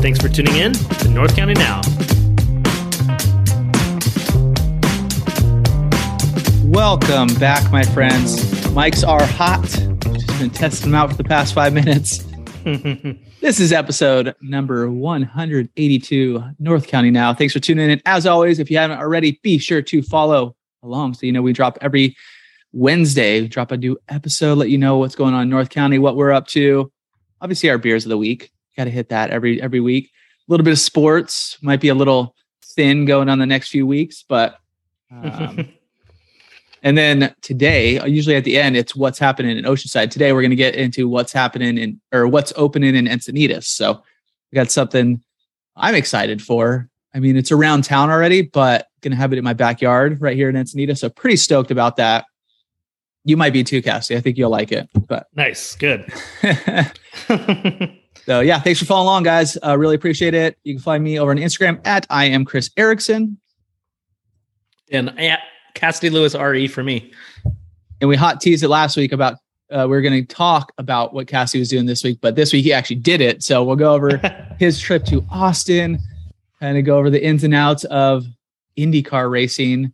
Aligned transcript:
Thanks 0.00 0.20
for 0.20 0.28
tuning 0.28 0.54
in 0.54 0.74
to 0.74 1.08
North 1.08 1.34
County 1.34 1.54
Now. 1.54 1.80
Welcome 6.64 7.34
back, 7.40 7.72
my 7.72 7.82
friends. 7.82 8.44
Mics 8.68 9.06
are 9.06 9.24
hot. 9.24 9.64
Just 9.64 10.38
been 10.38 10.50
testing 10.50 10.92
them 10.92 11.00
out 11.00 11.10
for 11.10 11.16
the 11.16 11.24
past 11.24 11.52
five 11.52 11.72
minutes. 11.72 12.24
This 13.40 13.60
is 13.60 13.72
episode 13.72 14.34
number 14.42 14.90
182, 14.90 16.44
North 16.58 16.86
County 16.88 17.10
Now. 17.10 17.32
Thanks 17.32 17.54
for 17.54 17.60
tuning 17.60 17.88
in. 17.88 18.02
As 18.04 18.26
always, 18.26 18.58
if 18.58 18.68
you 18.68 18.76
haven't 18.76 18.98
already, 18.98 19.38
be 19.44 19.58
sure 19.58 19.80
to 19.80 20.02
follow 20.02 20.56
along. 20.82 21.14
So, 21.14 21.24
you 21.24 21.32
know, 21.32 21.40
we 21.40 21.52
drop 21.52 21.78
every 21.80 22.16
Wednesday, 22.72 23.46
drop 23.46 23.70
a 23.70 23.76
new 23.76 23.96
episode, 24.08 24.58
let 24.58 24.70
you 24.70 24.76
know 24.76 24.98
what's 24.98 25.14
going 25.14 25.34
on 25.34 25.42
in 25.42 25.48
North 25.48 25.70
County, 25.70 26.00
what 26.00 26.16
we're 26.16 26.32
up 26.32 26.48
to. 26.48 26.92
Obviously, 27.40 27.70
our 27.70 27.78
beers 27.78 28.04
of 28.04 28.10
the 28.10 28.18
week. 28.18 28.50
Got 28.78 28.84
to 28.84 28.90
hit 28.90 29.08
that 29.08 29.30
every 29.30 29.60
every 29.60 29.80
week. 29.80 30.06
A 30.06 30.52
little 30.52 30.62
bit 30.62 30.70
of 30.70 30.78
sports, 30.78 31.58
might 31.60 31.80
be 31.80 31.88
a 31.88 31.96
little 31.96 32.36
thin 32.64 33.06
going 33.06 33.28
on 33.28 33.40
the 33.40 33.44
next 33.44 33.70
few 33.70 33.84
weeks, 33.88 34.24
but 34.26 34.60
um, 35.10 35.68
and 36.84 36.96
then 36.96 37.34
today, 37.42 38.00
usually 38.08 38.36
at 38.36 38.44
the 38.44 38.56
end, 38.56 38.76
it's 38.76 38.94
what's 38.94 39.18
happening 39.18 39.58
in 39.58 39.64
Oceanside. 39.64 40.12
Today, 40.12 40.32
we're 40.32 40.42
going 40.42 40.50
to 40.50 40.56
get 40.56 40.76
into 40.76 41.08
what's 41.08 41.32
happening 41.32 41.76
in 41.76 42.00
or 42.12 42.28
what's 42.28 42.52
opening 42.54 42.94
in 42.94 43.06
Encinitas. 43.06 43.64
So 43.64 44.00
we 44.52 44.54
got 44.54 44.70
something 44.70 45.24
I'm 45.74 45.96
excited 45.96 46.40
for. 46.40 46.88
I 47.12 47.18
mean, 47.18 47.36
it's 47.36 47.50
around 47.50 47.82
town 47.82 48.10
already, 48.10 48.42
but 48.42 48.86
going 49.00 49.10
to 49.10 49.16
have 49.16 49.32
it 49.32 49.38
in 49.38 49.44
my 49.44 49.54
backyard 49.54 50.22
right 50.22 50.36
here 50.36 50.48
in 50.48 50.54
Encinitas. 50.54 50.98
So 50.98 51.08
pretty 51.08 51.34
stoked 51.34 51.72
about 51.72 51.96
that. 51.96 52.26
You 53.24 53.36
might 53.36 53.52
be 53.52 53.64
too, 53.64 53.82
Cassie. 53.82 54.16
I 54.16 54.20
think 54.20 54.38
you'll 54.38 54.50
like 54.50 54.70
it. 54.70 54.88
But 55.08 55.26
nice. 55.34 55.74
Good. 55.74 56.12
so 58.28 58.40
yeah, 58.40 58.60
thanks 58.60 58.78
for 58.78 58.84
following 58.84 59.06
along, 59.06 59.22
guys. 59.22 59.56
Uh, 59.64 59.78
really 59.78 59.94
appreciate 59.94 60.34
it. 60.34 60.58
You 60.62 60.74
can 60.74 60.82
find 60.82 61.02
me 61.02 61.18
over 61.18 61.30
on 61.30 61.38
Instagram 61.38 61.80
at 61.86 62.06
I 62.10 62.26
am 62.26 62.44
Chris 62.44 62.70
Erickson. 62.76 63.38
and 64.90 65.18
at 65.18 65.40
Cassidy 65.72 66.10
Lewis 66.10 66.34
RE 66.34 66.68
for 66.68 66.84
me. 66.84 67.10
and 68.02 68.08
we 68.10 68.16
hot 68.16 68.42
teased 68.42 68.62
it 68.62 68.68
last 68.68 68.98
week 68.98 69.12
about 69.12 69.36
uh, 69.70 69.86
we 69.88 69.96
are 69.96 70.02
going 70.02 70.26
to 70.26 70.34
talk 70.34 70.72
about 70.76 71.14
what 71.14 71.26
Cassie 71.26 71.58
was 71.58 71.70
doing 71.70 71.86
this 71.86 72.04
week, 72.04 72.18
but 72.20 72.36
this 72.36 72.52
week 72.52 72.64
he 72.64 72.72
actually 72.72 72.96
did 72.96 73.22
it. 73.22 73.42
So 73.42 73.64
we'll 73.64 73.76
go 73.76 73.94
over 73.94 74.20
his 74.58 74.78
trip 74.78 75.06
to 75.06 75.24
Austin, 75.30 75.98
kind 76.60 76.76
of 76.76 76.84
go 76.84 76.98
over 76.98 77.08
the 77.08 77.24
ins 77.24 77.44
and 77.44 77.54
outs 77.54 77.84
of 77.84 78.26
IndyCar 78.76 79.30
racing, 79.30 79.90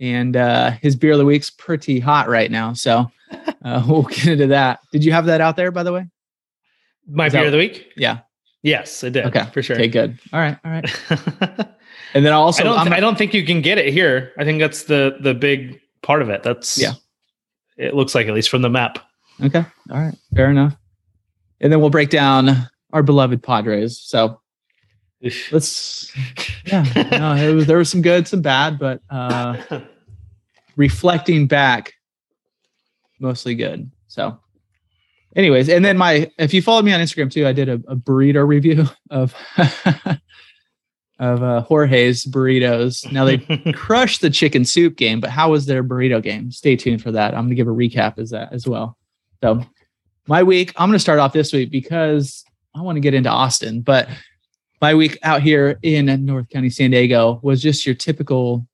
and 0.00 0.34
uh, 0.34 0.70
his 0.80 0.96
beer 0.96 1.12
of 1.12 1.18
the 1.18 1.26
week's 1.26 1.50
pretty 1.50 2.00
hot 2.00 2.30
right 2.30 2.50
now. 2.50 2.72
So 2.72 3.10
uh, 3.62 3.84
we'll 3.88 4.04
get 4.04 4.28
into 4.28 4.46
that. 4.46 4.80
Did 4.92 5.04
you 5.04 5.12
have 5.12 5.26
that 5.26 5.42
out 5.42 5.56
there, 5.56 5.70
by 5.70 5.82
the 5.82 5.92
way? 5.92 6.06
My 7.08 7.26
Is 7.26 7.32
beer 7.32 7.42
that- 7.42 7.46
of 7.46 7.52
the 7.52 7.58
week? 7.58 7.92
Yeah. 7.96 8.18
Yes, 8.62 9.04
it 9.04 9.12
did. 9.12 9.26
Okay. 9.26 9.44
For 9.52 9.62
sure. 9.62 9.76
Okay. 9.76 9.86
Good. 9.88 10.18
All 10.32 10.40
right. 10.40 10.58
All 10.64 10.70
right. 10.70 11.68
And 12.14 12.24
then 12.24 12.32
also, 12.32 12.62
I 12.62 12.64
don't 12.64 12.78
I'm- 12.78 12.92
I 12.94 13.00
don't 13.00 13.18
think 13.18 13.34
you 13.34 13.44
can 13.44 13.60
get 13.60 13.76
it 13.78 13.92
here. 13.92 14.32
I 14.38 14.44
think 14.44 14.58
that's 14.58 14.84
the 14.84 15.16
the 15.20 15.34
big 15.34 15.80
part 16.02 16.22
of 16.22 16.30
it. 16.30 16.42
That's 16.42 16.78
Yeah. 16.78 16.92
It 17.76 17.94
looks 17.94 18.14
like 18.14 18.26
at 18.26 18.32
least 18.32 18.48
from 18.48 18.62
the 18.62 18.70
map. 18.70 18.98
okay. 19.42 19.64
All 19.90 19.98
right. 20.00 20.14
Fair 20.34 20.50
enough. 20.50 20.74
And 21.60 21.70
then 21.70 21.80
we'll 21.80 21.90
break 21.90 22.08
down 22.08 22.68
our 22.92 23.02
beloved 23.02 23.42
Padres. 23.42 24.00
So 24.00 24.40
let's 25.50 26.10
yeah 26.66 26.84
no, 27.10 27.54
was, 27.56 27.66
there 27.66 27.78
was 27.78 27.90
some 27.90 28.02
good 28.02 28.28
some 28.28 28.40
bad 28.42 28.78
but 28.78 29.00
uh 29.10 29.56
reflecting 30.76 31.46
back 31.46 31.94
mostly 33.18 33.54
good 33.54 33.90
so 34.08 34.38
anyways 35.36 35.68
and 35.68 35.84
then 35.84 35.96
my 35.96 36.30
if 36.38 36.52
you 36.52 36.60
followed 36.60 36.84
me 36.84 36.92
on 36.92 37.00
instagram 37.00 37.30
too 37.30 37.46
i 37.46 37.52
did 37.52 37.68
a, 37.68 37.74
a 37.86 37.96
burrito 37.96 38.46
review 38.46 38.86
of 39.10 39.34
of 41.18 41.42
uh 41.42 41.62
jorge's 41.62 42.26
burritos 42.26 43.10
now 43.12 43.24
they 43.24 43.38
crushed 43.72 44.20
the 44.20 44.30
chicken 44.30 44.64
soup 44.64 44.96
game 44.96 45.20
but 45.20 45.30
how 45.30 45.50
was 45.50 45.66
their 45.66 45.84
burrito 45.84 46.20
game 46.20 46.50
stay 46.50 46.74
tuned 46.74 47.00
for 47.00 47.12
that 47.12 47.34
i'm 47.34 47.44
gonna 47.44 47.54
give 47.54 47.68
a 47.68 47.70
recap 47.70 48.18
as 48.18 48.30
that 48.30 48.52
as 48.52 48.66
well 48.66 48.96
so 49.42 49.62
my 50.26 50.42
week 50.42 50.72
i'm 50.76 50.88
gonna 50.88 50.98
start 50.98 51.20
off 51.20 51.32
this 51.32 51.52
week 51.52 51.70
because 51.70 52.44
i 52.74 52.80
want 52.80 52.96
to 52.96 53.00
get 53.00 53.14
into 53.14 53.30
austin 53.30 53.80
but 53.80 54.08
my 54.80 54.94
week 54.94 55.18
out 55.22 55.42
here 55.42 55.78
in 55.82 56.24
North 56.24 56.48
County, 56.48 56.70
San 56.70 56.90
Diego 56.90 57.40
was 57.42 57.62
just 57.62 57.86
your 57.86 57.94
typical, 57.94 58.66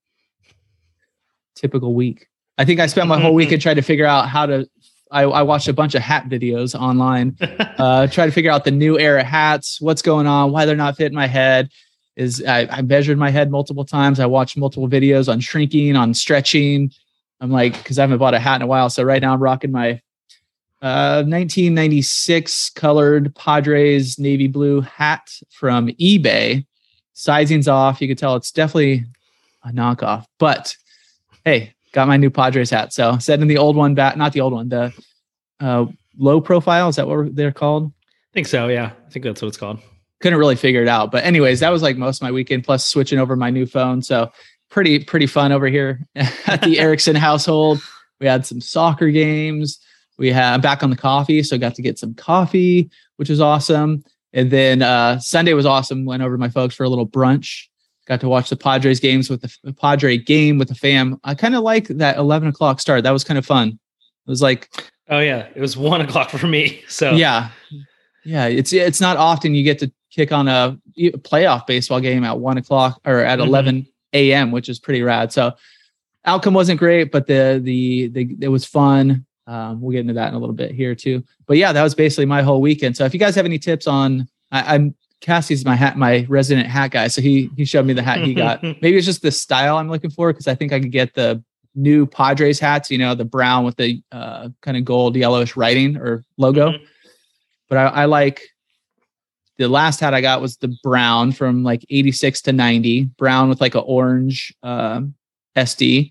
typical 1.54 1.94
week. 1.94 2.26
I 2.58 2.64
think 2.64 2.80
I 2.80 2.86
spent 2.86 3.08
my 3.08 3.20
whole 3.20 3.34
week 3.34 3.46
weekend 3.46 3.62
trying 3.62 3.76
to 3.76 3.82
figure 3.82 4.06
out 4.06 4.28
how 4.28 4.46
to. 4.46 4.68
I, 5.12 5.22
I 5.22 5.42
watched 5.42 5.68
a 5.68 5.72
bunch 5.72 5.94
of 5.94 6.02
hat 6.02 6.28
videos 6.28 6.74
online, 6.78 7.36
uh, 7.40 8.06
try 8.08 8.26
to 8.26 8.32
figure 8.32 8.50
out 8.50 8.64
the 8.64 8.70
new 8.70 8.98
era 8.98 9.22
hats, 9.22 9.80
what's 9.80 10.02
going 10.02 10.26
on, 10.26 10.50
why 10.50 10.64
they're 10.64 10.74
not 10.74 10.96
fitting 10.96 11.14
my 11.14 11.26
head. 11.26 11.70
Is 12.16 12.42
I, 12.44 12.66
I 12.70 12.82
measured 12.82 13.16
my 13.16 13.30
head 13.30 13.50
multiple 13.50 13.84
times. 13.84 14.20
I 14.20 14.26
watched 14.26 14.56
multiple 14.56 14.88
videos 14.88 15.32
on 15.32 15.40
shrinking, 15.40 15.96
on 15.96 16.12
stretching. 16.12 16.92
I'm 17.40 17.50
like, 17.50 17.72
because 17.72 17.98
I 17.98 18.02
haven't 18.02 18.18
bought 18.18 18.34
a 18.34 18.38
hat 18.38 18.56
in 18.56 18.62
a 18.62 18.66
while. 18.66 18.90
So 18.90 19.02
right 19.02 19.22
now 19.22 19.32
I'm 19.32 19.42
rocking 19.42 19.72
my 19.72 20.00
uh, 20.82 21.22
1996 21.22 22.70
colored 22.70 23.34
Padres 23.34 24.18
navy 24.18 24.48
blue 24.48 24.80
hat 24.82 25.30
from 25.50 25.88
eBay. 25.88 26.66
Sizing's 27.14 27.68
off. 27.68 28.00
You 28.00 28.08
can 28.08 28.16
tell 28.16 28.36
it's 28.36 28.50
definitely 28.50 29.04
a 29.64 29.70
knockoff, 29.70 30.26
but 30.38 30.76
hey, 31.44 31.74
got 31.92 32.08
my 32.08 32.16
new 32.16 32.30
Padres 32.30 32.70
hat. 32.70 32.92
So 32.92 33.18
setting 33.18 33.46
the 33.46 33.58
old 33.58 33.76
one 33.76 33.94
back, 33.94 34.16
not 34.16 34.32
the 34.32 34.40
old 34.40 34.52
one, 34.52 34.68
the 34.68 34.92
uh, 35.60 35.86
low 36.18 36.40
profile. 36.40 36.88
Is 36.88 36.96
that 36.96 37.06
what 37.06 37.34
they're 37.34 37.52
called? 37.52 37.92
I 38.06 38.34
think 38.34 38.46
so, 38.46 38.68
yeah. 38.68 38.92
I 39.06 39.10
think 39.10 39.24
that's 39.24 39.42
what 39.42 39.48
it's 39.48 39.56
called. 39.56 39.80
Couldn't 40.20 40.38
really 40.38 40.56
figure 40.56 40.82
it 40.82 40.88
out. 40.88 41.10
But 41.10 41.24
anyways, 41.24 41.60
that 41.60 41.70
was 41.70 41.82
like 41.82 41.96
most 41.96 42.18
of 42.18 42.22
my 42.22 42.32
weekend, 42.32 42.64
plus 42.64 42.86
switching 42.86 43.18
over 43.18 43.36
my 43.36 43.50
new 43.50 43.66
phone. 43.66 44.02
So 44.02 44.30
pretty, 44.70 45.04
pretty 45.04 45.26
fun 45.26 45.52
over 45.52 45.66
here 45.66 46.00
at 46.14 46.62
the 46.62 46.78
Erickson 46.78 47.16
household. 47.16 47.82
We 48.20 48.26
had 48.26 48.46
some 48.46 48.60
soccer 48.60 49.10
games 49.10 49.78
we 50.18 50.30
had 50.30 50.54
I'm 50.54 50.60
back 50.60 50.82
on 50.82 50.90
the 50.90 50.96
coffee, 50.96 51.42
so 51.42 51.58
got 51.58 51.74
to 51.74 51.82
get 51.82 51.98
some 51.98 52.14
coffee, 52.14 52.90
which 53.16 53.28
was 53.28 53.40
awesome. 53.40 54.04
And 54.32 54.50
then 54.50 54.80
uh, 54.80 55.18
Sunday 55.18 55.52
was 55.52 55.66
awesome. 55.66 56.04
Went 56.04 56.22
over 56.22 56.34
to 56.34 56.38
my 56.38 56.48
folks 56.48 56.74
for 56.74 56.84
a 56.84 56.88
little 56.88 57.06
brunch. 57.06 57.66
Got 58.06 58.20
to 58.22 58.28
watch 58.28 58.50
the 58.50 58.56
Padres 58.56 58.98
games 59.00 59.30
with 59.30 59.42
the, 59.42 59.56
the 59.62 59.72
Padre 59.72 60.16
game 60.18 60.58
with 60.58 60.68
the 60.68 60.74
fam. 60.74 61.20
I 61.24 61.34
kind 61.34 61.54
of 61.54 61.62
like 61.62 61.86
that 61.88 62.16
11 62.16 62.48
o'clock 62.48 62.80
start. 62.80 63.04
That 63.04 63.12
was 63.12 63.22
kind 63.24 63.38
of 63.38 63.46
fun. 63.46 63.68
It 63.68 64.30
was 64.30 64.42
like, 64.42 64.68
Oh 65.08 65.18
yeah. 65.20 65.46
It 65.54 65.60
was 65.60 65.76
one 65.76 66.00
o'clock 66.00 66.30
for 66.30 66.46
me. 66.46 66.82
So 66.88 67.12
yeah, 67.12 67.50
yeah. 68.24 68.46
It's 68.46 68.72
it's 68.72 69.00
not 69.00 69.16
often 69.16 69.54
you 69.54 69.62
get 69.64 69.78
to 69.80 69.92
kick 70.10 70.32
on 70.32 70.48
a 70.48 70.78
playoff 70.98 71.66
baseball 71.66 72.00
game 72.00 72.24
at 72.24 72.38
one 72.38 72.58
o'clock 72.58 73.00
or 73.04 73.18
at 73.20 73.38
Mhm. 73.38 73.46
11 73.46 73.86
a.m., 74.14 74.50
which 74.50 74.68
is 74.68 74.78
pretty 74.78 75.02
rad. 75.02 75.32
So 75.32 75.52
outcome 76.24 76.54
wasn't 76.54 76.78
great, 76.78 77.10
but 77.12 77.26
the 77.26 77.60
the 77.62 78.08
the 78.08 78.36
it 78.40 78.48
was 78.48 78.64
fun. 78.64 79.26
Um, 79.46 79.80
we'll 79.80 79.90
get 79.92 80.00
into 80.00 80.14
that 80.14 80.28
in 80.28 80.34
a 80.34 80.38
little 80.38 80.54
bit 80.54 80.70
here 80.72 80.94
too. 80.94 81.24
But 81.46 81.56
yeah, 81.56 81.72
that 81.72 81.82
was 81.82 81.94
basically 81.94 82.26
my 82.26 82.42
whole 82.42 82.60
weekend. 82.60 82.96
So 82.96 83.04
if 83.04 83.12
you 83.12 83.18
guys 83.20 83.34
have 83.34 83.44
any 83.44 83.58
tips 83.58 83.86
on, 83.88 84.28
I, 84.52 84.74
I'm 84.76 84.94
Cassie's 85.22 85.64
my 85.64 85.76
hat, 85.76 85.96
my 85.96 86.26
resident 86.28 86.66
hat 86.66 86.90
guy. 86.90 87.08
So 87.08 87.22
he 87.22 87.50
he 87.56 87.64
showed 87.64 87.86
me 87.86 87.94
the 87.94 88.02
hat 88.02 88.20
he 88.20 88.34
got. 88.44 88.62
Maybe 88.62 88.96
it's 88.96 89.06
just 89.06 89.22
the 89.22 89.30
style 89.30 89.78
I'm 89.78 89.88
looking 89.88 90.10
for 90.10 90.32
because 90.32 90.48
I 90.48 90.54
think 90.54 90.72
I 90.72 90.80
could 90.80 90.92
get 90.92 91.14
the 91.14 91.42
new 91.74 92.04
Padres 92.04 92.58
hats. 92.58 92.90
You 92.90 92.98
know, 92.98 93.14
the 93.14 93.24
brown 93.24 93.64
with 93.64 93.76
the 93.76 94.02
uh, 94.12 94.50
kind 94.60 94.76
of 94.76 94.84
gold 94.84 95.16
yellowish 95.16 95.56
writing 95.56 95.96
or 95.96 96.24
logo. 96.36 96.72
Mhm. 96.72 96.86
But 97.68 97.78
I, 97.78 97.84
I 97.86 98.04
like 98.04 98.42
the 99.58 99.68
last 99.68 100.00
hat 100.00 100.12
I 100.12 100.20
got 100.20 100.40
was 100.40 100.56
the 100.56 100.76
brown 100.82 101.32
from 101.32 101.62
like 101.62 101.86
86 101.88 102.42
to 102.42 102.52
90, 102.52 103.04
brown 103.16 103.48
with 103.48 103.60
like 103.60 103.74
an 103.74 103.84
orange 103.86 104.54
um, 104.62 105.14
SD, 105.56 106.10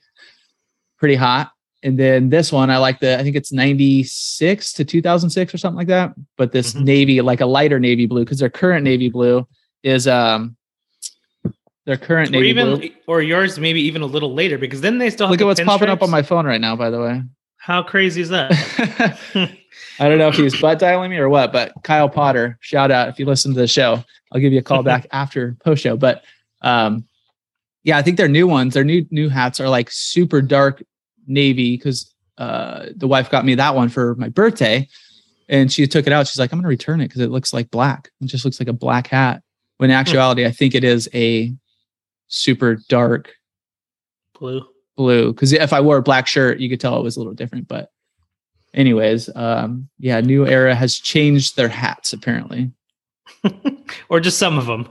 pretty 0.97 1.15
hot. 1.15 1.51
And 1.83 1.97
then 1.97 2.29
this 2.29 2.51
one, 2.51 2.69
I 2.69 2.77
like 2.77 2.99
the, 2.99 3.19
I 3.19 3.23
think 3.23 3.35
it's 3.35 3.51
96 3.51 4.73
to 4.73 4.85
2006 4.85 5.53
or 5.53 5.57
something 5.57 5.77
like 5.77 5.87
that. 5.87 6.13
But 6.37 6.51
this 6.51 6.73
Mhm. 6.73 6.83
navy, 6.83 7.21
like 7.21 7.41
a 7.41 7.45
lighter 7.45 7.79
navy 7.79 8.05
blue, 8.05 8.23
because 8.23 8.39
their 8.39 8.49
current 8.49 8.83
navy 8.83 9.09
blue 9.09 9.47
is, 9.83 10.07
um, 10.07 10.55
their 11.85 11.97
current 11.97 12.29
or 12.29 12.33
navy 12.33 12.49
even 12.49 12.75
blue. 12.77 12.89
or 13.07 13.21
yours 13.23 13.57
maybe 13.57 13.81
even 13.81 14.03
a 14.03 14.05
little 14.05 14.33
later 14.35 14.59
because 14.59 14.81
then 14.81 14.99
they 14.99 15.09
still 15.09 15.25
have 15.25 15.31
Look 15.31 15.41
at 15.41 15.45
what's 15.45 15.61
popping 15.61 15.89
up 15.89 16.03
on 16.03 16.11
my 16.11 16.21
phone 16.21 16.45
right 16.45 16.61
now, 16.61 16.75
by 16.75 16.91
the 16.91 17.01
way. 17.01 17.23
How 17.57 17.81
crazy 17.81 18.21
is 18.21 18.29
that? 18.29 18.51
I 19.99 20.07
don't 20.09 20.19
know 20.19 20.27
if 20.27 20.35
he's 20.35 20.59
butt 20.61 20.77
dialing 20.79 21.09
me 21.09 21.17
or 21.17 21.29
what, 21.29 21.51
but 21.51 21.73
Kyle 21.83 22.09
Potter, 22.09 22.57
shout 22.61 22.91
out 22.91 23.09
if 23.09 23.17
you 23.19 23.25
listen 23.25 23.53
to 23.53 23.59
the 23.59 23.67
show. 23.67 24.03
I'll 24.31 24.39
give 24.39 24.53
you 24.53 24.59
a 24.59 24.63
call 24.63 24.83
back 24.83 25.07
after 25.11 25.57
post 25.63 25.81
show. 25.81 25.97
But 25.97 26.23
um, 26.61 27.05
yeah, 27.83 27.97
I 27.97 28.03
think 28.03 28.17
their 28.17 28.27
new 28.27 28.47
ones, 28.47 28.75
their 28.75 28.83
new 28.83 29.05
new 29.09 29.29
hats 29.29 29.59
are 29.59 29.69
like 29.69 29.89
super 29.91 30.41
dark 30.41 30.83
navy 31.27 31.77
because 31.77 32.13
uh, 32.37 32.87
the 32.95 33.07
wife 33.07 33.29
got 33.29 33.45
me 33.45 33.55
that 33.55 33.75
one 33.75 33.89
for 33.89 34.15
my 34.15 34.29
birthday, 34.29 34.87
and 35.49 35.71
she 35.71 35.87
took 35.87 36.07
it 36.07 36.13
out. 36.13 36.27
She's 36.27 36.39
like, 36.39 36.51
"I'm 36.51 36.57
going 36.59 36.63
to 36.63 36.69
return 36.69 37.01
it 37.01 37.07
because 37.07 37.21
it 37.21 37.31
looks 37.31 37.53
like 37.53 37.69
black. 37.71 38.09
It 38.21 38.25
just 38.27 38.45
looks 38.45 38.59
like 38.59 38.69
a 38.69 38.73
black 38.73 39.07
hat." 39.07 39.43
When 39.77 39.89
in 39.89 39.95
actuality, 39.95 40.45
I 40.45 40.51
think 40.51 40.75
it 40.75 40.83
is 40.83 41.09
a 41.13 41.53
super 42.27 42.75
dark 42.87 43.31
Blue. 44.39 44.65
blue. 44.95 45.33
Because 45.33 45.53
if 45.53 45.73
I 45.73 45.81
wore 45.81 45.97
a 45.97 46.01
black 46.03 46.27
shirt, 46.27 46.59
you 46.59 46.69
could 46.69 46.79
tell 46.79 46.99
it 46.99 47.03
was 47.03 47.15
a 47.15 47.19
little 47.19 47.33
different. 47.33 47.67
But 47.67 47.89
anyways, 48.73 49.29
um, 49.35 49.89
yeah, 49.99 50.21
New 50.21 50.45
Era 50.45 50.75
has 50.75 50.95
changed 50.97 51.55
their 51.57 51.67
hats 51.67 52.13
apparently. 52.13 52.71
or 54.09 54.19
just 54.19 54.37
some 54.37 54.57
of 54.57 54.65
them. 54.67 54.87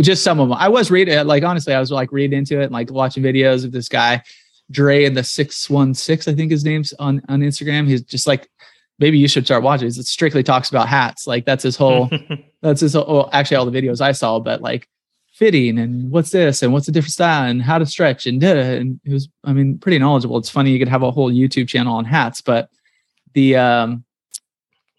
just 0.00 0.22
some 0.24 0.40
of 0.40 0.48
them. 0.48 0.58
I 0.58 0.68
was 0.68 0.90
reading, 0.90 1.24
like 1.26 1.42
honestly, 1.44 1.74
I 1.74 1.80
was 1.80 1.90
like 1.90 2.12
reading 2.12 2.38
into 2.38 2.60
it 2.60 2.64
and 2.64 2.72
like 2.72 2.90
watching 2.90 3.22
videos 3.22 3.64
of 3.64 3.72
this 3.72 3.88
guy, 3.88 4.22
Dre 4.70 5.04
and 5.04 5.16
the 5.16 5.24
six 5.24 5.68
one 5.68 5.94
six, 5.94 6.26
I 6.28 6.34
think 6.34 6.50
his 6.50 6.64
name's 6.64 6.92
on 6.94 7.22
on 7.28 7.40
Instagram. 7.40 7.86
He's 7.86 8.02
just 8.02 8.26
like, 8.26 8.48
maybe 8.98 9.18
you 9.18 9.28
should 9.28 9.44
start 9.44 9.62
watching. 9.62 9.88
It 9.88 9.94
strictly 9.94 10.42
talks 10.42 10.70
about 10.70 10.88
hats. 10.88 11.26
Like 11.26 11.44
that's 11.44 11.62
his 11.62 11.76
whole. 11.76 12.10
that's 12.62 12.80
his. 12.80 12.94
Whole, 12.94 13.06
well, 13.06 13.30
actually, 13.32 13.58
all 13.58 13.70
the 13.70 13.78
videos 13.78 14.00
I 14.00 14.12
saw, 14.12 14.38
but 14.38 14.62
like 14.62 14.88
fitting 15.34 15.78
and 15.78 16.10
what's 16.12 16.30
this 16.30 16.62
and 16.62 16.72
what's 16.72 16.86
a 16.86 16.92
different 16.92 17.12
style 17.12 17.50
and 17.50 17.60
how 17.60 17.76
to 17.76 17.84
stretch 17.84 18.24
and 18.24 18.40
da 18.40 18.52
and 18.52 19.00
it 19.04 19.12
was, 19.12 19.28
I 19.42 19.52
mean, 19.52 19.78
pretty 19.78 19.98
knowledgeable. 19.98 20.38
It's 20.38 20.48
funny 20.48 20.70
you 20.70 20.78
could 20.78 20.86
have 20.88 21.02
a 21.02 21.10
whole 21.10 21.30
YouTube 21.30 21.66
channel 21.66 21.96
on 21.96 22.04
hats, 22.04 22.40
but 22.40 22.70
the 23.32 23.56
um, 23.56 24.04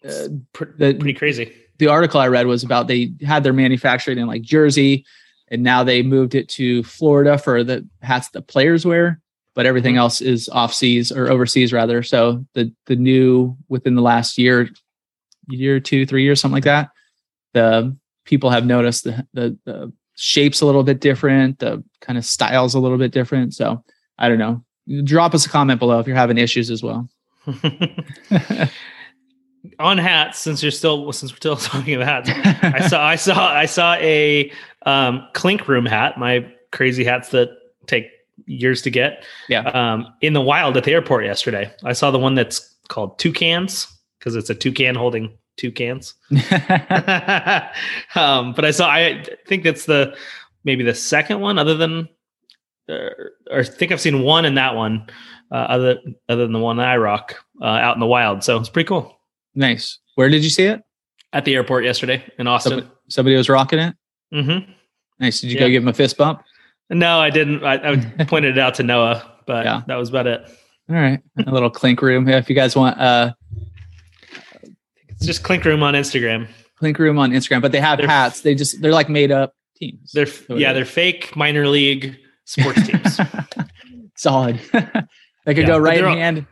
uh, 0.04 0.28
the 0.76 0.96
Pretty 0.98 1.14
crazy. 1.14 1.52
the 1.78 1.88
article 1.88 2.20
I 2.20 2.28
read 2.28 2.46
was 2.46 2.62
about 2.62 2.86
they 2.86 3.12
had 3.22 3.44
their 3.44 3.52
manufacturing 3.52 4.18
in 4.18 4.26
like 4.26 4.42
Jersey, 4.42 5.04
and 5.48 5.62
now 5.62 5.82
they 5.82 6.02
moved 6.02 6.34
it 6.34 6.48
to 6.50 6.82
Florida 6.84 7.38
for 7.38 7.64
the 7.64 7.88
hats 8.02 8.28
the 8.28 8.42
players 8.42 8.84
wear, 8.84 9.20
but 9.56 9.66
everything 9.66 9.94
Mhm. 9.96 9.98
else 9.98 10.20
is 10.20 10.48
off 10.50 10.72
seas 10.72 11.10
or 11.10 11.28
overseas 11.28 11.72
rather. 11.72 12.04
So 12.04 12.44
the 12.54 12.72
the 12.86 12.94
new 12.94 13.56
within 13.68 13.96
the 13.96 14.02
last 14.02 14.38
year, 14.38 14.68
year 15.48 15.80
two, 15.80 16.06
three 16.06 16.22
years, 16.22 16.40
something 16.40 16.54
like 16.54 16.64
that, 16.64 16.90
the 17.54 17.96
people 18.24 18.50
have 18.50 18.64
noticed 18.66 19.02
the 19.04 19.26
the, 19.32 19.58
the 19.64 19.92
shapes 20.14 20.60
a 20.60 20.66
little 20.66 20.82
bit 20.84 21.00
different, 21.00 21.58
the 21.58 21.82
kind 22.00 22.16
of 22.18 22.24
styles 22.24 22.74
a 22.74 22.78
little 22.78 22.98
bit 22.98 23.10
different. 23.12 23.54
So 23.54 23.82
I 24.18 24.28
don't 24.28 24.38
know. 24.38 24.62
Drop 25.02 25.34
us 25.34 25.44
a 25.46 25.48
comment 25.48 25.80
below 25.80 25.98
if 25.98 26.06
you're 26.06 26.14
having 26.16 26.38
issues 26.38 26.70
as 26.70 26.82
well. 26.82 27.08
On 29.80 29.98
hats, 29.98 30.38
since 30.38 30.62
you're 30.62 30.70
still 30.70 31.12
since 31.12 31.32
we're 31.32 31.36
still 31.36 31.56
talking 31.72 31.94
about 32.00 32.26
hats, 32.28 32.62
I 32.62 32.86
saw 32.86 33.04
I 33.04 33.16
saw 33.16 33.52
I 33.52 33.66
saw 33.66 33.94
a 33.94 34.52
um, 34.84 35.26
clink 35.32 35.66
room 35.66 35.86
hat. 35.86 36.18
My 36.18 36.46
crazy 36.70 37.02
hats 37.04 37.30
that 37.30 37.48
take 37.86 38.06
years 38.44 38.82
to 38.82 38.90
get. 38.90 39.24
Yeah. 39.48 39.60
Um, 39.70 40.06
in 40.20 40.32
the 40.34 40.40
wild 40.42 40.76
at 40.76 40.84
the 40.84 40.92
airport 40.92 41.24
yesterday, 41.24 41.72
I 41.84 41.92
saw 41.94 42.10
the 42.10 42.18
one 42.18 42.34
that's 42.34 42.74
called 42.88 43.18
toucans 43.18 43.86
because 44.18 44.34
it's 44.36 44.50
a 44.50 44.54
toucan 44.54 44.94
holding 44.94 45.36
two 45.56 45.72
cans. 45.72 46.14
um, 48.14 48.52
but 48.52 48.64
I 48.64 48.70
saw 48.70 48.88
I 48.90 49.24
think 49.46 49.64
that's 49.64 49.86
the 49.86 50.16
maybe 50.64 50.84
the 50.84 50.94
second 50.94 51.40
one, 51.40 51.58
other 51.58 51.74
than 51.74 52.08
uh, 52.88 53.10
or 53.50 53.60
I 53.60 53.62
think 53.64 53.92
I've 53.92 54.00
seen 54.00 54.22
one 54.22 54.44
in 54.44 54.54
that 54.54 54.74
one, 54.74 55.06
uh, 55.50 55.54
other 55.56 55.98
other 56.28 56.42
than 56.42 56.52
the 56.52 56.58
one 56.58 56.78
I 56.78 56.96
rock 56.96 57.36
uh, 57.60 57.64
out 57.64 57.96
in 57.96 58.00
the 58.00 58.06
wild. 58.06 58.44
So 58.44 58.58
it's 58.58 58.68
pretty 58.68 58.88
cool. 58.88 59.18
nice. 59.54 59.98
Where 60.14 60.28
did 60.30 60.42
you 60.44 60.50
see 60.50 60.64
it? 60.64 60.82
At 61.32 61.44
the 61.44 61.54
airport 61.54 61.84
yesterday 61.84 62.24
in 62.38 62.46
Austin. 62.46 62.70
Somebody, 62.70 62.92
somebody 63.08 63.36
was 63.36 63.48
rocking 63.50 63.78
it. 63.80 63.94
Mm-hmm. 64.32 64.70
Nice. 65.20 65.40
Did 65.40 65.50
you 65.50 65.56
Yeah. 65.56 65.60
go 65.66 65.70
give 65.70 65.82
him 65.82 65.88
a 65.88 65.92
fist 65.92 66.16
bump? 66.16 66.40
No, 66.90 67.18
I 67.18 67.30
didn't. 67.30 67.64
I, 67.64 67.92
I 68.20 68.24
pointed 68.28 68.56
it 68.56 68.60
out 68.60 68.74
to 68.74 68.82
Noah, 68.82 69.30
but 69.46 69.64
Yeah. 69.64 69.82
that 69.88 69.96
was 69.96 70.08
about 70.08 70.26
it. 70.26 70.42
All 70.88 70.94
right. 70.96 71.20
A 71.46 71.50
little 71.50 71.70
clink 71.70 72.00
room. 72.00 72.28
Yeah, 72.28 72.38
if 72.38 72.48
you 72.48 72.54
guys 72.54 72.76
want 72.76 72.98
uh 73.00 73.32
It's 75.08 75.26
just 75.26 75.42
Clink 75.42 75.64
Room 75.64 75.82
on 75.82 75.94
Instagram. 75.94 76.48
clink 76.78 76.98
room 76.98 77.18
on 77.18 77.30
Instagram, 77.32 77.62
but 77.62 77.72
they 77.72 77.80
have 77.80 77.98
They're- 77.98 78.06
hats. 78.06 78.42
They 78.42 78.54
just 78.54 78.80
they're 78.80 78.92
like 78.92 79.08
made 79.08 79.32
up 79.32 79.54
teams. 79.76 80.12
They're 80.12 80.26
So 80.26 80.56
yeah, 80.56 80.72
they're 80.72 80.84
fake 80.84 81.34
minor 81.36 81.66
league 81.66 82.16
sports 82.44 82.86
teams. 82.86 83.20
solid. 84.16 84.60
they 84.72 85.54
could 85.54 85.58
Yeah, 85.58 85.66
go 85.66 85.78
right 85.78 86.04
all- 86.04 86.14
hand. 86.14 86.46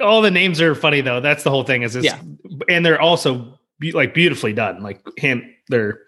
All 0.00 0.20
the 0.20 0.30
names 0.30 0.60
are 0.60 0.74
funny 0.74 1.00
though. 1.00 1.20
That's 1.20 1.42
the 1.42 1.50
whole 1.50 1.64
thing. 1.64 1.82
Is 1.82 1.96
it's, 1.96 2.04
Yeah. 2.04 2.20
and 2.68 2.84
they're 2.84 3.00
also 3.00 3.58
be, 3.80 3.92
like 3.92 4.12
beautifully 4.14 4.52
done. 4.52 4.82
Like 4.82 5.00
hand, 5.18 5.42
they're 5.68 6.00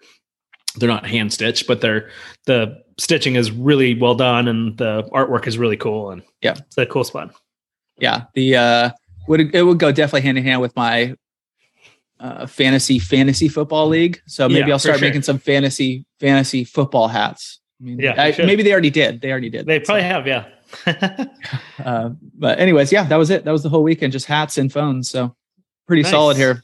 they're 0.79 0.89
not 0.89 1.05
hand 1.05 1.31
stitched, 1.33 1.67
but 1.67 1.81
they're 1.81 2.09
the 2.45 2.81
stitching 2.97 3.35
is 3.35 3.51
really 3.51 3.93
well 3.99 4.15
done, 4.15 4.47
and 4.47 4.77
the 4.77 5.03
artwork 5.13 5.47
is 5.47 5.57
really 5.57 5.77
cool. 5.77 6.11
And 6.11 6.21
Yeah. 6.41 6.55
it's 6.57 6.77
a 6.77 6.85
cool 6.85 7.03
spot. 7.03 7.33
Yeah. 7.99 8.23
The 8.33 8.55
uh 8.55 8.89
would 9.27 9.53
it 9.55 9.63
would 9.63 9.79
go 9.79 9.91
definitely 9.91 10.21
hand 10.21 10.37
in 10.37 10.43
hand 10.43 10.61
with 10.61 10.75
my 10.75 11.15
uh 12.19 12.45
fantasy 12.45 12.99
fantasy 12.99 13.47
football 13.47 13.87
league. 13.87 14.21
So 14.27 14.47
maybe 14.49 14.67
Yeah, 14.67 14.73
I'll 14.73 14.79
start 14.79 14.99
sure. 14.99 15.07
making 15.07 15.21
some 15.21 15.37
fantasy 15.39 16.05
fantasy 16.19 16.63
football 16.63 17.07
hats. 17.07 17.59
I 17.81 17.85
mean, 17.85 17.99
Yeah, 17.99 18.15
I- 18.21 18.35
maybe 18.45 18.63
they 18.63 18.71
already 18.73 18.89
did. 18.89 19.21
They 19.21 19.31
already 19.31 19.49
did. 19.49 19.65
They 19.65 19.79
probably 19.79 20.03
have, 20.03 20.27
yeah. 20.27 20.45
Uh, 21.83 22.09
but 22.37 22.59
anyways, 22.59 22.91
yeah, 22.91 23.03
that 23.05 23.15
was 23.15 23.29
it. 23.29 23.45
That 23.45 23.51
was 23.51 23.63
the 23.63 23.69
whole 23.69 23.83
weekend, 23.83 24.11
just 24.11 24.25
hats 24.25 24.57
and 24.57 24.71
phones. 24.71 25.09
So 25.09 25.33
pretty 25.87 26.01
Nice. 26.03 26.11
solid 26.11 26.35
here. 26.37 26.61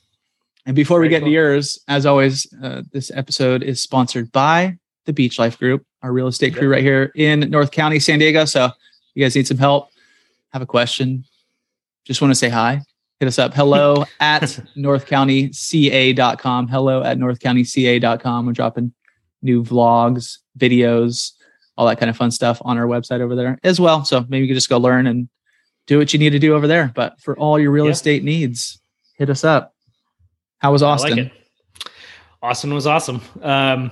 And 0.65 0.75
before 0.75 0.99
we 0.99 1.09
get 1.09 1.19
cool. 1.19 1.27
into 1.27 1.33
yours, 1.35 1.79
as 1.87 2.05
always, 2.05 2.51
uh, 2.63 2.81
this 2.91 3.11
episode 3.13 3.61
is 3.63 3.81
sponsored 3.81 4.31
by 4.31 4.77
the 5.05 5.13
Beach 5.13 5.37
Life 5.37 5.59
Group, 5.59 5.85
our 6.01 6.11
real 6.11 6.27
estate 6.27 6.55
crew 6.55 6.69
right 6.69 6.81
here 6.81 7.11
in 7.15 7.41
North 7.51 7.69
County, 7.71 7.99
San 7.99 8.17
Diego. 8.19 8.45
So 8.45 8.69
you 9.13 9.23
guys 9.23 9.35
need 9.35 9.45
some 9.47 9.57
help, 9.59 9.89
have 10.53 10.63
a 10.63 10.65
question, 10.65 11.23
just 12.03 12.21
want 12.21 12.31
to 12.31 12.35
say 12.35 12.49
hi, 12.49 12.81
hit 13.19 13.27
us 13.27 13.37
up. 13.37 13.53
Hello 13.53 14.05
at 14.19 14.41
northcountyca.com. 14.75 16.67
Hello 16.67 17.03
at 17.03 17.17
northcountyca.com. 17.17 18.45
We're 18.47 18.53
dropping 18.53 18.93
new 19.43 19.63
vlogs, 19.63 20.39
videos, 20.57 21.33
all 21.77 21.85
that 21.85 21.99
kind 21.99 22.09
of 22.09 22.17
fun 22.17 22.31
stuff 22.31 22.59
on 22.65 22.77
our 22.79 22.87
website 22.87 23.19
over 23.21 23.35
there 23.35 23.59
as 23.63 23.79
well. 23.79 24.03
So 24.05 24.21
maybe 24.29 24.45
you 24.45 24.47
can 24.47 24.55
just 24.55 24.69
go 24.69 24.77
learn 24.79 25.05
and 25.05 25.29
do 25.85 25.99
what 25.99 26.13
you 26.13 26.19
need 26.19 26.31
to 26.31 26.39
do 26.39 26.55
over 26.55 26.65
there. 26.67 26.91
But 26.95 27.19
for 27.21 27.37
all 27.37 27.59
your 27.59 27.69
real 27.69 27.85
Yeah. 27.85 27.91
estate 27.91 28.23
needs, 28.23 28.79
hit 29.17 29.29
us 29.29 29.43
up. 29.43 29.74
How 30.65 30.71
was 30.71 30.81
Austin? 30.81 31.15
Like. 31.15 31.31
Austin 32.41 32.73
was 32.73 32.87
awesome. 32.87 33.21
Um, 33.43 33.91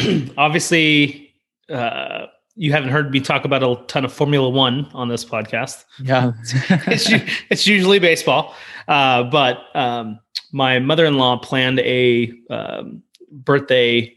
obviously, 0.38 1.30
uh, 1.68 2.28
you 2.54 2.72
haven't 2.72 2.88
heard 2.88 3.10
me 3.10 3.20
talk 3.20 3.44
about 3.44 3.62
a 3.62 3.84
ton 3.86 4.02
of 4.06 4.14
Formula 4.14 4.48
One 4.48 4.88
on 4.94 5.10
this 5.10 5.26
podcast. 5.26 5.84
Yeah. 6.02 6.32
it's, 6.86 7.10
it's 7.50 7.66
usually 7.66 7.98
baseball. 7.98 8.54
Uh, 8.88 9.24
but 9.24 9.64
um, 9.74 10.18
my 10.52 10.78
mother 10.78 11.04
in 11.04 11.18
law 11.18 11.36
planned 11.36 11.80
a 11.80 12.32
um, 12.48 13.02
birthday 13.30 14.10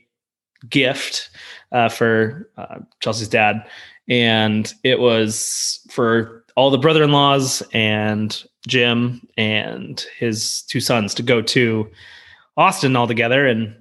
gift 0.70 1.32
uh, 1.74 1.90
for 1.90 2.50
uh, 2.56 2.80
Chelsea's 3.02 3.28
dad. 3.28 3.68
And 4.08 4.74
it 4.86 5.02
was 5.02 5.86
for 5.92 6.46
all 6.56 6.72
the 6.72 6.78
brother 6.78 7.04
in 7.04 7.12
laws 7.12 7.62
and 7.74 8.42
Jim 8.68 9.28
and 9.38 10.06
his 10.18 10.64
two 10.64 10.80
sons 10.80 11.14
to 11.16 11.24
go 11.24 11.42
to 11.42 11.90
Austin 12.58 12.96
all 12.96 13.08
together. 13.08 13.48
And 13.48 13.76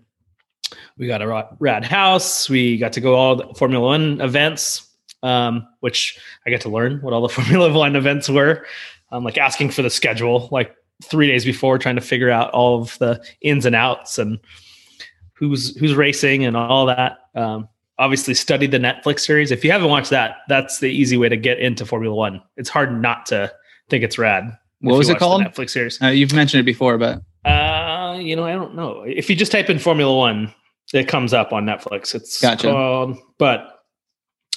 we 0.96 1.06
got 1.06 1.22
a 1.22 1.48
rad 1.58 1.84
house. 1.84 2.48
We 2.48 2.78
got 2.78 2.92
to 2.94 3.00
go 3.00 3.14
all 3.14 3.36
the 3.36 3.54
Formula 3.54 3.84
One 3.84 4.20
events, 4.20 4.86
um, 5.22 5.66
which 5.80 6.18
I 6.46 6.50
got 6.50 6.60
to 6.62 6.68
learn 6.68 7.00
what 7.00 7.12
all 7.12 7.22
the 7.22 7.28
Formula 7.34 7.72
One 7.72 7.96
events 7.96 8.28
were. 8.28 8.66
I'm 9.10 9.24
like 9.24 9.38
asking 9.38 9.70
for 9.70 9.82
the 9.82 9.90
schedule 9.90 10.48
like 10.52 10.74
three 11.02 11.28
days 11.28 11.44
before, 11.44 11.78
trying 11.78 11.96
to 11.96 12.02
figure 12.02 12.30
out 12.30 12.50
all 12.50 12.80
of 12.80 12.98
the 12.98 13.24
ins 13.40 13.64
and 13.64 13.74
outs 13.74 14.18
and 14.18 14.38
who's 15.32 15.76
who's 15.76 15.94
racing 15.94 16.44
and 16.44 16.56
all 16.56 16.86
that. 16.86 17.18
Um, 17.34 17.68
obviously, 17.98 18.34
studied 18.34 18.70
the 18.70 18.78
Netflix 18.78 19.20
series. 19.20 19.50
If 19.50 19.64
you 19.64 19.72
haven't 19.72 19.88
watched 19.88 20.10
that, 20.10 20.38
that's 20.48 20.80
the 20.80 20.90
easy 20.90 21.16
way 21.16 21.28
to 21.28 21.36
get 21.36 21.58
into 21.58 21.86
Formula 21.86 22.14
One. 22.14 22.42
It's 22.56 22.68
hard 22.68 23.00
not 23.00 23.26
to 23.26 23.52
think 23.88 24.04
it's 24.04 24.18
rad. 24.18 24.56
What 24.80 24.98
was 24.98 25.08
it 25.08 25.18
called? 25.18 25.42
Netflix 25.42 25.70
series. 25.70 26.00
Uh, 26.02 26.06
you've 26.08 26.32
mentioned 26.32 26.60
it 26.60 26.64
before, 26.64 26.98
but 26.98 27.22
Uh, 27.44 28.18
you 28.20 28.36
know, 28.36 28.44
I 28.44 28.52
don't 28.52 28.74
know. 28.74 29.02
If 29.06 29.28
you 29.30 29.36
just 29.36 29.52
type 29.52 29.70
in 29.70 29.78
Formula 29.78 30.14
One, 30.14 30.52
it 30.92 31.08
comes 31.08 31.32
up 31.34 31.52
on 31.52 31.64
Netflix. 31.66 32.14
It's 32.14 32.40
Gotcha. 32.40 32.68
called, 32.68 33.18
but 33.38 33.80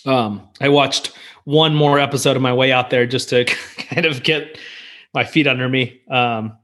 um, 0.05 0.47
I 0.59 0.69
watched 0.69 1.11
one 1.45 1.75
more 1.75 1.99
episode 1.99 2.35
of 2.35 2.41
my 2.41 2.53
way 2.53 2.71
out 2.71 2.89
there 2.89 3.05
just 3.05 3.29
to 3.29 3.45
kind 3.77 4.05
of 4.05 4.23
get 4.23 4.57
my 5.13 5.23
feet 5.23 5.47
under 5.47 5.67
me. 5.67 6.01
Um, 6.09 6.57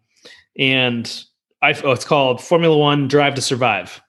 and 0.58 1.24
I, 1.62 1.74
oh, 1.84 1.92
it's 1.92 2.06
called 2.06 2.42
Formula 2.44 2.78
One 2.78 3.08
Drive 3.08 3.36
to 3.36 3.42
Survive. 3.42 4.02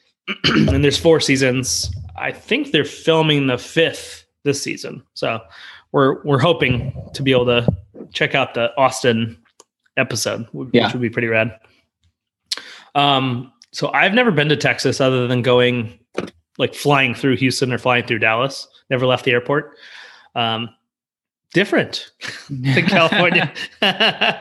and 0.44 0.82
there's 0.82 0.98
four 0.98 1.20
seasons. 1.20 1.92
I 2.16 2.32
think 2.32 2.70
they're 2.70 2.84
filming 2.84 3.46
the 3.46 3.58
fifth 3.58 4.24
this 4.44 4.62
season. 4.62 5.02
So 5.14 5.40
we're 5.92 6.22
we're 6.24 6.38
hoping 6.38 6.92
to 7.14 7.22
be 7.22 7.32
able 7.32 7.46
to 7.46 7.66
check 8.14 8.34
out 8.34 8.54
the 8.54 8.74
Austin 8.78 9.36
episode, 9.96 10.46
which 10.52 10.70
Yeah. 10.72 10.90
would 10.92 11.02
be 11.02 11.10
pretty 11.10 11.28
rad. 11.28 11.58
Um, 12.94 13.52
so 13.72 13.90
I've 13.92 14.14
never 14.14 14.30
been 14.30 14.48
to 14.48 14.56
Texas 14.56 15.00
other 15.00 15.26
than 15.26 15.42
going 15.42 15.98
like 16.58 16.74
flying 16.74 17.14
through 17.14 17.36
Houston 17.36 17.72
or 17.72 17.78
flying 17.78 18.06
through 18.06 18.20
Dallas. 18.20 18.68
Never 18.88 19.06
left 19.06 19.24
the 19.24 19.32
airport. 19.32 19.76
Um, 20.36 20.70
different 21.52 22.10
than 22.50 22.86
California. 22.86 23.52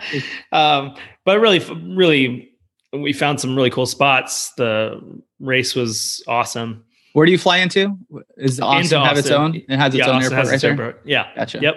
um, 0.51 0.95
but 1.25 1.39
really, 1.39 1.59
really, 1.95 2.51
we 2.91 3.13
found 3.13 3.39
some 3.39 3.55
really 3.55 3.71
cool 3.71 3.87
spots. 3.87 4.53
The 4.53 5.01
race 5.39 5.73
was 5.73 6.23
awesome. 6.27 6.83
Where 7.13 7.25
do 7.25 7.31
you 7.31 7.37
fly 7.37 7.57
into? 7.57 7.97
Is 8.37 8.59
Austin 8.59 9.01
have 9.01 9.17
its 9.17 9.29
own? 9.31 9.55
It 9.55 9.69
has 9.69 9.93
its 9.95 10.05
yeah, 10.05 10.09
own 10.11 10.17
Austin 10.17 10.33
airport 10.33 10.47
right 10.47 10.53
its 10.53 10.61
there. 10.61 10.71
airport. 10.71 11.01
Yeah. 11.05 11.27
Gotcha. 11.35 11.59
Yep. 11.59 11.75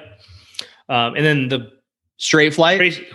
Um, 0.88 1.14
and 1.14 1.24
then 1.24 1.48
the 1.48 1.72
Straight 2.18 2.54
flight. 2.54 2.76
straight, 2.76 3.08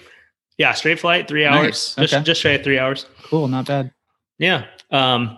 yeah, 0.57 0.73
straight 0.73 0.99
flight, 0.99 1.27
three 1.27 1.45
hours, 1.45 1.63
Nice. 1.63 1.95
just 1.95 2.13
Okay. 2.13 2.23
just 2.23 2.41
shy 2.41 2.51
of 2.51 2.63
three 2.63 2.77
hours. 2.79 3.05
Cool, 3.23 3.47
not 3.47 3.65
bad. 3.65 3.91
Yeah. 4.37 4.65
Um, 4.91 5.37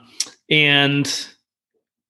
and 0.50 1.28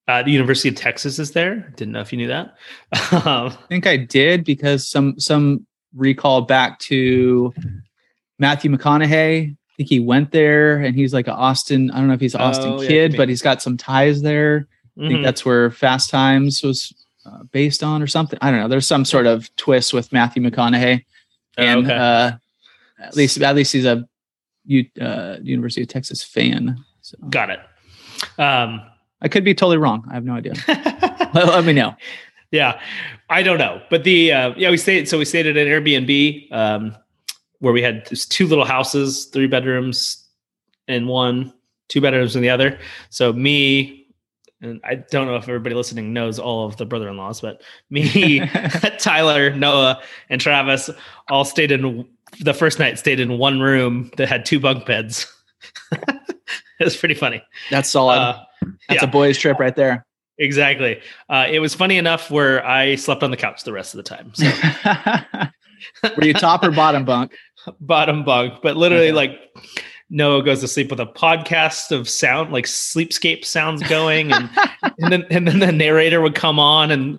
uh, 0.08 0.22
the 0.22 0.30
University 0.32 0.68
of 0.68 0.74
Texas 0.74 1.18
is 1.18 1.30
there. 1.32 1.72
Didn't 1.76 1.92
know 1.92 2.00
if 2.00 2.12
you 2.12 2.18
knew 2.18 2.28
that. 2.28 2.56
um, 3.26 3.48
I 3.48 3.56
think 3.68 3.86
I 3.86 3.96
did 3.96 4.44
because 4.44 4.86
some 4.88 5.18
some 5.18 5.66
recall 5.94 6.42
back 6.42 6.78
to 6.80 7.52
Matthew 8.38 8.70
McConaughey. 8.70 9.52
I 9.52 9.56
think 9.76 9.88
he 9.88 10.00
went 10.00 10.30
there 10.30 10.78
and 10.78 10.94
he's 10.94 11.12
like 11.14 11.26
an 11.26 11.34
Austin. 11.34 11.90
I 11.90 11.98
don't 11.98 12.08
know 12.08 12.14
if 12.14 12.20
he's 12.20 12.34
an 12.34 12.40
Austin 12.42 12.72
Oh, 12.74 12.78
kid, 12.78 12.88
could 12.88 13.12
be. 13.12 13.18
but 13.18 13.28
he's 13.28 13.42
got 13.42 13.62
some 13.62 13.76
ties 13.76 14.22
there. 14.22 14.68
I 14.96 15.08
think 15.08 15.20
mhm. 15.20 15.24
that's 15.24 15.44
where 15.44 15.70
Fast 15.72 16.10
Times 16.10 16.62
was 16.62 16.92
uh, 17.26 17.42
based 17.50 17.82
on 17.82 18.00
or 18.02 18.06
something. 18.06 18.38
I 18.42 18.50
don't 18.50 18.60
know. 18.60 18.68
There's 18.68 18.86
some 18.86 19.04
sort 19.04 19.26
of 19.26 19.54
twist 19.56 19.92
with 19.92 20.12
Matthew 20.12 20.42
McConaughey, 20.42 21.04
and 21.56 21.86
okay. 21.86 21.94
uh, 21.94 22.32
at 23.00 23.16
least 23.16 23.40
at 23.40 23.54
least 23.54 23.72
he's 23.72 23.84
a 23.84 24.08
U, 24.66 24.84
uh, 25.00 25.36
University 25.42 25.82
of 25.82 25.88
Texas 25.88 26.22
fan. 26.22 26.82
So 27.02 27.18
Got 27.28 27.50
it. 27.50 27.60
Um, 28.38 28.82
I 29.20 29.28
could 29.28 29.44
be 29.44 29.54
totally 29.54 29.78
wrong. 29.78 30.06
I 30.10 30.14
have 30.14 30.24
no 30.24 30.34
idea. 30.34 30.54
let, 30.68 31.34
let 31.34 31.64
me 31.64 31.72
know. 31.72 31.94
yeah, 32.50 32.80
I 33.28 33.42
don't 33.42 33.58
know, 33.58 33.82
but 33.90 34.04
the 34.04 34.32
uh, 34.32 34.54
yeah 34.56 34.70
we 34.70 34.76
stayed. 34.76 35.08
So 35.08 35.18
we 35.18 35.24
stayed 35.24 35.46
at 35.46 35.56
an 35.56 35.66
Airbnb 35.66 36.52
um, 36.52 36.96
where 37.58 37.72
we 37.72 37.82
had 37.82 38.06
just 38.08 38.30
two 38.30 38.46
little 38.46 38.64
houses, 38.64 39.26
three 39.26 39.46
bedrooms 39.46 40.26
in 40.88 41.06
one, 41.06 41.52
two 41.88 42.00
bedrooms 42.00 42.36
in 42.36 42.42
the 42.42 42.50
other. 42.50 42.78
So 43.10 43.32
me. 43.32 44.03
And 44.64 44.80
I 44.84 44.96
don't 44.96 45.26
know 45.26 45.36
if 45.36 45.44
everybody 45.48 45.74
listening 45.74 46.12
knows 46.12 46.38
all 46.38 46.66
of 46.66 46.76
the 46.76 46.86
brother-in-laws, 46.86 47.40
but 47.40 47.62
me, 47.90 48.40
Tyler, 48.98 49.54
Noah, 49.54 50.00
and 50.30 50.40
Travis 50.40 50.90
all 51.28 51.44
stayed 51.44 51.70
in 51.72 52.06
the 52.40 52.54
first 52.54 52.78
night. 52.78 52.98
Stayed 52.98 53.20
in 53.20 53.38
one 53.38 53.60
room 53.60 54.10
that 54.16 54.28
had 54.28 54.44
two 54.44 54.58
bunk 54.60 54.86
beds. 54.86 55.30
it 55.92 56.04
was 56.80 56.96
pretty 56.96 57.14
funny. 57.14 57.42
That's 57.70 57.90
solid. 57.90 58.16
Uh, 58.18 58.44
That's 58.88 59.02
yeah. 59.02 59.08
a 59.08 59.10
boys' 59.10 59.38
trip 59.38 59.58
right 59.58 59.74
there. 59.76 60.06
exactly. 60.38 61.00
Uh, 61.28 61.46
it 61.50 61.58
was 61.60 61.74
funny 61.74 61.96
enough 61.98 62.30
where 62.30 62.64
I 62.66 62.94
slept 62.96 63.22
on 63.22 63.30
the 63.30 63.36
couch 63.36 63.64
the 63.64 63.72
rest 63.72 63.94
of 63.94 63.98
the 63.98 64.02
time. 64.04 64.32
So 64.34 64.50
Were 66.16 66.24
you 66.24 66.32
top 66.34 66.64
or 66.64 66.70
bottom 66.70 67.04
bunk? 67.04 67.32
bottom 67.80 68.24
bunk, 68.24 68.54
but 68.62 68.76
literally 68.76 69.08
Okay. 69.08 69.12
like 69.12 69.38
Noah 70.14 70.44
goes 70.44 70.60
to 70.60 70.68
sleep 70.68 70.90
with 70.90 71.00
a 71.00 71.06
podcast 71.06 71.90
of 71.90 72.08
sound, 72.08 72.52
like 72.52 72.66
sleepscape 72.66 73.44
sounds 73.44 73.82
going, 73.88 74.32
and 74.32 74.48
and 75.00 75.12
then 75.12 75.24
and 75.30 75.48
then 75.48 75.58
the 75.58 75.72
narrator 75.72 76.20
would 76.20 76.36
come 76.36 76.58
on 76.60 76.90
and 76.92 77.18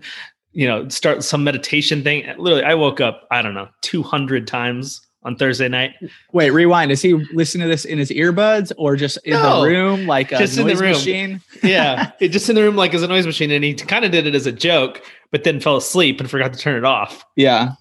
you 0.53 0.65
know 0.65 0.87
start 0.87 1.21
some 1.23 1.43
meditation 1.43 2.03
thing. 2.03 2.25
Literally, 2.37 2.63
I 2.63 2.73
woke 2.73 3.01
up 3.01 3.27
I 3.31 3.41
don't 3.41 3.53
know 3.53 3.67
two 3.81 4.01
hundred 4.01 4.47
times 4.47 5.01
on 5.23 5.35
Thursday 5.35 5.67
night. 5.67 5.91
Wait, 6.31 6.51
rewind. 6.51 6.91
Is 6.91 7.01
he 7.01 7.15
listening 7.33 7.65
to 7.65 7.69
this 7.69 7.83
in 7.83 7.97
his 7.97 8.11
earbuds 8.11 8.71
or 8.77 8.95
just 8.95 9.17
in 9.25 9.33
No. 9.33 9.61
the 9.63 9.67
room 9.67 10.05
like 10.07 10.31
a 10.31 10.37
Just 10.37 10.57
in 10.57 10.65
the 10.67 10.75
room. 10.75 10.91
machine? 10.91 11.41
Yeah, 11.63 12.11
it 12.21 12.29
just 12.29 12.47
in 12.47 12.55
the 12.55 12.61
room 12.63 12.75
like 12.77 12.93
as 12.93 13.03
a 13.03 13.07
noise 13.07 13.25
machine, 13.25 13.51
and 13.51 13.63
he 13.63 13.73
kind 13.73 14.05
of 14.05 14.11
did 14.11 14.25
it 14.25 14.35
as 14.35 14.45
a 14.45 14.51
joke, 14.53 15.01
but 15.31 15.43
then 15.43 15.59
fell 15.59 15.75
asleep 15.77 16.21
and 16.21 16.29
forgot 16.31 16.53
to 16.53 16.59
turn 16.59 16.77
it 16.77 16.85
off. 16.85 17.25
Yeah. 17.35 17.71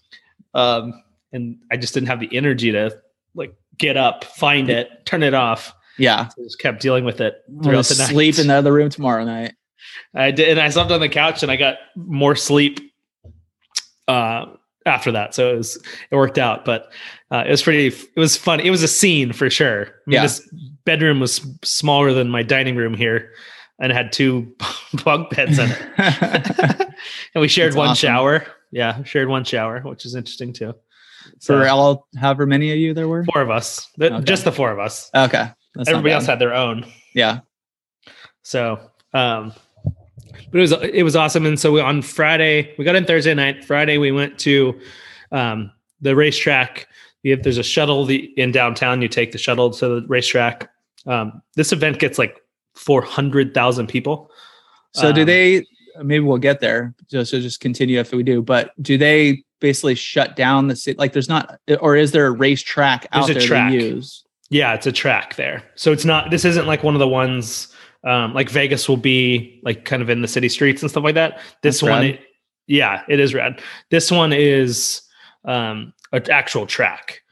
um, 0.54 1.00
and 1.32 1.58
I 1.70 1.76
just 1.76 1.94
didn't 1.94 2.08
have 2.08 2.18
the 2.20 2.34
energy 2.36 2.72
to 2.72 2.96
like 3.34 3.54
get 3.78 3.96
up, 3.96 4.24
find 4.24 4.68
it, 4.70 4.88
turn 5.06 5.22
it 5.22 5.34
off. 5.34 5.74
Yeah. 5.98 6.28
I 6.38 6.42
just 6.42 6.58
kept 6.58 6.80
dealing 6.80 7.04
with 7.04 7.20
it 7.20 7.36
throughout 7.62 7.84
the 7.86 7.94
night. 7.98 8.08
sleep 8.10 8.38
in 8.38 8.48
the 8.48 8.54
other 8.54 8.72
room 8.72 8.90
tomorrow 8.90 9.24
night. 9.24 9.54
I 10.14 10.30
did, 10.30 10.48
and 10.50 10.60
I 10.60 10.68
slept 10.70 10.90
on 10.90 11.00
the 11.00 11.08
couch, 11.08 11.42
and 11.42 11.52
I 11.52 11.56
got 11.56 11.76
more 11.94 12.34
sleep 12.34 12.80
uh, 14.08 14.46
after 14.86 15.12
that. 15.12 15.34
So 15.34 15.54
it 15.54 15.56
was 15.58 15.76
it 16.10 16.16
worked 16.16 16.38
out, 16.38 16.64
but 16.64 16.92
uh, 17.30 17.44
it 17.46 17.50
was 17.50 17.62
pretty. 17.62 17.86
It 17.88 18.18
was 18.18 18.36
fun. 18.36 18.60
It 18.60 18.70
was 18.70 18.82
a 18.82 18.88
scene 18.88 19.32
for 19.32 19.48
sure. 19.50 19.82
I 19.82 19.86
mean, 20.06 20.14
Yeah. 20.14 20.22
this 20.22 20.48
bedroom 20.84 21.20
was 21.20 21.46
smaller 21.62 22.12
than 22.12 22.28
my 22.28 22.42
dining 22.42 22.76
room 22.76 22.94
here, 22.94 23.30
and 23.80 23.92
had 23.92 24.12
two 24.12 24.54
bunk 25.04 25.30
beds 25.34 25.58
in 25.58 25.70
it, 25.70 25.80
and 27.34 27.40
we 27.40 27.48
shared 27.48 27.70
That's 27.72 27.76
one 27.76 27.88
awesome. 27.90 28.08
shower. 28.08 28.46
Yeah, 28.72 29.02
shared 29.04 29.28
one 29.28 29.44
shower, 29.44 29.80
which 29.80 30.04
is 30.06 30.14
interesting 30.16 30.52
too. 30.52 30.74
For 31.40 31.64
So- 31.64 31.68
all 31.68 32.08
however 32.18 32.46
many 32.46 32.70
of 32.72 32.78
you 32.78 32.94
there 32.94 33.08
were? 33.08 33.24
Four 33.24 33.42
of 33.42 33.50
us, 33.50 33.88
The- 33.96 34.14
Okay. 34.14 34.24
just 34.24 34.44
the 34.44 34.52
four 34.52 34.70
of 34.70 34.78
us. 34.78 35.10
Okay. 35.14 35.48
That's 35.74 35.88
Everybody 35.88 36.12
else 36.14 36.26
had 36.26 36.38
their 36.38 36.54
own. 36.54 36.86
Yeah. 37.14 37.40
So, 38.42 38.78
um, 39.12 39.52
but 40.50 40.58
it 40.58 40.60
was 40.60 40.72
it 40.72 41.02
was 41.02 41.16
awesome. 41.16 41.46
And 41.46 41.58
so 41.58 41.72
we, 41.72 41.80
on 41.80 42.02
Friday, 42.02 42.74
we 42.78 42.84
got 42.84 42.94
in 42.94 43.04
Thursday 43.04 43.34
night. 43.34 43.64
Friday, 43.64 43.98
we 43.98 44.12
went 44.12 44.38
to 44.40 44.78
um, 45.32 45.70
the 46.00 46.14
racetrack. 46.14 46.86
If 47.24 47.42
there's 47.42 47.58
a 47.58 47.62
shuttle 47.62 48.04
the, 48.04 48.32
in 48.36 48.52
downtown. 48.52 49.00
You 49.00 49.08
take 49.08 49.32
the 49.32 49.38
shuttle 49.38 49.70
to 49.70 50.00
the 50.00 50.06
racetrack. 50.08 50.68
Um, 51.06 51.42
this 51.56 51.72
event 51.72 51.98
gets 51.98 52.18
like 52.18 52.36
four 52.74 53.02
hundred 53.02 53.54
thousand 53.54 53.88
people. 53.88 54.30
So 54.92 55.10
do 55.10 55.22
Um, 55.22 55.26
they 55.26 55.64
maybe 56.02 56.24
we'll 56.24 56.38
get 56.38 56.60
there. 56.60 56.94
Just 57.10 57.30
so 57.30 57.40
just 57.40 57.60
continue 57.60 57.98
if 57.98 58.12
we 58.12 58.22
do, 58.22 58.42
but 58.42 58.70
do 58.82 58.98
they 58.98 59.42
basically 59.64 59.94
shut 59.94 60.36
down 60.36 60.68
the 60.68 60.76
city? 60.76 60.98
Like 60.98 61.14
there's 61.14 61.28
not 61.28 61.58
or 61.80 61.96
is 61.96 62.12
there 62.12 62.26
a 62.26 62.30
racetrack 62.30 63.06
out 63.12 63.26
There's 63.26 63.38
there 63.38 63.46
track. 63.48 63.72
to 63.72 63.76
use? 63.76 64.24
Yeah, 64.50 64.74
it's 64.74 64.86
a 64.86 64.92
track 64.92 65.36
there. 65.36 65.62
So 65.74 65.90
it's 65.90 66.04
not. 66.04 66.30
This 66.30 66.44
isn't 66.44 66.66
like 66.66 66.82
one 66.82 66.94
of 66.94 67.00
the 67.00 67.08
ones 67.08 67.68
um, 68.04 68.34
like 68.34 68.50
Vegas 68.50 68.88
will 68.88 68.98
be 68.98 69.60
like 69.64 69.86
kind 69.86 70.02
of 70.02 70.10
in 70.10 70.20
the 70.20 70.28
city 70.28 70.50
streets 70.50 70.82
and 70.82 70.90
stuff 70.90 71.02
like 71.02 71.14
that. 71.14 71.40
This 71.62 71.80
That's 71.80 71.90
one, 71.90 72.04
it- 72.04 72.20
yeah, 72.66 73.02
it 73.08 73.20
is 73.20 73.32
rad. 73.32 73.62
This 73.90 74.10
one 74.10 74.32
is 74.34 75.00
um, 75.46 75.92
an 76.12 76.30
actual 76.30 76.66
track. 76.66 77.22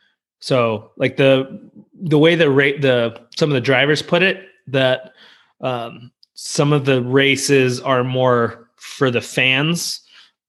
So 0.40 0.90
like 0.96 1.16
the 1.18 1.70
the 2.00 2.18
way 2.18 2.34
the 2.34 2.50
rate 2.50 2.80
the 2.82 3.20
some 3.36 3.50
of 3.50 3.54
the 3.54 3.60
drivers 3.60 4.00
put 4.02 4.22
it 4.22 4.46
that 4.68 5.12
um, 5.60 6.10
some 6.34 6.72
of 6.72 6.86
the 6.86 7.02
races 7.02 7.78
are 7.80 8.02
more 8.02 8.70
for 8.76 9.10
the 9.10 9.20
fans 9.20 10.00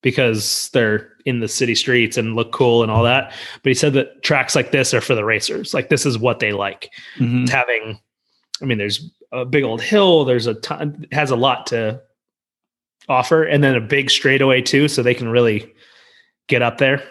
because 0.03 0.69
they're 0.73 1.09
in 1.25 1.39
the 1.39 1.47
city 1.47 1.73
streets 1.73 2.17
and 2.17 2.35
look 2.35 2.51
cool 2.51 2.83
and 2.83 2.91
all 2.91 3.01
that. 3.03 3.31
But 3.63 3.69
he 3.71 3.73
said 3.73 3.93
that 3.93 4.21
tracks 4.21 4.55
like 4.55 4.71
this 4.71 4.93
are 4.93 5.01
for 5.01 5.15
the 5.15 5.25
racers. 5.25 5.73
Like 5.73 5.89
this 5.89 6.05
is 6.05 6.19
what 6.19 6.39
they 6.39 6.51
like. 6.51 6.91
Mhm. 7.17 7.43
It's 7.43 7.51
having, 7.51 7.99
I 8.61 8.65
mean, 8.65 8.77
there's 8.77 9.09
a 9.31 9.45
big 9.45 9.63
old 9.63 9.81
hill. 9.81 10.25
There's 10.25 10.45
a 10.45 10.53
ton. 10.53 11.07
Has 11.11 11.31
a 11.31 11.35
lot 11.35 11.65
to 11.67 12.01
offer, 13.09 13.43
and 13.43 13.63
then 13.63 13.75
a 13.75 13.81
big 13.81 14.11
straightaway 14.11 14.61
too, 14.61 14.87
so 14.87 15.01
they 15.01 15.15
can 15.15 15.29
really 15.29 15.73
get 16.47 16.61
up 16.61 16.77
there. 16.77 17.03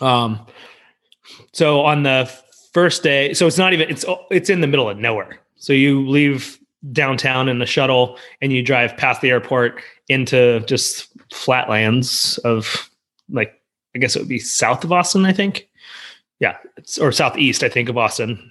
Um, 0.00 0.46
so 1.52 1.82
on 1.82 2.02
the 2.02 2.30
first 2.72 3.02
day, 3.02 3.34
so 3.34 3.46
it's 3.46 3.58
not 3.58 3.72
even 3.72 3.88
it's 3.88 4.04
it's 4.30 4.50
in 4.50 4.60
the 4.60 4.66
middle 4.66 4.88
of 4.88 4.98
nowhere. 4.98 5.38
So 5.56 5.72
you 5.72 6.08
leave 6.08 6.57
downtown 6.92 7.48
in 7.48 7.58
the 7.58 7.66
shuttle 7.66 8.18
and 8.40 8.52
you 8.52 8.62
drive 8.62 8.96
past 8.96 9.20
the 9.20 9.30
airport 9.30 9.80
into 10.08 10.60
just 10.60 11.08
flatlands 11.32 12.38
of 12.38 12.90
like 13.28 13.60
I 13.94 13.98
guess 13.98 14.16
it 14.16 14.20
would 14.20 14.28
be 14.28 14.38
south 14.38 14.84
of 14.84 14.92
Austin, 14.92 15.24
I 15.24 15.32
think. 15.32 15.68
Yeah, 16.40 16.56
it's, 16.76 16.98
or 16.98 17.10
southeast, 17.10 17.64
I 17.64 17.68
think, 17.68 17.88
of 17.88 17.98
Austin. 17.98 18.50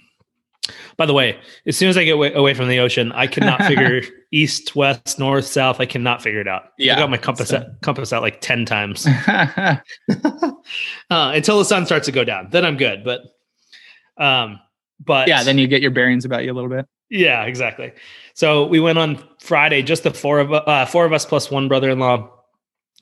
By 0.97 1.05
the 1.05 1.13
way, 1.13 1.39
as 1.65 1.77
soon 1.77 1.87
as 1.87 1.95
I 1.95 2.03
get 2.03 2.15
away, 2.15 2.33
away 2.33 2.53
from 2.53 2.67
the 2.67 2.79
ocean, 2.79 3.11
I 3.13 3.27
cannot 3.27 3.61
figure 3.67 4.01
east, 4.33 4.75
west, 4.75 5.17
north, 5.19 5.45
south. 5.45 5.79
I 5.79 5.85
cannot 5.85 6.21
figure 6.21 6.41
it 6.41 6.47
out. 6.47 6.73
Yeah, 6.77 6.95
I 6.95 6.99
got 6.99 7.09
my 7.09 7.17
compass 7.17 7.49
so- 7.49 7.57
out, 7.57 7.81
compass 7.81 8.11
out 8.11 8.21
like 8.21 8.41
ten 8.41 8.65
times 8.65 9.05
uh, 9.27 9.77
until 11.09 11.59
the 11.59 11.65
sun 11.65 11.85
starts 11.85 12.07
to 12.07 12.11
go 12.11 12.23
down. 12.23 12.49
Then 12.51 12.65
I'm 12.65 12.75
good. 12.75 13.05
But, 13.05 13.21
um, 14.21 14.59
but 14.99 15.27
yeah, 15.29 15.43
then 15.43 15.57
you 15.57 15.67
get 15.67 15.81
your 15.81 15.91
bearings 15.91 16.25
about 16.25 16.43
you 16.43 16.51
a 16.51 16.55
little 16.55 16.69
bit. 16.69 16.85
Yeah, 17.09 17.43
exactly. 17.43 17.91
So 18.33 18.65
we 18.65 18.79
went 18.79 18.97
on 18.97 19.23
Friday, 19.39 19.81
just 19.81 20.03
the 20.03 20.13
four 20.13 20.39
of 20.39 20.51
uh, 20.51 20.85
four 20.85 21.05
of 21.05 21.13
us 21.13 21.25
plus 21.25 21.49
one 21.49 21.67
brother-in-law 21.67 22.29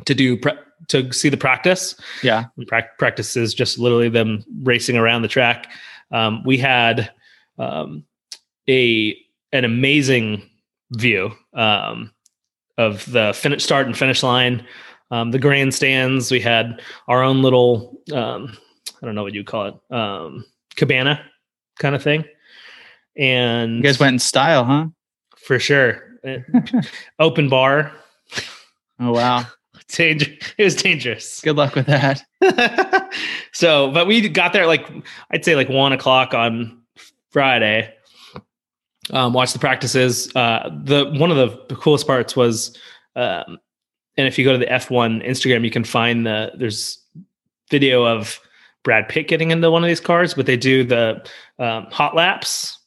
to 0.06 0.14
do 0.14 0.38
pre- 0.38 0.54
to 0.88 1.12
see 1.12 1.30
the 1.30 1.38
practice. 1.38 1.96
Yeah. 2.22 2.46
And 2.58 2.68
prac- 2.68 2.98
practice 2.98 3.36
is 3.36 3.54
just 3.54 3.80
literally 3.80 4.10
them 4.10 4.44
racing 4.64 4.98
around 4.98 5.22
the 5.22 5.28
track. 5.28 5.72
Um, 6.12 6.44
we 6.44 6.58
had 6.58 7.12
um, 7.58 8.04
a 8.70 9.18
an 9.52 9.66
amazing 9.66 10.50
view 10.92 11.32
um, 11.54 12.12
of 12.78 13.10
the 13.12 13.34
finish 13.34 13.64
start 13.64 13.88
and 13.88 13.98
finish 13.98 14.22
line, 14.22 14.66
um, 15.12 15.32
the 15.32 15.40
grandstands. 15.40 16.32
We 16.32 16.42
had 16.42 16.82
our 17.08 17.24
own 17.24 17.42
little 17.42 18.02
um, 18.14 18.58
I 19.02 19.06
don't 19.06 19.16
know 19.16 19.24
what 19.24 19.34
you 19.34 19.44
call 19.44 19.68
it. 19.68 19.94
Um, 19.94 20.46
cabana 20.76 21.22
kind 21.80 21.96
of 21.96 22.04
thing. 22.04 22.26
And 23.18 23.78
You 23.78 23.84
guys 23.84 24.00
went 24.00 24.14
in 24.14 24.20
style, 24.20 24.66
huh? 24.66 24.88
for 25.38 25.60
sure, 25.60 26.02
open 27.20 27.50
bar. 27.50 27.92
Oh 29.00 29.12
wow. 29.14 29.46
Danger. 29.90 30.32
It 30.58 30.64
was 30.64 30.76
dangerous. 30.76 31.42
Good 31.42 31.58
luck 31.58 31.76
with 31.76 31.86
that. 31.86 32.24
so, 33.54 33.92
but 33.92 34.08
we 34.08 34.28
got 34.30 34.52
there 34.52 34.66
like 34.66 34.90
I'd 35.32 35.46
say 35.46 35.56
like 35.56 35.70
one 35.70 35.94
o'clock 35.94 36.34
on 36.34 36.82
Friday. 37.30 37.94
Um, 39.12 39.34
watched 39.34 39.54
the 39.54 39.60
practices. 39.60 40.36
Uh, 40.36 40.70
the 40.84 41.12
one 41.12 41.30
of 41.30 41.38
the 41.38 41.76
coolest 41.76 42.08
parts 42.08 42.36
was, 42.36 42.76
um, 43.16 43.60
and 44.18 44.28
if 44.28 44.40
you 44.40 44.46
go 44.46 44.54
to 44.54 44.58
the 44.58 44.66
F1 44.66 45.24
Instagram, 45.28 45.64
you 45.64 45.70
can 45.70 45.84
find 45.84 46.26
the 46.26 46.52
there's 46.58 47.00
video 47.70 48.04
of 48.04 48.40
Brad 48.84 49.08
Pitt 49.08 49.28
getting 49.28 49.52
into 49.52 49.70
one 49.70 49.84
of 49.84 49.88
these 49.88 50.00
cars, 50.00 50.34
but 50.34 50.48
they 50.48 50.58
do 50.58 50.84
the 50.84 51.24
um, 51.60 51.86
hot 51.92 52.16
laps. 52.16 52.80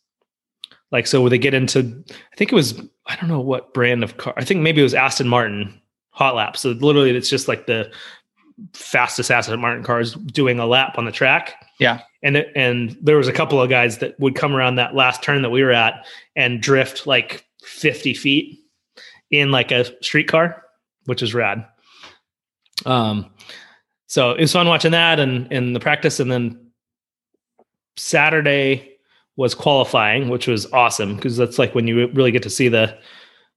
Like 0.90 1.06
so, 1.06 1.28
they 1.28 1.38
get 1.38 1.54
into, 1.54 2.04
I 2.32 2.36
think 2.36 2.50
it 2.50 2.54
was 2.54 2.80
I 3.08 3.16
don't 3.16 3.28
know 3.28 3.40
what 3.40 3.74
brand 3.74 4.04
of 4.04 4.16
car. 4.18 4.34
I 4.36 4.44
think 4.44 4.60
maybe 4.60 4.80
it 4.80 4.84
was 4.84 4.94
Aston 4.94 5.28
Martin 5.28 5.80
hot 6.10 6.34
lap. 6.34 6.56
So 6.56 6.70
literally, 6.70 7.10
it's 7.10 7.30
just 7.30 7.48
like 7.48 7.66
the 7.66 7.90
fastest 8.74 9.30
Aston 9.30 9.60
Martin 9.60 9.82
cars 9.82 10.14
doing 10.14 10.58
a 10.58 10.66
lap 10.66 10.98
on 10.98 11.04
the 11.04 11.12
track. 11.12 11.54
Yeah. 11.80 12.00
And 12.22 12.36
it, 12.36 12.52
and 12.54 12.96
there 13.00 13.16
was 13.16 13.28
a 13.28 13.32
couple 13.32 13.60
of 13.62 13.70
guys 13.70 13.98
that 13.98 14.18
would 14.20 14.34
come 14.34 14.54
around 14.54 14.76
that 14.76 14.94
last 14.94 15.22
turn 15.22 15.42
that 15.42 15.50
we 15.50 15.62
were 15.62 15.72
at 15.72 16.06
and 16.36 16.60
drift 16.60 17.06
like 17.06 17.46
50 17.62 18.14
feet 18.14 18.58
in 19.30 19.50
like 19.50 19.70
a 19.70 19.84
street 20.02 20.28
car, 20.28 20.64
which 21.04 21.22
is 21.22 21.34
rad. 21.34 21.64
Um, 22.84 23.30
so 24.06 24.32
it 24.32 24.40
was 24.40 24.52
fun 24.52 24.68
watching 24.68 24.92
that 24.92 25.20
and 25.20 25.52
and 25.52 25.74
the 25.74 25.80
practice, 25.80 26.20
and 26.20 26.30
then 26.30 26.70
Saturday 27.96 28.97
was 29.38 29.54
qualifying, 29.54 30.28
which 30.28 30.48
was 30.48 30.70
awesome 30.72 31.14
because 31.14 31.36
that's 31.36 31.60
like 31.60 31.72
when 31.72 31.86
you 31.86 32.08
really 32.08 32.32
get 32.32 32.42
to 32.42 32.50
see 32.50 32.68
the 32.68 32.98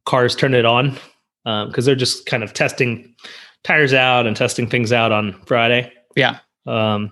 cars 0.06 0.36
turn 0.36 0.54
it 0.54 0.64
on 0.64 0.96
because 1.44 1.86
they're 1.86 1.96
just 1.96 2.28
kind 2.28 2.44
of 2.44 2.54
testing 2.54 3.14
tires 3.64 3.92
out 3.92 4.28
and 4.28 4.38
testing 4.38 4.70
things 4.70 4.94
out 4.94 5.12
on 5.12 5.34
Friday. 5.48 5.92
Yeah. 6.16 6.38
Um, 6.68 7.12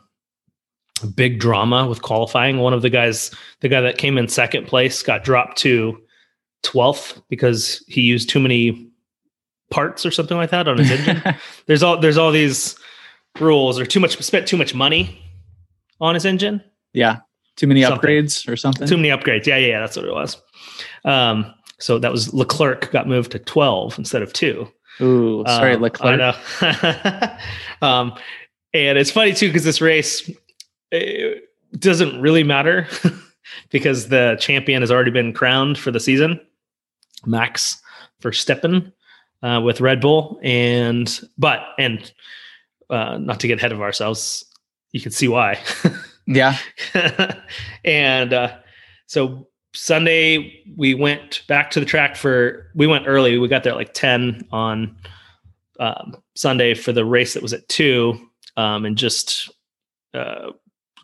big 1.16 1.40
drama 1.40 1.88
with 1.88 2.04
qualifying. 2.04 2.60
One 2.60 2.74
of 2.74 2.84
the 2.84 2.92
guys, 2.92 3.32
the 3.62 3.70
guy 3.70 3.82
that 3.82 3.98
came 3.98 4.20
in 4.20 4.28
second 4.28 4.68
place, 4.68 5.02
got 5.02 5.24
dropped 5.24 5.58
to 5.60 6.00
12th 6.64 7.24
because 7.28 7.84
he 7.88 8.02
used 8.02 8.30
too 8.30 8.40
many 8.40 8.88
parts 9.72 10.06
or 10.06 10.12
something 10.12 10.38
like 10.38 10.52
that 10.52 10.68
on 10.68 10.78
his 10.78 10.92
engine. 10.92 11.24
there's 11.66 11.82
all 11.82 12.00
there's 12.00 12.18
all 12.18 12.32
these 12.32 12.78
rules 13.40 13.80
or 13.80 13.86
too 13.88 14.00
much 14.00 14.16
spent 14.22 14.48
too 14.48 14.58
much 14.58 14.76
money 14.76 15.20
on 16.00 16.14
his 16.14 16.26
engine. 16.26 16.64
yeah. 16.94 17.18
Too 17.60 17.68
many 17.68 17.84
Something. 17.84 18.10
upgrades 18.10 18.48
or 18.48 18.56
something. 18.56 18.88
Too 18.88 18.96
many 18.96 19.10
upgrades. 19.10 19.46
Yeah, 19.46 19.58
yeah, 19.58 19.68
yeah, 19.68 19.80
that's 19.82 19.98
what 19.98 20.06
it 20.06 20.14
was. 20.14 20.42
Um, 21.04 21.54
so 21.78 22.00
that 22.00 22.10
was 22.10 22.34
Leclerc 22.34 22.90
got 22.92 23.06
moved 23.06 23.34
to 23.34 23.40
12 23.40 24.00
instead 24.00 24.22
of 24.22 24.32
two. 24.32 24.66
Ooh, 25.02 25.44
sorry, 25.46 25.74
Um, 25.76 25.82
Leclerc. 25.82 26.22
I 26.62 27.38
know. 27.82 27.88
um, 27.88 28.14
and 28.74 28.98
it's 28.98 29.12
funny 29.12 29.34
too 29.34 29.48
because 29.50 29.66
this 29.66 29.82
race 29.82 30.32
doesn't 31.78 32.22
really 32.22 32.44
matter 32.44 32.88
because 33.72 34.08
the 34.08 34.38
champion 34.40 34.82
has 34.82 34.90
already 34.90 35.12
been 35.12 35.34
crowned 35.34 35.78
for 35.78 35.92
the 35.92 36.00
season, 36.00 36.40
Max 37.26 37.82
Verstappen 38.22 38.94
uh, 39.44 39.60
with 39.62 39.82
Red 39.82 40.00
Bull, 40.00 40.40
and 40.44 41.20
but 41.38 41.60
and 41.78 42.10
uh, 42.90 43.18
not 43.18 43.42
to 43.42 43.48
get 43.48 43.58
ahead 43.60 43.74
of 43.74 43.82
ourselves, 43.82 44.46
you 44.94 45.02
can 45.02 45.12
see 45.12 45.28
why. 45.28 45.60
Yeah. 46.30 46.58
and 47.84 48.34
uh, 48.34 48.58
so 49.08 49.48
Sunday 49.74 50.64
we 50.78 50.94
went 50.94 51.42
back 51.48 51.72
to 51.72 51.80
the 51.80 51.86
track 51.86 52.16
for 52.16 52.68
we 52.76 52.88
went 52.88 53.08
early. 53.08 53.38
We 53.40 53.48
got 53.48 53.64
there 53.64 53.74
at 53.74 53.78
like 53.78 53.94
ten 53.94 54.48
on 54.52 54.96
um, 55.80 56.18
Sunday 56.36 56.76
for 56.76 56.92
the 56.92 57.04
race 57.04 57.34
that 57.34 57.42
was 57.44 57.54
at 57.54 57.68
two, 57.68 58.20
um, 58.58 58.86
and 58.86 58.96
just 58.98 59.50
uh, 60.14 60.52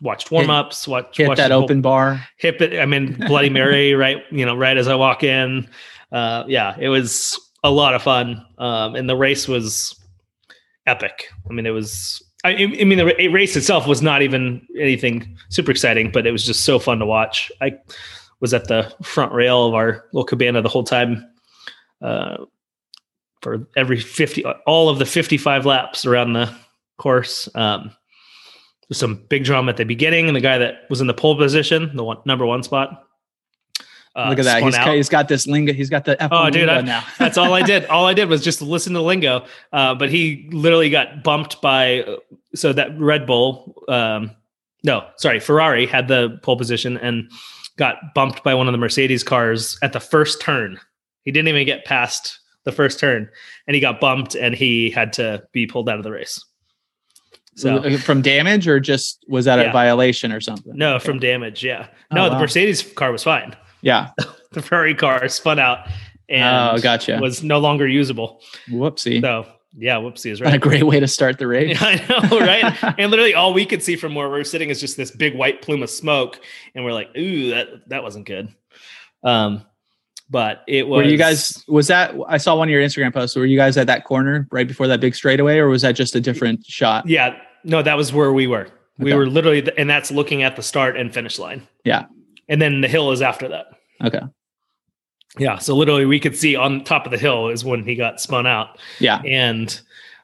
watched 0.00 0.30
warm 0.30 0.48
ups. 0.50 0.86
Watch 0.86 1.16
Hit 1.16 1.28
watched 1.28 1.38
that 1.38 1.50
whole- 1.50 1.64
open 1.64 1.80
bar. 1.82 2.24
hip 2.38 2.60
it. 2.60 2.78
I 2.78 2.86
mean, 2.86 3.14
Bloody 3.26 3.50
Mary, 3.50 3.94
right? 4.04 4.22
You 4.30 4.46
know, 4.46 4.56
right 4.56 4.76
as 4.76 4.86
I 4.88 4.94
walk 4.94 5.24
in. 5.24 5.68
Uh, 6.12 6.44
yeah, 6.46 6.76
it 6.78 6.88
was 6.88 7.38
a 7.64 7.70
lot 7.70 7.94
of 7.94 8.02
fun, 8.02 8.46
um, 8.58 8.94
and 8.94 9.08
the 9.08 9.16
race 9.16 9.48
was 9.48 9.98
epic. 10.86 11.28
I 11.50 11.52
mean, 11.52 11.66
it 11.66 11.70
was. 11.70 12.22
I, 12.46 12.62
I 12.80 12.84
mean, 12.84 12.98
the 12.98 13.28
race 13.28 13.56
itself 13.56 13.86
was 13.86 14.02
not 14.02 14.22
even 14.22 14.66
anything 14.78 15.36
super 15.48 15.70
exciting, 15.70 16.10
but 16.12 16.26
it 16.26 16.32
was 16.32 16.44
just 16.44 16.64
so 16.64 16.78
fun 16.78 16.98
to 17.00 17.06
watch. 17.06 17.50
I 17.60 17.78
was 18.40 18.54
at 18.54 18.68
the 18.68 18.94
front 19.02 19.32
rail 19.32 19.66
of 19.66 19.74
our 19.74 20.04
little 20.12 20.24
cabana 20.24 20.62
the 20.62 20.68
whole 20.68 20.84
time. 20.84 21.28
Uh, 22.00 22.44
for 23.42 23.68
every 23.76 24.00
50 24.00 24.44
all 24.66 24.88
of 24.88 24.98
the 24.98 25.06
55 25.06 25.66
laps 25.66 26.04
around 26.04 26.32
the 26.32 26.52
course 26.98 27.48
um 27.54 27.92
some 28.90 29.24
big 29.28 29.44
drama 29.44 29.70
at 29.70 29.76
the 29.76 29.84
beginning 29.84 30.26
and 30.26 30.34
the 30.34 30.40
guy 30.40 30.58
that 30.58 30.80
was 30.88 31.00
in 31.00 31.06
the 31.06 31.14
pole 31.14 31.36
position 31.36 31.94
the 31.94 32.02
one 32.02 32.16
number 32.24 32.44
one 32.44 32.62
spot 32.62 33.04
uh, 34.16 34.28
Look 34.30 34.38
at 34.38 34.44
that. 34.46 34.62
He's, 34.62 34.76
he's 34.76 35.08
got 35.08 35.28
this 35.28 35.46
lingo. 35.46 35.72
He's 35.72 35.90
got 35.90 36.04
the 36.04 36.16
F1 36.16 36.28
Oh, 36.30 36.44
dude, 36.50 36.66
lingo 36.66 36.74
I- 36.74 36.80
now. 36.80 37.04
That's 37.18 37.36
all 37.38 37.52
I 37.52 37.62
did. 37.62 37.84
All 37.86 38.06
I 38.06 38.14
did 38.14 38.28
was 38.28 38.42
just 38.42 38.62
listen 38.62 38.94
to 38.94 39.00
lingo. 39.02 39.44
Uh, 39.72 39.94
but 39.94 40.10
he 40.10 40.48
literally 40.52 40.90
got 40.90 41.22
bumped 41.22 41.60
by 41.60 42.00
uh, 42.02 42.16
so 42.54 42.72
that 42.72 42.98
Red 42.98 43.26
Bull, 43.26 43.82
um, 43.88 44.30
no, 44.82 45.06
sorry, 45.16 45.38
Ferrari 45.40 45.86
had 45.86 46.08
the 46.08 46.38
pole 46.42 46.56
position 46.56 46.96
and 46.96 47.30
got 47.76 48.14
bumped 48.14 48.42
by 48.42 48.54
one 48.54 48.66
of 48.68 48.72
the 48.72 48.78
Mercedes 48.78 49.22
cars 49.22 49.78
at 49.82 49.92
the 49.92 50.00
first 50.00 50.40
turn. 50.40 50.80
He 51.22 51.30
didn't 51.30 51.48
even 51.48 51.66
get 51.66 51.84
past 51.84 52.38
the 52.64 52.72
first 52.72 52.98
turn, 52.98 53.28
and 53.66 53.74
he 53.74 53.80
got 53.80 54.00
bumped, 54.00 54.34
and 54.34 54.54
he 54.54 54.90
had 54.90 55.12
to 55.14 55.42
be 55.52 55.66
pulled 55.66 55.88
out 55.88 55.98
of 55.98 56.04
the 56.04 56.10
race. 56.10 56.42
So 57.54 57.96
from 57.98 58.20
damage 58.22 58.68
or 58.68 58.80
just 58.80 59.24
was 59.28 59.46
that 59.46 59.58
a 59.58 59.72
violation 59.72 60.30
or 60.30 60.40
something? 60.40 60.76
no, 60.76 60.96
Okay. 60.96 61.04
from 61.06 61.18
damage. 61.18 61.64
Yeah, 61.64 61.86
Oh, 62.10 62.14
no, 62.16 62.30
the. 62.30 62.38
Mercedes 62.38 62.82
car 62.82 63.10
was 63.12 63.22
fine. 63.22 63.56
Yeah. 63.82 64.10
The 64.52 64.62
Ferrari 64.62 64.94
car 64.94 65.28
spun 65.28 65.58
out 65.58 65.86
and 66.30 66.78
Oh, 66.78 66.80
gotcha. 66.80 67.18
was 67.20 67.42
no 67.42 67.58
longer 67.58 67.86
usable. 67.86 68.40
Whoopsie. 68.70 69.20
So 69.20 69.46
yeah, 69.76 69.96
whoopsie 69.96 70.30
is 70.30 70.40
Not 70.40 70.54
a 70.54 70.58
great 70.58 70.84
way 70.84 70.98
to 70.98 71.06
start 71.06 71.38
the 71.38 71.46
race. 71.46 71.76
I 71.82 71.96
know, 72.08 72.40
right? 72.40 72.94
and 72.98 73.10
literally 73.10 73.34
all 73.34 73.52
we 73.52 73.66
could 73.66 73.82
see 73.82 73.96
from 73.96 74.14
where 74.14 74.30
we're 74.30 74.44
sitting 74.44 74.70
is 74.70 74.80
just 74.80 74.96
this 74.96 75.10
big 75.10 75.34
white 75.34 75.60
plume 75.60 75.82
of 75.82 75.90
smoke, 75.90 76.40
and 76.74 76.84
we're 76.84 76.94
like, 76.94 77.14
"Ooh, 77.18 77.50
that 77.50 77.68
that 77.88 78.02
wasn't 78.02 78.24
good." 78.26 78.48
Um, 79.22 79.66
but 80.30 80.62
it 80.66 80.88
was. 80.88 81.04
Were 81.04 81.10
you 81.10 81.18
guys? 81.18 81.62
Was 81.68 81.88
that? 81.88 82.14
I 82.26 82.38
saw 82.38 82.56
one 82.56 82.68
of 82.68 82.72
your 82.72 82.82
Instagram 82.82 83.12
posts. 83.12 83.36
Were 83.36 83.44
you 83.44 83.58
guys 83.58 83.76
at 83.76 83.86
that 83.88 84.04
corner 84.04 84.48
right 84.50 84.66
before 84.66 84.88
that 84.88 85.00
big 85.00 85.14
straightaway, 85.14 85.58
or 85.58 85.68
was 85.68 85.82
that 85.82 85.92
just 85.92 86.14
a 86.14 86.20
different 86.20 86.64
shot? 86.64 87.06
Yeah, 87.06 87.38
no, 87.62 87.82
that 87.82 87.98
was 87.98 88.10
where 88.12 88.32
we 88.32 88.46
were. 88.46 88.68
We 88.98 89.12
were 89.12 89.26
literally, 89.26 89.70
and 89.76 89.90
that's 89.90 90.10
looking 90.10 90.42
at 90.42 90.56
the 90.56 90.62
start 90.62 90.96
and 90.96 91.12
finish 91.12 91.38
line. 91.38 91.68
Yeah. 91.84 92.06
And 92.48 92.60
then 92.60 92.80
the 92.80 92.88
hill 92.88 93.10
is 93.12 93.22
after 93.22 93.48
that. 93.48 93.66
Okay. 94.04 94.20
Yeah, 95.38 95.58
so 95.58 95.76
literally 95.76 96.06
we 96.06 96.20
could 96.20 96.36
see 96.36 96.56
on 96.56 96.82
top 96.84 97.04
of 97.04 97.10
the 97.12 97.18
hill 97.18 97.48
is 97.48 97.64
when 97.64 97.84
he 97.84 97.94
got 97.94 98.20
spun 98.20 98.46
out. 98.46 98.78
Yeah. 99.00 99.20
and 99.26 99.78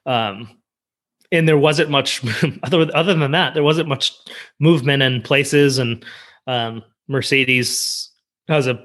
um 0.07 0.49
and 1.31 1.49
there 1.49 1.59
wasn't 1.59 1.91
much 1.91 2.23
other 2.63 2.89
other 2.95 3.15
than 3.15 3.31
that 3.33 3.55
there 3.55 3.63
wasn't 3.63 3.89
much 3.89 4.13
movement 4.59 5.03
in 5.03 5.23
places 5.23 5.79
and 5.79 6.05
um 6.49 6.83
mercedes 7.09 8.11
has 8.49 8.67
a 8.67 8.85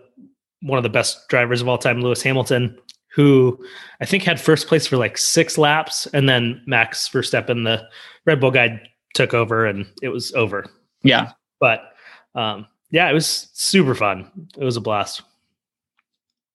one 0.61 0.77
of 0.77 0.83
the 0.83 0.89
best 0.89 1.27
drivers 1.27 1.59
of 1.61 1.67
all 1.67 1.77
time 1.79 2.01
lewis 2.01 2.21
hamilton 2.21 2.77
who 3.15 3.57
i 3.99 4.05
think 4.05 4.21
had 4.21 4.39
first 4.39 4.67
place 4.67 4.85
for 4.85 4.95
like 4.97 5.17
six 5.17 5.57
laps 5.57 6.05
and 6.13 6.29
then 6.29 6.61
max 6.67 7.09
verstappen 7.09 7.63
the 7.63 7.83
red 8.27 8.39
bull 8.39 8.51
guy 8.51 8.79
took 9.15 9.33
over 9.33 9.65
and 9.65 9.87
it 10.03 10.09
was 10.09 10.31
over 10.33 10.67
Yeah. 11.01 11.31
but 11.59 11.81
um 12.35 12.67
yeah 12.91 13.09
it 13.09 13.13
was 13.13 13.49
super 13.53 13.95
fun 13.95 14.29
it 14.57 14.63
was 14.63 14.77
a 14.77 14.81
blast 14.81 15.21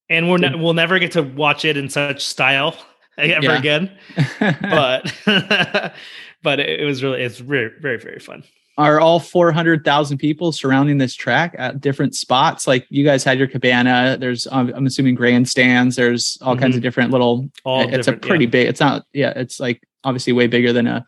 and 0.08 0.28
we're 0.30 0.38
ne- 0.38 0.54
we'll 0.56 0.74
never 0.74 0.98
get 0.98 1.12
to 1.12 1.22
watch 1.22 1.64
it 1.64 1.76
in 1.76 1.88
such 1.88 2.24
style 2.24 2.76
ever 3.18 3.44
Yeah. 3.44 3.58
again 3.58 3.90
but 4.60 5.12
but 6.42 6.60
it, 6.60 6.84
was 6.84 7.02
really 7.02 7.22
it's 7.22 7.38
very 7.38 7.70
very 7.80 7.98
very 7.98 8.18
fun 8.18 8.42
Are 8.78 9.00
all 9.00 9.20
400,000 9.20 10.16
people 10.18 10.50
surrounding 10.52 10.96
this 10.98 11.14
track 11.14 11.54
at 11.58 11.80
different 11.82 12.14
spots? 12.14 12.66
Like 12.66 12.86
you 12.88 13.04
guys 13.04 13.22
had 13.22 13.38
your 13.38 13.46
cabana. 13.46 14.16
There's, 14.18 14.46
um, 14.50 14.72
I'm 14.74 14.86
assuming 14.86 15.14
grandstands. 15.14 15.94
There's 15.94 16.38
all 16.40 16.56
kinds 16.56 16.72
Mhm. 16.74 16.78
of 16.78 16.82
different 16.82 17.10
little. 17.10 17.50
all 17.64 17.82
it's 17.82 17.92
a 17.92 17.96
different, 17.98 18.24
yeah. 18.24 18.28
pretty 18.28 18.46
big. 18.46 18.68
It's 18.68 18.80
not. 18.80 19.04
Yeah. 19.12 19.34
It's 19.36 19.60
like 19.60 19.82
obviously 20.04 20.32
way 20.32 20.46
bigger 20.46 20.72
than 20.72 20.86
a 20.86 21.04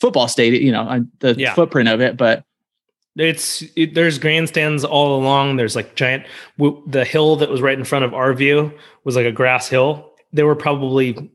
football 0.00 0.26
stadium. 0.26 0.64
You 0.64 0.72
know, 0.72 0.82
uh, 0.88 1.00
the 1.20 1.34
Yeah. 1.38 1.52
footprint 1.54 1.90
of 1.90 2.00
it. 2.00 2.16
But 2.16 2.44
it's 3.16 3.62
it, 3.76 3.94
there's 3.94 4.18
grandstands 4.18 4.84
all 4.84 5.20
along. 5.20 5.56
There's 5.56 5.76
like 5.76 5.94
giant 5.96 6.24
w- 6.58 6.82
the 6.86 7.04
hill 7.04 7.36
that 7.36 7.50
was 7.50 7.60
right 7.60 7.78
in 7.78 7.84
front 7.84 8.04
of 8.04 8.14
our 8.14 8.32
view 8.32 8.72
was 9.04 9.16
like 9.16 9.26
a 9.26 9.32
grass 9.32 9.68
hill. 9.68 10.10
There 10.32 10.46
were 10.46 10.56
probably 10.56 11.30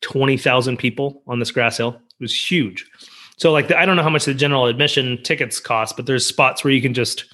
20,000 0.00 0.78
people 0.78 1.22
on 1.26 1.38
this 1.38 1.50
grass 1.50 1.76
hill. 1.76 1.90
It 1.90 2.20
was 2.22 2.50
huge. 2.50 2.86
So 3.36 3.52
like 3.52 3.68
the, 3.68 3.78
I 3.78 3.84
don't 3.86 3.96
know 3.96 4.02
how 4.02 4.10
much 4.10 4.24
the 4.24 4.34
general 4.34 4.66
admission 4.66 5.22
tickets 5.22 5.60
cost, 5.60 5.96
but 5.96 6.06
there's 6.06 6.24
spots 6.24 6.64
where 6.64 6.72
you 6.72 6.80
can 6.82 6.94
just 6.94 7.24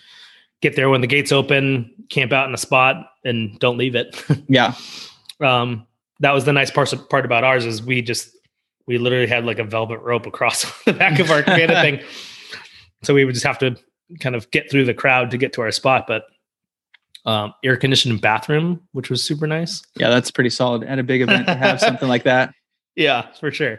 get 0.61 0.75
there 0.75 0.89
when 0.89 1.01
the 1.01 1.07
gates 1.07 1.33
open, 1.33 1.91
camp 2.09 2.33
out 2.33 2.49
in 2.49 2.55
a 2.55 2.59
spot, 2.59 2.97
and 3.25 3.59
don't 3.59 3.79
leave 3.79 3.95
it. 3.95 4.25
Yeah. 4.49 4.75
um, 5.41 5.87
that 6.21 6.33
was 6.33 6.45
the 6.45 6.53
nice 6.53 6.71
part 6.71 6.93
part 7.11 7.25
about 7.25 7.45
ours 7.45 7.65
is 7.65 7.81
we 7.83 8.03
just 8.03 8.31
we 8.87 8.99
literally 8.99 9.27
had 9.29 9.45
like 9.45 9.59
a 9.59 9.65
velvet 9.65 10.01
rope 10.01 10.27
across 10.27 10.65
the 10.85 10.93
back 10.93 11.21
of 11.21 11.31
our 11.31 11.43
cabana 11.43 11.75
thing, 11.83 12.01
so 13.03 13.15
we 13.15 13.25
would 13.25 13.35
just 13.35 13.47
have 13.47 13.59
to 13.59 13.77
kind 14.21 14.35
of 14.35 14.51
get 14.51 14.71
through 14.71 14.85
the 14.85 14.95
crowd 14.95 15.31
to 15.31 15.39
get 15.39 15.53
to 15.55 15.61
our 15.63 15.71
spot. 15.73 16.07
But 16.07 16.25
um, 17.27 17.53
air 17.65 17.77
conditioned 17.77 18.21
bathroom, 18.21 18.81
which 18.93 19.11
was 19.11 19.23
super 19.23 19.47
nice. 19.47 19.83
Yeah, 19.97 20.09
that's 20.09 20.31
pretty 20.31 20.51
solid 20.51 20.85
at 20.85 20.99
a 20.99 21.03
big 21.03 21.21
event 21.23 21.47
to 21.47 21.55
have 21.55 21.81
something 21.81 22.09
like 22.09 22.25
that. 22.25 22.55
Yeah, 22.97 23.29
for 23.39 23.53
sure. 23.53 23.79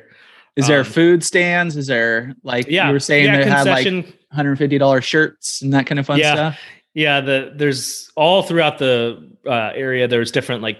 Is 0.55 0.67
there 0.67 0.79
Um, 0.79 0.85
food 0.85 1.25
stands? 1.25 1.75
Is 1.75 1.87
there 1.87 2.33
like 2.43 2.67
Yeah, 2.69 2.87
you 2.87 2.93
were 2.93 3.01
saying 3.01 3.25
yeah, 3.25 3.37
they 3.43 3.49
had 3.49 3.67
like 3.67 3.85
$150 4.33 5.03
shirts 5.03 5.61
and 5.61 5.73
that 5.73 5.87
kind 5.87 5.99
of 5.99 6.05
fun 6.05 6.19
Yeah. 6.19 6.33
stuff? 6.35 6.59
Yeah, 6.93 7.19
the 7.19 7.51
there's 7.53 8.09
all 8.15 8.43
throughout 8.43 8.77
the 8.77 9.29
uh, 9.45 9.71
area. 9.75 10.07
There's 10.07 10.31
different 10.31 10.61
like 10.61 10.77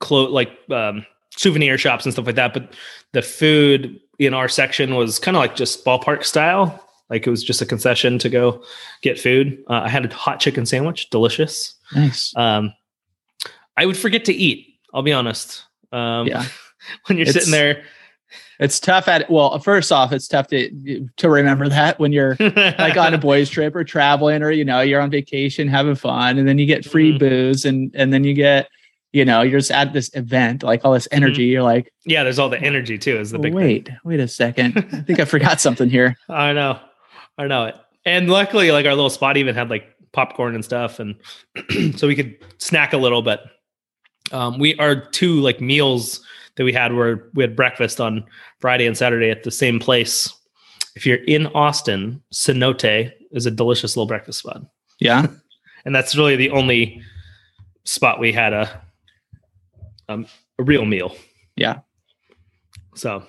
clo- 0.00 0.28
like 0.30 0.50
um, 0.70 1.06
souvenir 1.34 1.78
shops 1.78 2.04
and 2.04 2.12
stuff 2.12 2.26
like 2.26 2.34
that. 2.34 2.52
But 2.52 2.74
the 3.12 3.22
food 3.22 3.98
in 4.18 4.34
our 4.34 4.48
section 4.48 4.94
was 4.94 5.18
kind 5.18 5.34
of 5.34 5.40
like 5.40 5.56
just 5.56 5.82
ballpark 5.86 6.24
style. 6.24 6.84
Like 7.10 7.26
it 7.26 7.30
was 7.30 7.42
just 7.42 7.62
a 7.62 7.66
concession 7.66 8.18
to 8.18 8.28
go 8.28 8.62
get 9.02 9.18
food. 9.18 9.62
Uh, 9.68 9.82
I 9.84 9.88
had 9.88 10.04
a 10.04 10.14
hot 10.14 10.40
chicken 10.40 10.66
sandwich, 10.66 11.10
delicious. 11.10 11.74
Nice. 11.94 12.34
Um, 12.36 12.72
I 13.76 13.86
would 13.86 13.96
forget 13.96 14.24
to 14.26 14.32
eat. 14.34 14.66
I'll 14.92 15.02
be 15.02 15.12
honest. 15.12 15.64
Um, 15.92 16.26
Yeah. 16.26 16.44
when 17.06 17.18
you're 17.18 17.26
It's- 17.26 17.34
sitting 17.34 17.50
there, 17.52 17.82
It's 18.60 18.80
tough 18.80 19.06
at 19.08 19.30
well, 19.30 19.56
first 19.60 19.92
off, 19.92 20.12
it's 20.12 20.26
tough 20.28 20.48
to 20.48 21.08
to 21.16 21.30
remember 21.30 21.68
that 21.68 21.98
when 22.00 22.10
you're 22.12 22.36
like 22.40 22.96
on 22.96 23.14
a 23.14 23.18
boys 23.18 23.48
trip 23.48 23.74
or 23.76 23.84
traveling 23.84 24.42
or 24.42 24.50
you 24.50 24.64
know 24.64 24.80
you're 24.80 25.00
on 25.00 25.10
vacation 25.10 25.68
having 25.68 25.94
fun 25.94 26.38
and 26.38 26.46
then 26.48 26.58
you 26.58 26.66
get 26.66 26.84
free 26.84 27.12
Mhm. 27.14 27.18
booze 27.20 27.64
and 27.64 27.90
and 27.94 28.12
then 28.12 28.24
you 28.24 28.34
get 28.34 28.68
you 29.12 29.24
know 29.24 29.42
you're 29.42 29.60
just 29.60 29.70
at 29.70 29.92
this 29.92 30.10
event 30.14 30.62
like 30.64 30.84
all 30.84 30.92
this 30.92 31.06
energy 31.12 31.44
you're 31.44 31.62
like 31.62 31.92
yeah, 32.04 32.24
there's 32.24 32.38
all 32.40 32.48
the 32.50 32.60
energy 32.60 32.98
too. 32.98 33.16
Is 33.18 33.30
the 33.30 33.38
big 33.38 33.52
thing. 33.52 33.62
wait 33.62 33.90
wait 34.04 34.18
a 34.20 34.26
second 34.28 34.76
i 34.92 35.00
think 35.02 35.20
i 35.20 35.24
forgot 35.24 35.60
something 35.60 35.88
here 35.88 36.16
I 36.28 36.52
know. 36.52 36.80
I 37.38 37.46
know 37.46 37.66
it. 37.66 37.76
And 38.04 38.28
luckily, 38.28 38.70
like 38.70 38.86
our 38.86 38.94
little 38.94 39.10
spot 39.10 39.36
even 39.36 39.54
had 39.54 39.70
like 39.70 39.94
popcorn 40.12 40.54
and 40.54 40.64
stuff, 40.64 40.98
and 40.98 41.14
so 41.96 42.06
we 42.06 42.16
could 42.16 42.36
snack 42.58 42.92
a 42.92 42.98
little. 42.98 43.22
But 43.22 43.44
um, 44.32 44.58
we 44.58 44.76
our 44.76 45.08
two 45.10 45.40
like 45.40 45.60
meals 45.60 46.24
that 46.56 46.64
we 46.64 46.72
had 46.72 46.92
were 46.92 47.30
we 47.34 47.42
had 47.42 47.56
breakfast 47.56 48.00
on 48.00 48.24
Friday 48.60 48.86
and 48.86 48.96
Saturday 48.96 49.30
at 49.30 49.44
the 49.44 49.50
same 49.50 49.78
place. 49.78 50.32
If 50.96 51.06
you're 51.06 51.24
in 51.24 51.46
Austin, 51.48 52.22
Cenote 52.34 53.12
is 53.30 53.46
a 53.46 53.50
delicious 53.50 53.96
little 53.96 54.08
breakfast 54.08 54.40
spot, 54.40 54.62
yeah 54.98 55.28
and 55.88 55.94
that's 55.94 56.14
really 56.16 56.36
the 56.36 56.50
only 56.50 57.02
spot 57.84 58.20
we 58.20 58.30
had 58.30 58.52
a 58.52 58.82
um, 60.10 60.26
a 60.58 60.62
real 60.62 60.84
meal. 60.84 61.16
Yeah. 61.56 61.78
So 62.94 63.24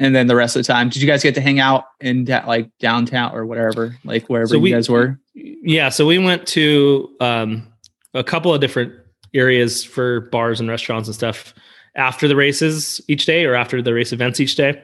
and 0.00 0.14
then 0.14 0.26
the 0.26 0.34
rest 0.34 0.56
of 0.56 0.60
the 0.66 0.72
time 0.72 0.88
did 0.88 1.00
you 1.00 1.06
guys 1.06 1.22
get 1.22 1.34
to 1.36 1.40
hang 1.40 1.60
out 1.60 1.84
in 2.00 2.24
da- 2.24 2.44
like 2.46 2.68
downtown 2.80 3.32
or 3.34 3.46
whatever 3.46 3.96
like 4.04 4.26
wherever 4.28 4.48
So 4.48 4.54
you 4.56 4.60
we- 4.62 4.70
guys 4.72 4.88
were 4.90 5.18
Yeah, 5.34 5.88
so 5.90 6.04
we 6.06 6.18
went 6.18 6.46
to 6.48 7.14
um, 7.20 7.68
a 8.14 8.24
couple 8.24 8.52
of 8.52 8.60
different 8.60 8.92
areas 9.34 9.84
for 9.84 10.22
bars 10.32 10.58
and 10.58 10.68
restaurants 10.68 11.06
and 11.08 11.14
stuff 11.14 11.54
after 11.94 12.26
the 12.26 12.34
races 12.36 13.00
each 13.06 13.26
day 13.26 13.44
or 13.44 13.54
after 13.54 13.80
the 13.82 13.94
race 13.94 14.12
events 14.12 14.40
each 14.40 14.56
day. 14.56 14.82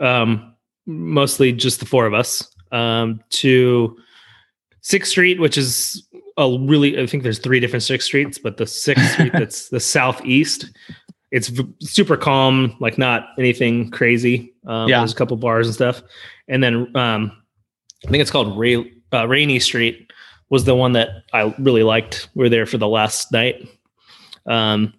Um, 0.00 0.54
mostly 0.86 1.52
just 1.52 1.80
the 1.80 1.86
four 1.86 2.06
of 2.06 2.14
us. 2.14 2.48
Um, 2.72 3.20
to 3.30 3.96
Sixth 4.80 5.10
Street, 5.10 5.38
which 5.40 5.56
is 5.56 6.06
a 6.36 6.56
really, 6.60 7.00
I 7.00 7.06
think 7.06 7.22
there's 7.22 7.38
three 7.38 7.60
different 7.60 7.82
Sixth 7.82 8.06
Streets, 8.06 8.38
but 8.38 8.56
the 8.56 8.66
Sixth 8.66 9.12
Street 9.12 9.32
that's 9.38 9.68
the 9.68 9.80
southeast, 9.80 10.66
it's 11.34 11.48
v- 11.48 11.66
super 11.80 12.16
calm, 12.16 12.76
like 12.80 12.96
not 12.96 13.28
anything 13.38 13.90
crazy. 13.90 14.54
Um, 14.66 14.88
Yeah. 14.88 15.00
There's 15.00 15.12
a 15.12 15.16
couple 15.16 15.36
bars 15.36 15.66
and 15.66 15.74
stuff. 15.74 16.00
And 16.48 16.62
then 16.62 16.74
um, 16.96 17.32
I 18.06 18.10
think 18.10 18.20
it's 18.22 18.30
called 18.30 18.56
Ray, 18.58 18.92
uh, 19.12 19.26
Rainy 19.26 19.58
Street 19.58 20.12
was 20.50 20.64
the 20.64 20.74
one 20.74 20.92
that 20.92 21.08
I 21.32 21.54
really 21.58 21.82
liked. 21.82 22.28
We 22.34 22.44
were 22.44 22.48
there 22.48 22.66
for 22.66 22.78
the 22.78 22.86
last 22.88 23.32
night. 23.32 23.66
Um, 24.46 24.92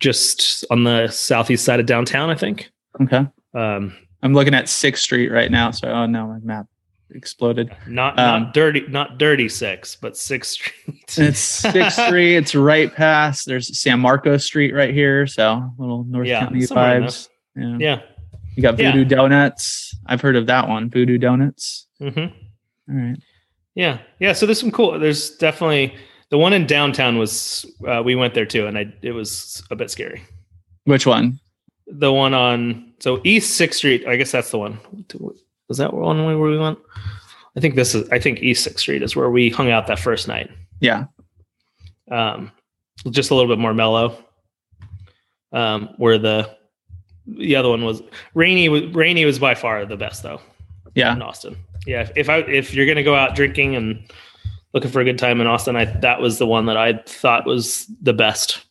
just 0.00 0.64
on 0.70 0.84
the 0.84 1.08
southeast 1.08 1.64
side 1.64 1.80
of 1.80 1.86
downtown, 1.86 2.30
I 2.30 2.34
think. 2.34 2.70
okay 3.00 3.26
Um, 3.54 3.96
i'm 4.22 4.34
looking 4.34 4.54
at 4.54 4.68
sixth 4.68 5.02
street 5.04 5.28
right 5.30 5.50
now 5.50 5.70
so 5.70 5.88
oh 5.88 6.06
no 6.06 6.26
my 6.26 6.38
map 6.40 6.66
exploded 7.10 7.74
not 7.86 8.18
Um, 8.18 8.42
not 8.44 8.54
dirty, 8.54 8.84
not 8.88 9.18
dirty 9.18 9.48
six, 9.48 9.96
but 9.96 10.16
Sixth 10.16 10.52
Street. 10.52 11.04
it's 11.18 11.38
sixth 11.38 11.98
street 12.06 12.36
it's 12.36 12.54
right 12.54 12.94
past 12.94 13.46
there's 13.46 13.78
san 13.78 13.98
marcos 14.00 14.44
street 14.44 14.72
right 14.74 14.92
here 14.92 15.26
so 15.26 15.70
little 15.78 16.04
north 16.04 16.26
Yeah, 16.26 16.40
county 16.40 16.60
vibes 16.60 17.28
yeah. 17.56 17.76
yeah. 17.78 18.00
you 18.56 18.62
got 18.62 18.78
Yeah. 18.78 18.92
voodoo 18.92 19.04
donuts 19.06 19.94
i've 20.06 20.20
heard 20.20 20.36
of 20.36 20.46
that 20.46 20.68
one 20.68 20.90
voodoo 20.90 21.18
donuts 21.18 21.86
Mm-hmm. 22.00 22.20
all 22.92 22.96
right 23.08 23.16
Yeah, 23.74 23.98
yeah. 24.18 24.32
So 24.32 24.44
there's 24.46 24.58
some 24.60 24.70
cool. 24.72 24.98
There's 24.98 25.30
definitely 25.38 25.94
the 26.30 26.38
one 26.38 26.52
in 26.52 26.66
downtown 26.66 27.16
was 27.16 27.64
uh, 27.86 28.02
we 28.04 28.14
went 28.16 28.34
there 28.34 28.44
too, 28.46 28.66
and 28.66 28.76
I 28.76 28.92
it 29.02 29.12
was 29.12 29.62
a 29.70 29.76
bit 29.76 29.88
scary. 29.90 30.22
which 30.84 31.06
one 31.06 31.38
The 31.86 32.12
one 32.12 32.34
on 32.34 32.92
so 33.00 33.20
East 33.24 33.56
Sixth 33.56 33.78
Street. 33.78 34.06
I 34.06 34.16
guess 34.16 34.30
that's 34.32 34.50
the 34.50 34.58
one. 34.58 34.78
Was 35.68 35.78
that 35.78 35.92
one 35.94 36.24
way 36.24 36.34
where 36.34 36.50
we 36.50 36.58
went? 36.58 36.78
I 37.56 37.60
think 37.60 37.74
this 37.74 37.94
is. 37.94 38.08
I 38.10 38.18
think 38.18 38.40
East 38.42 38.64
Sixth 38.64 38.80
Street 38.80 39.02
is 39.02 39.14
where 39.16 39.30
we 39.30 39.50
hung 39.50 39.70
out 39.70 39.86
that 39.88 39.98
first 39.98 40.28
night. 40.28 40.50
yeah 40.80 41.04
Um, 42.10 42.52
just 43.10 43.30
a 43.30 43.34
little 43.34 43.50
bit 43.50 43.60
more 43.60 43.74
mellow. 43.74 44.16
Um, 45.52 45.90
where 45.96 46.18
the 46.18 46.50
the 47.26 47.56
other 47.56 47.68
one 47.68 47.84
was 47.84 48.02
rainy. 48.34 48.68
Was 48.68 48.84
rainy 48.94 49.24
was 49.24 49.38
by 49.38 49.54
far 49.54 49.84
the 49.84 49.96
best 49.96 50.22
though. 50.22 50.40
yeah 50.94 51.12
in 51.14 51.22
Austin. 51.22 51.56
Yeah, 51.86 52.02
if- 52.02 52.12
if 52.16 52.28
I 52.28 52.38
if 52.38 52.74
you're 52.74 52.86
gonna 52.86 53.02
go 53.02 53.14
out 53.14 53.34
drinking 53.34 53.76
and 53.76 54.10
looking 54.74 54.90
for 54.90 55.00
a 55.00 55.04
good 55.04 55.18
time 55.18 55.40
in 55.40 55.46
Austin, 55.46 55.74
I 55.76 55.84
that 56.00 56.20
was 56.20 56.38
the 56.38 56.46
one 56.46 56.66
that 56.66 56.76
I 56.76 56.94
thought 57.06 57.44
was 57.46 57.86
the 58.02 58.12
best. 58.12 58.64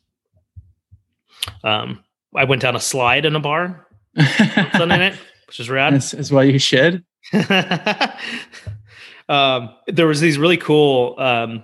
Um, 1.64 2.04
I 2.36 2.44
went 2.44 2.62
down 2.62 2.76
a 2.76 2.80
slide 2.80 3.26
in 3.26 3.36
a 3.36 3.40
bar 3.40 3.88
Sunday 4.74 4.98
night, 4.98 5.16
which 5.48 5.60
is 5.60 5.70
rad. 5.70 5.94
That's, 5.94 6.12
that's 6.12 6.32
what 6.32 6.48
you 6.48 6.60
should. 6.60 7.04
um, 9.30 9.70
there 9.88 10.08
was 10.08 10.22
these 10.22 10.38
really 10.38 10.58
cool 10.58 11.16
um, 11.18 11.64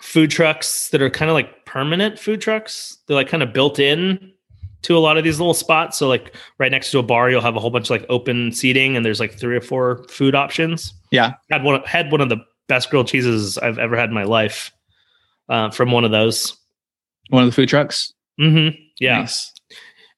food 0.00 0.30
trucks 0.30 0.88
that 0.90 1.02
are 1.02 1.10
kind 1.10 1.30
of 1.30 1.34
like 1.34 1.64
permanent 1.66 2.18
food 2.18 2.40
trucks. 2.40 2.98
They're 3.06 3.16
like 3.16 3.28
kind 3.28 3.42
of 3.42 3.52
built 3.52 3.78
in 3.78 4.32
to 4.82 4.96
a 4.96 5.00
lot 5.00 5.18
of 5.18 5.24
these 5.24 5.38
little 5.38 5.54
spots. 5.54 5.98
So 5.98 6.08
like 6.08 6.34
right 6.58 6.70
next 6.70 6.90
to 6.92 6.98
a 6.98 7.02
bar, 7.02 7.30
you'll 7.30 7.40
have 7.40 7.56
a 7.56 7.60
whole 7.60 7.70
bunch 7.70 7.86
of 7.86 7.90
like 7.90 8.06
open 8.08 8.52
seating, 8.52 8.96
and 8.96 9.04
there's 9.04 9.20
like 9.20 9.34
three 9.34 9.56
or 9.56 9.60
four 9.60 10.04
food 10.08 10.34
options. 10.34 10.94
Yeah. 11.10 11.34
had 11.50 11.62
one 11.64 11.82
had 11.84 12.10
one 12.12 12.20
of 12.20 12.28
the 12.28 12.38
best 12.68 12.90
grilled 12.90 13.08
cheeses 13.08 13.58
I've 13.58 13.78
ever 13.78 13.96
had 13.96 14.08
in 14.10 14.14
my 14.14 14.24
life 14.24 14.72
uh, 15.48 15.70
from 15.70 15.90
one 15.90 16.04
of 16.04 16.10
those. 16.10 16.56
One 17.30 17.42
of 17.42 17.48
the 17.48 17.54
food 17.54 17.68
trucks. 17.68 18.12
hmm 18.38 18.68
Yeah, 19.00 19.20
Nice. 19.20 19.52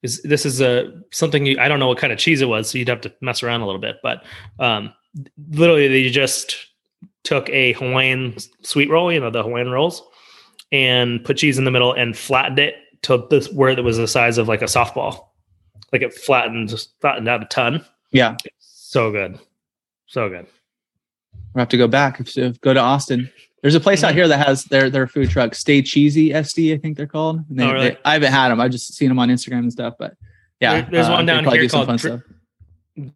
Is 0.02 0.22
this 0.22 0.46
is 0.46 0.60
a 0.60 0.90
something 1.12 1.46
you, 1.46 1.58
I 1.58 1.68
don't 1.68 1.78
know 1.78 1.88
what 1.88 1.98
kind 1.98 2.12
of 2.12 2.18
cheese 2.18 2.40
it 2.40 2.48
was, 2.48 2.70
so 2.70 2.78
you'd 2.78 2.88
have 2.88 3.00
to 3.02 3.14
mess 3.20 3.42
around 3.42 3.60
a 3.60 3.66
little 3.66 3.80
bit. 3.80 3.96
But 4.02 4.24
um, 4.58 4.92
literally, 5.50 5.88
they 5.88 6.08
just 6.10 6.56
took 7.24 7.48
a 7.50 7.72
Hawaiian 7.74 8.36
sweet 8.62 8.90
roll, 8.90 9.12
you 9.12 9.20
know, 9.20 9.30
the 9.30 9.42
Hawaiian 9.42 9.70
rolls, 9.70 10.02
and 10.72 11.22
put 11.24 11.36
cheese 11.36 11.58
in 11.58 11.64
the 11.64 11.70
middle 11.70 11.92
and 11.92 12.16
flattened 12.16 12.58
it 12.58 12.74
to 13.02 13.26
this 13.30 13.52
where 13.52 13.70
it 13.70 13.84
was 13.84 13.96
the 13.96 14.08
size 14.08 14.38
of 14.38 14.48
like 14.48 14.62
a 14.62 14.66
softball. 14.66 15.26
Like 15.92 16.02
it 16.02 16.14
flattened, 16.14 16.72
flattened 17.00 17.28
out 17.28 17.42
a 17.42 17.46
ton. 17.46 17.84
Yeah. 18.12 18.36
So 18.58 19.10
good, 19.10 19.38
so 20.06 20.28
good. 20.28 20.46
We'll 21.54 21.62
have 21.62 21.68
to 21.70 21.76
go 21.76 21.88
back. 21.88 22.20
If, 22.20 22.36
if- 22.38 22.60
go 22.60 22.72
to 22.72 22.80
Austin. 22.80 23.30
There's 23.62 23.74
a 23.74 23.80
place 23.80 24.02
out 24.02 24.12
Mhm. 24.12 24.16
here 24.16 24.28
that 24.28 24.46
has 24.46 24.64
their 24.64 24.88
their 24.90 25.06
food 25.06 25.28
truck. 25.30 25.54
Stay 25.54 25.82
Cheesy 25.82 26.30
SD, 26.32 26.72
I 26.72 26.78
think 26.78 26.96
they're 26.96 27.06
called. 27.06 27.40
They- 27.50 27.64
Oh, 27.64 27.72
really? 27.72 27.88
they- 27.90 27.96
I 28.04 28.14
haven't 28.14 28.32
had 28.32 28.48
them. 28.48 28.60
I've 28.60 28.70
just 28.70 28.94
seen 28.94 29.08
them 29.08 29.18
on 29.18 29.28
Instagram 29.28 29.58
and 29.60 29.72
stuff. 29.72 29.94
But 29.98 30.14
yeah, 30.60 30.80
There- 30.80 30.88
there's 30.92 31.08
uh, 31.08 31.12
one 31.12 31.26
down 31.26 31.44
here 31.44 31.62
do 31.62 31.68
called 31.68 31.96
Dri-. 31.98 32.20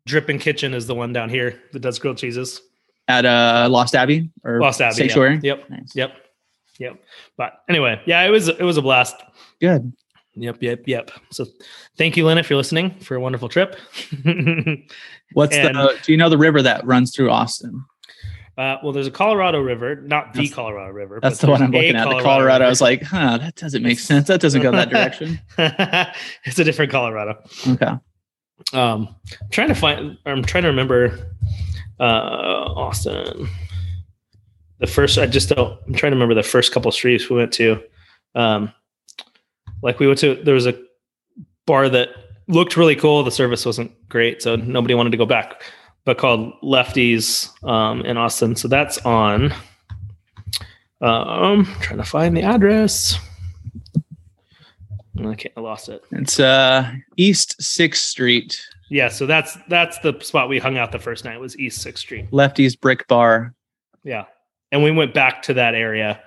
Dripping 0.07 0.38
Kitchen 0.38 0.74
is 0.74 0.87
the 0.87 0.94
one 0.94 1.12
down 1.12 1.28
here 1.30 1.61
that 1.72 1.80
does 1.80 1.98
grilled 1.98 2.18
cheeses. 2.18 2.61
at 3.07 3.26
uh, 3.26 3.68
Lost 3.70 3.94
Abbey 3.94 4.30
or 4.44 4.61
Lost 4.61 4.80
Abbey. 4.80 4.94
Sanctuary. 4.94 5.35
Yeah. 5.42 5.54
Yep. 5.57 5.70
Nice. 5.70 5.92
Yep. 5.94 6.16
Yep. 6.78 6.96
But 7.37 7.52
anyway, 7.68 8.00
yeah, 8.07 8.22
it 8.22 8.30
was 8.30 8.48
it 8.48 8.62
was 8.62 8.76
a 8.78 8.83
blast. 8.83 9.16
Good. 9.61 9.92
Yep, 10.37 10.57
yep, 10.62 10.83
yep. 10.87 11.11
So 11.30 11.46
thank 11.96 12.16
you, 12.16 12.26
Lynn, 12.26 12.38
if 12.38 12.50
you're 12.50 12.57
listening 12.57 12.90
for 13.00 13.14
a 13.14 13.20
wonderful 13.20 13.48
trip. 13.48 13.76
What's 15.33 15.57
And- 15.57 15.76
the? 15.76 15.96
Do 16.02 16.12
you 16.12 16.18
know 16.18 16.28
the 16.28 16.38
river 16.38 16.62
that 16.62 16.85
runs 16.85 17.14
through 17.14 17.30
Austin? 17.30 17.85
Uh, 18.57 18.77
well, 18.83 18.93
there's 18.93 19.07
a 19.07 19.11
Colorado 19.11 19.61
River, 19.61 19.97
not 19.97 20.33
the 20.33 20.38
That's- 20.40 20.55
Colorado 20.55 20.93
River. 20.93 21.19
That's 21.21 21.40
but 21.40 21.47
the 21.47 21.51
one 21.53 21.62
I'm 21.62 21.71
looking 21.71 21.97
at. 21.97 22.09
The 22.09 22.23
Colorado. 22.23 22.64
I 22.64 22.69
was 22.69 22.81
like, 22.81 23.03
huh, 23.03 23.38
that 23.38 23.57
doesn't 23.57 23.83
make 23.83 23.99
sense. 23.99 24.29
That 24.29 24.40
doesn't 24.40 24.62
go 24.62 24.71
that 24.73 24.90
direction. 24.90 25.40
it's 26.45 26.59
a 26.59 26.64
different 26.64 26.93
Colorado. 26.93 27.43
Okay. 27.67 27.93
Um, 28.73 29.09
I'm 29.43 29.51
trying 29.51 29.69
to 29.69 29.75
find. 29.75 30.17
I'm 30.27 30.43
trying 30.45 30.62
to 30.62 30.69
remember. 30.69 31.31
Uh, 31.99 32.73
Austin. 32.75 33.49
The 34.81 34.87
first, 34.88 35.19
I 35.19 35.27
just 35.27 35.49
don't. 35.49 35.79
I'm 35.87 35.95
trying 35.95 36.11
to 36.11 36.17
remember 36.17 36.35
the 36.35 36.43
first 36.43 36.73
couple 36.73 36.90
streets 36.93 37.31
we 37.31 37.37
went 37.37 37.53
to. 37.55 37.81
Um, 38.35 38.73
like 39.83 40.01
we 40.01 40.07
went 40.07 40.19
to, 40.21 40.35
there 40.43 40.55
was 40.55 40.67
a 40.67 40.77
bar 41.67 41.88
that 41.88 42.09
looked 42.49 42.77
really 42.77 42.97
cool. 42.97 43.23
The 43.23 43.31
service 43.31 43.64
wasn't 43.64 43.93
great, 44.09 44.43
so 44.43 44.57
nobody 44.57 44.95
wanted 44.95 45.11
to 45.11 45.17
go 45.17 45.27
back. 45.27 45.62
But 46.05 46.19
called 46.19 46.53
Lefty's 46.62 47.51
um, 47.62 48.03
in 48.03 48.17
Austin. 48.19 48.57
So 48.57 48.69
that's 48.69 48.99
on. 48.99 49.53
Um, 51.01 51.64
trying 51.81 51.99
to 51.99 52.05
find 52.05 52.37
the 52.37 52.43
address. 52.43 53.19
Okay, 55.21 55.51
I 55.57 55.61
lost 55.61 55.88
it. 55.88 56.03
It's 56.11 56.40
uh 56.40 56.90
East 57.17 57.61
Sixth 57.62 58.03
Street, 58.05 58.61
Yeah, 58.90 59.09
so 59.09 59.27
that's 59.27 59.57
that's 59.69 59.99
the 60.01 60.19
spot 60.21 60.49
we 60.49 60.59
hung 60.59 60.77
out 60.77 60.90
the 60.93 60.99
first 60.99 61.25
night 61.25 61.38
was 61.38 61.57
East 61.59 61.83
Sixth 61.83 62.01
Street. 62.01 62.27
Lefty's 62.33 62.75
Brick 62.75 63.07
Bar. 63.07 63.55
Yeah, 64.03 64.25
and 64.73 64.83
we 64.83 64.90
went 64.90 65.14
back 65.14 65.43
to 65.43 65.55
that 65.55 65.75
area 65.75 66.21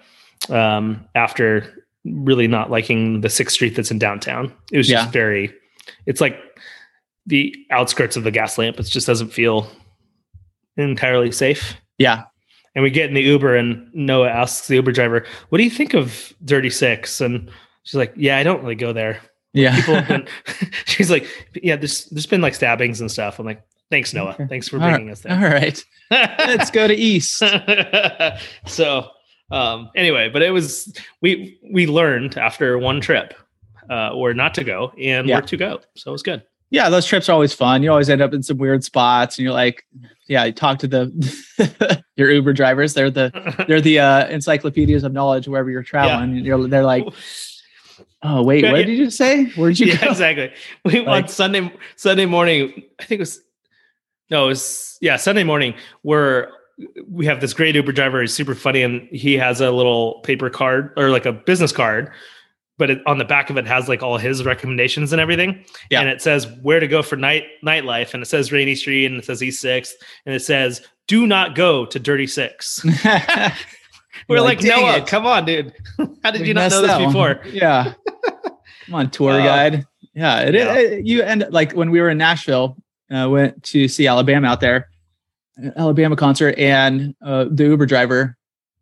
um, 0.50 1.06
after 1.16 1.84
really 2.06 2.48
not 2.48 2.72
liking 2.72 3.20
the 3.22 3.30
Sixth 3.30 3.54
Street 3.56 3.76
that's 3.76 3.92
in 3.92 4.00
downtown. 4.00 4.54
It 4.72 4.78
was 4.78 4.88
just 4.88 5.06
Yeah. 5.08 5.12
very. 5.12 5.54
It's 6.06 6.22
like 6.22 6.40
the 7.28 7.54
outskirts 7.72 8.16
of 8.18 8.24
the 8.24 8.32
gas 8.32 8.58
lamp. 8.58 8.80
It 8.80 8.84
just 8.84 9.06
doesn't 9.06 9.30
feel 9.30 9.70
entirely 10.78 11.32
safe. 11.32 11.76
Yeah. 11.98 12.24
And 12.76 12.84
we 12.84 12.90
get 12.90 13.08
in 13.10 13.16
the 13.16 13.22
Uber, 13.22 13.56
and 13.56 13.94
Noah 13.94 14.30
asks 14.30 14.68
the 14.68 14.76
Uber 14.76 14.92
driver, 14.92 15.26
"What 15.50 15.58
do 15.58 15.64
you 15.64 15.70
think 15.70 15.94
of 15.94 16.34
Dirty 16.46 16.70
Six? 16.70 17.22
And 17.22 17.50
she's 17.84 17.96
like, 17.96 18.14
"Yeah, 18.16 18.38
I 18.38 18.44
don't 18.44 18.62
really 18.62 18.76
go 18.76 18.94
there." 18.94 19.20
Yeah. 19.54 19.76
People 19.76 19.96
have 19.96 20.08
been. 20.08 20.28
she's 20.86 21.10
like, 21.10 21.26
"Yeah, 21.62 21.76
there's 21.76 22.06
there's 22.06 22.28
been 22.28 22.42
like 22.42 22.54
stabbings 22.56 23.02
and 23.02 23.10
stuff." 23.12 23.40
I'm 23.40 23.46
like, 23.48 23.64
"Thanks, 23.90 24.14
Noah. 24.14 24.36
Thanks 24.48 24.68
for 24.68 24.78
bringing 24.78 25.08
right. 25.08 25.12
us 25.14 25.22
there." 25.22 25.34
All 25.34 25.42
right, 25.52 25.84
Let's 26.12 26.70
go 26.72 26.88
to 26.88 26.94
East. 26.94 27.42
so 28.66 29.10
um 29.50 29.90
anyway 29.96 30.28
but 30.28 30.42
it 30.42 30.50
was 30.52 30.94
we 31.22 31.58
we 31.72 31.88
learned 31.88 32.38
after 32.38 32.78
one 32.78 33.00
trip 33.00 33.34
uh 33.90 34.10
or 34.14 34.34
not 34.34 34.54
to 34.54 34.62
go 34.62 34.92
and 35.02 35.26
Yeah. 35.26 35.36
where 35.38 35.42
to 35.44 35.56
go 35.56 35.80
so 35.96 36.12
it 36.12 36.12
was 36.12 36.22
good 36.22 36.44
Yeah, 36.70 36.90
those 36.90 37.06
trips 37.06 37.30
are 37.30 37.34
always 37.34 37.54
fun. 37.54 37.82
You 37.84 37.92
always 37.92 38.10
end 38.10 38.22
up 38.22 38.34
in 38.34 38.44
some 38.44 38.58
weird 38.58 38.84
spots 38.84 39.38
and 39.38 39.44
you're 39.46 39.54
like, 39.54 39.86
yeah, 40.28 40.44
you 40.44 40.52
talk 40.52 40.80
to 40.80 40.88
the 40.88 42.04
your 42.18 42.30
Uber 42.32 42.52
drivers. 42.54 42.94
They're 42.94 43.10
the 43.12 43.64
they're 43.68 43.80
the 43.82 44.00
uh, 44.00 44.28
encyclopedias 44.28 45.04
of 45.04 45.14
knowledge 45.14 45.48
wherever 45.48 45.70
you're 45.70 45.84
traveling. 45.84 46.36
And 46.38 46.46
you're 46.46 46.68
they're 46.68 46.84
like, 46.84 47.06
oh 48.24 48.44
wait, 48.44 48.64
Yeah, 48.64 48.72
what 48.74 48.80
yeah. 48.82 48.86
did 48.86 48.98
you 48.98 49.10
say? 49.10 49.46
Where 49.52 49.70
did 49.70 49.80
you 49.80 49.86
yeah 49.94 50.04
go? 50.06 50.12
exactly 50.12 50.52
we 50.84 51.00
Like- 51.06 51.24
on 51.26 51.30
sunday 51.30 51.72
sunday 51.96 52.26
morning 52.26 52.84
i 53.00 53.04
think 53.04 53.20
it 53.20 53.22
was 53.22 53.42
no 54.30 54.46
it 54.46 54.48
was 54.50 54.98
yeah 55.02 55.16
sunday 55.16 55.44
morning 55.44 55.74
We're 56.04 56.50
we 57.10 57.26
have 57.28 57.42
this 57.42 57.54
great 57.54 57.76
uber 57.76 57.92
driver 57.92 58.22
he's 58.22 58.34
super 58.34 58.54
funny 58.56 58.82
and 58.84 59.08
he 59.12 59.36
has 59.38 59.62
a 59.62 59.72
little 59.72 60.20
paper 60.22 60.50
card 60.50 60.92
or 60.98 61.10
like 61.10 61.26
a 61.26 61.32
business 61.32 61.72
card 61.72 62.12
but 62.78 62.90
it, 62.90 63.02
on 63.08 63.18
the 63.18 63.26
back 63.26 63.50
of 63.50 63.58
it 63.58 63.66
has 63.68 63.88
like 63.90 64.04
all 64.04 64.18
his 64.18 64.44
recommendations 64.46 65.12
and 65.12 65.20
everything 65.22 65.64
Yeah. 65.90 66.02
and 66.02 66.10
it 66.10 66.22
says 66.22 66.48
where 66.62 66.80
to 66.80 66.88
go 66.88 67.02
for 67.04 67.16
night 67.16 67.44
nightlife 67.66 68.14
and 68.14 68.22
it 68.24 68.28
says 68.28 68.52
rainy 68.52 68.76
street 68.76 69.06
and 69.06 69.18
it 69.18 69.26
says 69.26 69.42
east 69.44 69.62
sixth 69.62 69.96
and 70.26 70.36
it 70.36 70.42
says 70.42 70.82
do 71.08 71.26
not 71.28 71.56
go 71.56 71.86
to 71.86 72.00
dirty 72.00 72.28
six 72.28 72.84
we're 74.28 74.38
You're 74.38 74.42
like, 74.42 74.62
noah 74.64 74.98
it." 74.98 75.08
come 75.08 75.26
on 75.26 75.46
dude 75.46 75.74
how 76.24 76.32
did 76.32 76.42
We 76.42 76.50
you 76.50 76.54
not 76.54 76.72
know 76.72 76.82
this 76.82 76.98
before 77.06 77.42
Yeah. 77.52 77.94
Come 78.86 78.96
on, 78.96 79.10
tour 79.12 79.34
Oh. 79.34 79.44
guide. 79.44 79.86
Yeah, 80.14 80.40
it, 80.42 80.56
Yeah. 80.56 80.74
it- 80.78 81.06
you 81.06 81.22
end 81.22 81.46
like 81.50 81.74
when 81.74 81.92
we 81.92 82.00
were 82.00 82.10
in 82.10 82.18
Nashville, 82.18 82.78
uh, 83.14 83.28
went 83.30 83.62
to 83.64 83.90
see 83.90 84.08
Alabama 84.08 84.48
out 84.48 84.62
there, 84.62 84.88
uh, 85.62 85.72
Alabama 85.76 86.16
concert, 86.16 86.58
and 86.58 87.14
uh, 87.22 87.46
the 87.52 87.66
Uber 87.66 87.86
driver. 87.86 88.37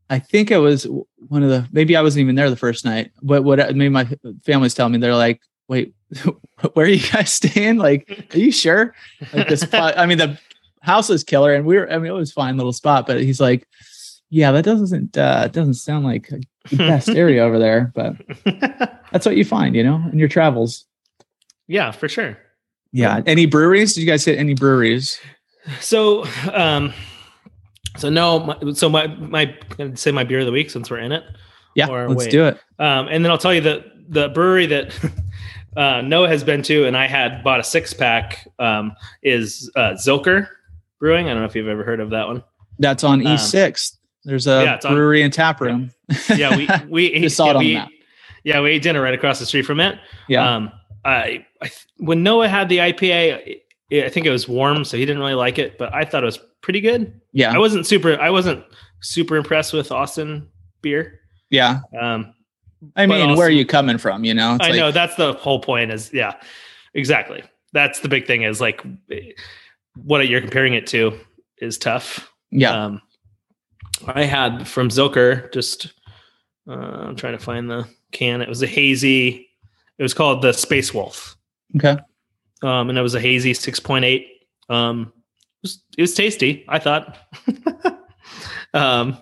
I 0.10 0.20
think 0.20 0.52
it 0.52 0.58
was 0.58 0.88
one 1.28 1.44
of 1.44 1.50
the 1.50 1.68
maybe 1.72 1.96
I 1.96 2.02
wasn't 2.02 2.22
even 2.22 2.36
there 2.36 2.50
the 2.50 2.56
first 2.56 2.86
night, 2.86 3.12
but 3.22 3.44
what 3.44 3.58
maybe 3.76 3.90
my 3.90 4.08
family's 4.44 4.74
telling 4.74 4.94
me 4.94 5.00
they're 5.00 5.16
like, 5.16 5.42
wait, 5.68 5.96
where 6.74 6.86
are 6.86 6.90
you 6.90 7.08
guys 7.12 7.34
staying? 7.34 7.78
Like, 7.78 8.28
are 8.34 8.38
you 8.40 8.52
sure? 8.52 8.94
Like 9.34 9.48
this, 9.48 9.68
I 9.74 10.06
mean, 10.06 10.18
the 10.20 10.38
house 10.82 11.10
is 11.10 11.24
killer, 11.24 11.54
and 11.54 11.66
we 11.66 11.78
were. 11.78 11.92
I 11.92 11.98
mean, 11.98 12.12
it 12.12 12.16
was 12.16 12.30
a 12.30 12.34
fine 12.34 12.58
little 12.58 12.74
spot, 12.74 13.08
but 13.08 13.22
he's 13.22 13.42
like, 13.42 13.68
yeah, 14.30 14.52
that 14.52 14.64
doesn't 14.66 15.18
uh, 15.18 15.48
doesn't 15.48 15.74
sound 15.76 16.06
like 16.06 16.30
the 16.70 16.78
best 16.78 17.10
area 17.24 17.44
over 17.44 17.58
there, 17.58 17.92
but 17.96 18.16
that's 19.12 19.26
what 19.26 19.38
you 19.38 19.46
find, 19.46 19.76
you 19.76 19.84
know, 19.84 20.04
in 20.12 20.20
your 20.20 20.28
travels. 20.30 20.86
yeah 21.68 21.92
for 21.92 22.08
sure 22.08 22.38
Yeah. 22.92 23.22
Any 23.26 23.46
breweries? 23.48 23.94
Did 23.94 24.02
you 24.02 24.08
guys 24.08 24.24
hit 24.26 24.38
any 24.38 24.54
breweries? 24.54 25.20
So, 25.80 26.26
um, 26.54 26.94
so 27.98 28.10
no, 28.10 28.40
my, 28.40 28.74
so 28.74 28.90
my 28.90 29.08
my 29.08 29.56
say 29.96 30.12
my 30.12 30.24
beer 30.24 30.40
of 30.40 30.46
the 30.46 30.52
week 30.52 30.70
since 30.70 30.90
we're 30.90 31.00
in 31.00 31.12
it. 31.12 31.24
Yeah, 31.76 31.88
Or 31.90 32.08
let's 32.08 32.26
wait. 32.26 32.32
do 32.32 32.46
it. 32.46 32.58
Um, 32.80 33.08
and 33.10 33.24
then 33.26 33.32
I'll 33.32 33.38
tell 33.38 33.54
you 33.54 33.62
that 33.62 33.86
the 34.08 34.30
brewery 34.30 34.66
that 34.68 34.98
uh, 35.78 36.02
Noah 36.02 36.30
has 36.30 36.44
been 36.44 36.62
to, 36.64 36.86
and 36.86 36.96
I 36.96 37.06
had 37.08 37.44
bought 37.44 37.60
a 37.60 37.64
six 37.64 37.94
pack, 37.94 38.48
um, 38.60 38.94
is 39.24 39.70
uh, 39.76 39.92
Zilker 39.94 40.48
Brewing. 41.00 41.26
I 41.28 41.32
don't 41.32 41.40
know 41.42 41.46
if 41.48 41.56
you've 41.56 41.68
ever 41.68 41.84
heard 41.84 42.00
of 42.00 42.12
that 42.12 42.28
one. 42.28 42.44
That's 42.80 43.04
on 43.04 43.22
East 43.22 43.30
Um, 43.30 43.38
Sixth. 43.50 43.98
There's 44.24 44.48
a 44.48 44.64
yeah, 44.64 44.76
it's 44.76 44.86
on- 44.86 44.94
brewery 44.94 45.22
and 45.22 45.34
tap 45.34 45.60
room. 45.62 45.92
Yeah, 46.34 46.56
we 46.56 46.68
we 46.90 47.06
ate, 47.14 47.30
saw 47.32 47.46
it 47.46 47.48
yeah, 47.48 47.54
on 47.56 47.60
the 47.64 47.68
we, 47.70 47.74
map. 47.76 47.90
yeah 48.46 48.62
we 48.62 48.72
ate 48.72 48.82
dinner 48.82 49.02
right 49.02 49.14
across 49.14 49.40
the 49.40 49.46
street 49.46 49.64
from 49.66 49.80
it. 49.82 50.00
Yeah. 50.30 50.56
Um, 50.56 50.72
I, 51.04 51.46
I 51.62 51.70
when 51.98 52.24
Noah 52.24 52.48
had 52.48 52.68
the 52.70 52.78
IPA, 52.80 53.60
I 53.92 54.06
I 54.06 54.10
think 54.10 54.26
it 54.26 54.32
was 54.32 54.48
warm, 54.48 54.84
so 54.86 54.98
he 54.98 55.06
didn't 55.06 55.20
really 55.22 55.34
like 55.36 55.60
it, 55.60 55.78
but 55.78 55.94
I 55.94 56.06
thought 56.06 56.24
it 56.24 56.26
was 56.26 56.40
pretty 56.62 56.82
good. 56.82 57.20
yeah. 57.34 57.52
I 57.54 57.58
wasn't 57.60 57.86
super. 57.86 58.20
I 58.20 58.30
wasn't 58.30 58.64
super 59.02 59.36
impressed 59.38 59.74
with 59.74 59.92
Austin 59.92 60.48
beer. 60.82 61.20
yeah. 61.50 61.80
Um, 62.00 62.34
I 62.96 63.06
mean, 63.06 63.22
also- 63.22 63.38
where 63.38 63.48
are 63.48 63.52
you 63.52 63.66
coming 63.66 63.98
from? 63.98 64.24
You 64.26 64.34
know, 64.34 64.56
It's 64.56 64.66
I 64.66 64.70
like- 64.70 64.80
know 64.80 64.92
that's 64.92 65.16
the 65.16 65.34
whole 65.34 65.60
point. 65.60 65.92
Is 65.92 66.12
yeah, 66.14 66.34
exactly. 66.94 67.44
That's 67.74 68.00
the 68.00 68.10
big 68.10 68.26
thing. 68.28 68.44
Is 68.44 68.62
like 68.62 68.84
what 69.96 70.28
you're 70.28 70.42
comparing 70.42 70.74
it 70.74 70.88
to 70.88 71.20
is 71.60 71.78
tough. 71.78 72.32
Yeah. 72.52 72.86
Um, 72.86 73.02
I 74.08 74.24
had 74.24 74.68
from 74.68 74.90
Zilker 74.90 75.52
just. 75.54 75.94
Uh, 76.68 76.74
I'm 76.74 77.16
trying 77.16 77.38
to 77.38 77.44
find 77.44 77.70
the 77.70 77.88
can. 78.12 78.42
It 78.42 78.50
was 78.50 78.64
a 78.64 78.68
hazy. 78.68 79.48
It 80.00 80.04
was 80.04 80.14
called 80.16 80.42
the 80.42 80.52
Space 80.52 80.94
Wolf. 80.94 81.38
okay. 81.78 81.98
Um, 82.64 82.90
and 82.90 82.98
it 82.98 83.02
was 83.02 83.16
a 83.16 83.20
hazy 83.20 83.54
6.8. 83.54 84.26
Um, 84.74 85.12
it 85.12 85.62
was, 85.64 85.84
it 85.98 86.02
was 86.02 86.14
tasty, 86.16 86.66
I 86.68 86.80
thought. 86.80 87.18
um, 88.74 89.18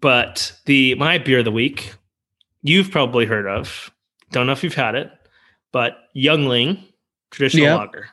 but 0.00 0.52
the 0.66 0.94
my 0.94 1.18
beer 1.18 1.40
of 1.40 1.44
the 1.44 1.50
week, 1.52 1.94
you've 2.62 2.90
probably 2.90 3.26
heard 3.26 3.46
of. 3.46 3.90
Don't 4.32 4.46
know 4.46 4.52
if 4.52 4.62
you've 4.64 4.74
had 4.74 4.94
it, 4.94 5.10
but 5.72 5.96
Youngling 6.16 6.82
traditional 7.30 7.64
Yeah. 7.66 7.74
lager. 7.76 8.08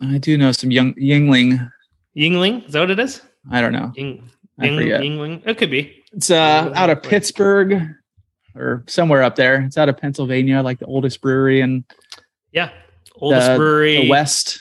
I 0.00 0.18
do 0.18 0.36
know 0.38 0.52
some 0.52 0.70
young 0.70 0.94
Yuengling. 0.94 1.70
Yuengling, 2.16 2.66
is 2.66 2.72
that 2.72 2.80
what 2.80 2.90
it 2.90 2.98
is? 2.98 3.20
I 3.50 3.60
don't 3.60 3.72
know. 3.72 3.92
Ying, 3.96 4.28
Ying. 4.60 4.74
Yuengling. 4.78 5.42
It 5.46 5.58
could 5.58 5.70
be. 5.70 6.02
It's 6.12 6.30
uh, 6.30 6.72
out 6.74 6.90
of 6.90 7.02
Pittsburgh 7.02 7.94
or 8.54 8.84
somewhere 8.86 9.22
up 9.22 9.36
there. 9.36 9.62
It's 9.62 9.78
out 9.78 9.88
of 9.88 9.96
Pennsylvania, 9.96 10.62
like 10.62 10.78
the 10.78 10.86
oldest 10.86 11.20
brewery 11.20 11.60
and 11.60 11.84
Yeah, 12.52 12.70
oldest 13.18 13.48
The- 13.52 13.56
brewery. 13.56 14.02
the 14.02 14.08
West. 14.10 14.60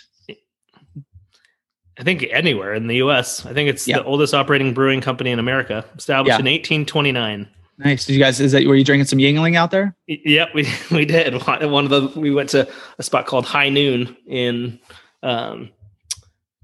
I 2.00 2.04
think 2.04 2.28
anywhere 2.32 2.74
in 2.76 2.88
the 2.88 2.98
U.S. 2.98 3.46
I 3.46 3.54
think 3.54 3.70
it's 3.70 3.88
Yeah. 3.88 3.98
the 3.98 4.04
oldest 4.04 4.34
operating 4.34 4.74
brewing 4.74 5.02
company 5.02 5.32
in 5.32 5.40
America, 5.40 5.84
established 5.98 6.36
Yeah. 6.36 6.40
in 6.40 6.48
1829. 6.48 7.48
Nice. 7.80 8.06
Did 8.06 8.14
you 8.14 8.20
guys? 8.20 8.40
Is 8.40 8.52
that 8.52 8.66
were 8.66 8.76
you 8.76 8.84
drinking 8.84 9.06
some 9.06 9.20
Yuengling 9.20 9.56
out 9.56 9.72
there? 9.72 9.96
Yep, 10.08 10.50
we 10.54 10.68
we 10.92 11.06
did. 11.06 11.34
One 11.46 11.72
one 11.72 11.86
of 11.86 12.14
the 12.14 12.20
we 12.20 12.32
went 12.32 12.50
to 12.50 12.68
a 13.00 13.04
spot 13.04 13.26
called 13.26 13.46
High 13.46 13.70
Noon 13.70 14.16
in 14.28 14.80
um 15.24 15.70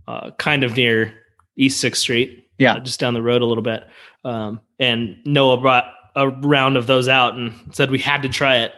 uh 0.08 0.32
kind 0.38 0.64
of 0.64 0.76
near 0.76 1.14
East 1.56 1.80
Sixth 1.80 2.02
Street. 2.02 2.48
Yeah. 2.60 2.76
uh, 2.76 2.80
just 2.80 3.00
down 3.00 3.14
the 3.16 3.22
road 3.22 3.42
a 3.42 3.46
little 3.46 3.64
bit. 3.64 3.84
Um 4.24 4.60
and 4.80 5.18
Noah 5.26 5.58
brought 5.62 5.86
a 6.16 6.30
round 6.30 6.78
of 6.78 6.86
those 6.88 7.08
out 7.08 7.36
and 7.36 7.54
said 7.74 7.90
we 7.90 8.00
had 8.00 8.22
to 8.24 8.30
try 8.30 8.58
it. 8.58 8.72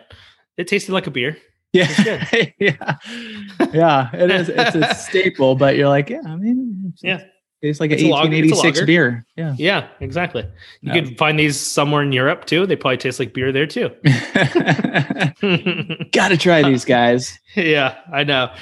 It 0.57 0.67
tasted 0.69 0.93
like 0.93 1.07
a 1.07 1.11
beer. 1.11 1.37
Yeah, 1.75 2.25
yeah, 2.59 2.95
yeah. 3.73 4.09
It 4.15 4.31
is. 4.31 4.49
It's 4.49 4.75
a 4.75 4.93
staple, 5.09 5.55
but 5.55 5.75
you're 5.75 5.89
like, 5.89 6.09
yeah. 6.09 6.21
I 6.25 6.35
mean, 6.35 6.91
it's, 6.93 7.03
Yeah. 7.03 7.21
it's 7.61 7.79
like 7.79 7.91
an 7.91 7.95
It's 7.99 8.03
a 8.03 8.07
lager- 8.07 8.33
it's 8.33 8.53
a 8.53 8.55
1886 8.55 8.63
lager. 8.79 8.85
beer. 8.85 9.25
Yeah. 9.35 9.55
Yeah, 9.57 9.87
exactly. 9.99 10.47
You 10.81 10.93
could 10.93 11.17
find 11.17 11.37
these 11.39 11.59
somewhere 11.59 12.01
in 12.03 12.11
Europe 12.11 12.45
too. 12.45 12.65
They 12.65 12.75
probably 12.75 12.97
taste 12.97 13.19
like 13.19 13.33
beer 13.33 13.51
there 13.51 13.67
too. 13.67 13.89
Got 16.11 16.29
to 16.29 16.37
try 16.37 16.63
these 16.63 16.85
guys. 16.85 17.37
yeah, 17.55 17.97
I 18.13 18.23
know. 18.23 18.53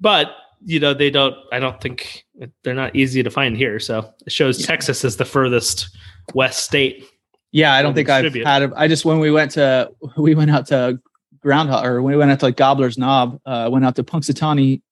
But 0.00 0.28
you 0.64 0.80
know, 0.80 0.94
they 0.94 1.10
don't 1.10 1.34
I 1.52 1.58
don't 1.58 1.80
think 1.80 2.24
they're 2.64 2.74
not 2.74 2.96
easy 2.96 3.22
to 3.22 3.30
find 3.30 3.56
here. 3.56 3.78
So 3.78 4.10
it 4.26 4.32
shows 4.32 4.60
Yeah. 4.60 4.66
Texas 4.66 5.04
is 5.04 5.16
the 5.16 5.24
furthest 5.24 5.88
west 6.34 6.64
state. 6.64 7.04
Yeah, 7.52 7.72
I 7.74 7.82
don't 7.82 7.94
think 7.94 8.08
I've 8.08 8.34
had. 8.34 8.62
A, 8.64 8.72
I 8.76 8.88
just 8.88 9.04
when 9.04 9.18
we 9.18 9.30
went 9.30 9.52
to 9.52 9.90
we 10.16 10.34
went 10.34 10.50
out 10.50 10.66
to 10.68 10.98
Groundhog 11.46 11.86
or 11.86 12.02
we 12.02 12.16
went 12.16 12.32
out 12.32 12.40
to 12.40 12.46
like 12.46 12.56
Gobbler's 12.56 12.98
Knob, 12.98 13.38
uh, 13.46 13.68
went 13.70 13.84
out 13.84 13.94
to 13.96 14.02
Punxsutawney 14.02 14.82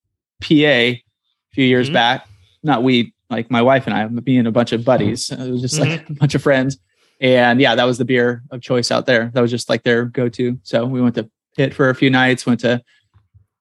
PA 0.40 0.54
a 0.54 1.02
few 1.52 1.64
years 1.64 1.90
Mhm. 1.90 1.94
back. 1.94 2.28
Not 2.62 2.84
we, 2.84 3.12
like 3.28 3.50
my 3.50 3.60
wife 3.60 3.88
and 3.88 3.94
I, 3.96 4.06
me 4.06 4.36
and 4.36 4.46
a 4.46 4.52
bunch 4.52 4.70
of 4.72 4.84
buddies. 4.84 5.32
It 5.32 5.50
was 5.50 5.60
just 5.60 5.80
like 5.80 6.08
a 6.08 6.12
bunch 6.14 6.36
of 6.36 6.42
friends. 6.42 6.78
And 7.20 7.60
yeah, 7.60 7.74
that 7.74 7.82
was 7.84 7.98
the 7.98 8.04
beer 8.04 8.42
of 8.52 8.60
choice 8.60 8.92
out 8.92 9.04
there. 9.06 9.32
That 9.34 9.40
was 9.40 9.50
just 9.50 9.68
like 9.68 9.82
their 9.82 10.04
go-to. 10.04 10.56
So 10.62 10.84
we 10.86 11.00
went 11.02 11.16
to 11.16 11.28
Pitt 11.56 11.74
for 11.74 11.90
a 11.90 11.94
few 11.94 12.08
nights, 12.10 12.46
went 12.46 12.60
to 12.60 12.80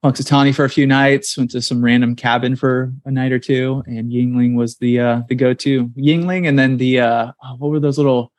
Punxsutawney 0.03 0.53
for 0.53 0.65
a 0.65 0.69
few 0.69 0.85
nights, 0.85 1.35
went 1.37 1.49
to 1.51 1.61
some 1.63 1.83
random 1.83 2.15
cabin 2.15 2.55
for 2.55 2.93
a 3.05 3.11
night 3.11 3.31
or 3.31 3.39
two, 3.39 3.81
and 3.87 4.11
Yuengling 4.11 4.55
was 4.55 4.75
the 4.77 4.99
uh, 4.99 5.21
the 5.29 5.35
go-to. 5.35 5.87
Yuengling, 5.97 6.47
and 6.47 6.59
then 6.59 6.77
the 6.77 6.99
uh, 6.99 7.31
oh, 7.43 7.55
what 7.57 7.71
were 7.71 7.79
those 7.79 7.97
little 7.97 8.31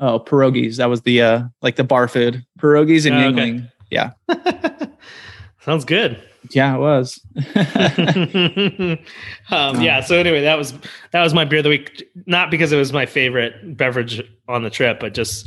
oh 0.00 0.20
pierogies? 0.20 0.76
That 0.76 0.90
was 0.90 1.00
the 1.02 1.22
uh, 1.22 1.42
like 1.62 1.76
the 1.76 1.84
bar 1.84 2.08
food 2.08 2.44
pierogies 2.58 3.06
and 3.06 3.14
Oh, 3.38 3.42
okay. 3.42 3.64
Yeah, 3.92 4.12
Sounds 5.60 5.84
good. 5.84 6.20
yeah, 6.50 6.74
it 6.74 6.78
was. 6.80 7.20
um, 9.50 9.80
yeah. 9.80 10.00
So 10.00 10.18
anyway, 10.18 10.40
that 10.42 10.56
was 10.56 10.74
that 11.12 11.22
was 11.22 11.34
my 11.34 11.44
beer 11.44 11.58
of 11.58 11.64
the 11.64 11.68
week. 11.68 12.08
Not 12.26 12.50
because 12.50 12.72
it 12.72 12.76
was 12.78 12.92
my 12.92 13.06
favorite 13.06 13.76
beverage 13.76 14.22
on 14.48 14.62
the 14.62 14.70
trip, 14.70 14.98
but 14.98 15.14
just 15.14 15.46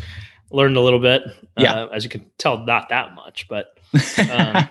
learned 0.52 0.78
a 0.78 0.82
little 0.82 1.00
bit. 1.00 1.24
Yeah. 1.58 1.74
Uh, 1.74 1.88
as 1.88 2.04
you 2.04 2.10
can 2.10 2.26
tell, 2.38 2.60
not 2.60 2.90
that 2.90 3.16
much, 3.16 3.48
but 3.50 3.78
um, 4.32 4.70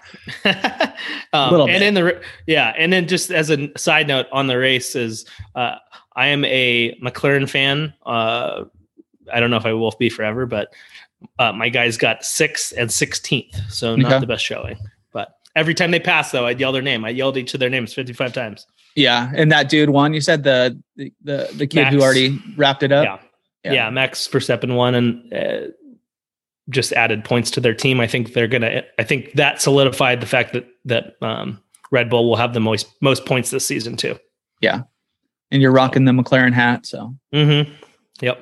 um, 1.33 1.51
Little 1.51 1.69
and 1.69 1.83
in 1.83 1.95
the 1.95 2.23
yeah, 2.47 2.73
and 2.79 2.93
then 2.93 3.09
just 3.09 3.31
as 3.31 3.51
a 3.51 3.71
side 3.77 4.07
note 4.07 4.27
on 4.33 4.47
the 4.47 4.57
race 4.57 4.95
is 4.95 5.27
uh, 5.57 5.77
I 6.15 6.29
am 6.29 6.45
a 6.45 6.97
McLaren 7.03 7.51
fan. 7.51 7.93
Uh, 8.07 8.65
I 9.33 9.41
don't 9.41 9.51
know 9.51 9.57
if 9.57 9.67
I 9.67 9.73
will 9.73 9.95
be 9.99 10.11
forever, 10.11 10.47
but 10.47 10.73
uh, 11.39 11.53
my 11.53 11.69
guys 11.69 11.97
got 11.97 12.25
sixth 12.25 12.73
and 12.77 12.91
sixteenth, 12.93 13.55
so 13.71 13.97
not 13.97 14.13
Okay. 14.13 14.21
the 14.21 14.27
best 14.27 14.45
showing. 14.45 14.77
But 15.13 15.35
every 15.57 15.75
time 15.75 15.91
they 15.91 16.01
passed, 16.01 16.33
though, 16.33 16.47
I'd 16.47 16.61
yell 16.61 16.73
their 16.73 16.83
name. 16.83 17.05
I 17.05 17.11
yelled 17.11 17.37
each 17.37 17.55
of 17.55 17.61
their 17.61 17.71
names 17.71 17.93
fifty-five 17.95 18.33
times. 18.33 18.67
yeah, 18.97 19.31
and 19.35 19.51
that 19.53 19.69
dude 19.69 19.91
won. 19.91 20.15
You 20.15 20.21
said 20.21 20.43
the 20.45 20.81
the 20.97 21.13
the, 21.23 21.51
the 21.55 21.67
kid 21.67 21.89
who 21.89 22.01
already 22.03 22.39
wrapped 22.57 22.83
it 22.83 22.93
up. 22.93 23.23
yeah. 23.65 23.73
yeah, 23.73 23.91
Max 23.91 24.27
Verstappen 24.29 24.75
won 24.77 24.95
and 24.95 25.33
uh, 25.35 25.61
just 26.71 26.93
added 26.93 27.25
points 27.25 27.51
to 27.53 27.61
their 27.61 27.75
team. 27.75 28.01
I 28.01 28.07
think 28.07 28.33
they're 28.33 28.49
gonna. 28.49 28.83
I 28.99 29.05
think 29.05 29.33
that 29.35 29.61
solidified 29.61 30.21
the 30.21 30.27
fact 30.27 30.53
that 30.55 30.67
that 30.87 31.15
um, 31.23 31.61
Red 31.91 32.09
Bull 32.11 32.29
will 32.29 32.37
have 32.37 32.55
the 32.55 32.61
most 32.61 32.87
most 33.01 33.27
points 33.27 33.51
this 33.51 33.67
season 33.67 33.97
too. 33.97 34.19
Yeah, 34.61 34.83
and 35.51 35.61
you're 35.61 35.73
rocking 35.73 36.05
the 36.05 36.13
McLaren 36.13 36.53
hat. 36.53 36.87
So 36.87 37.15
Mm-hmm. 37.35 37.73
Yep. 38.21 38.41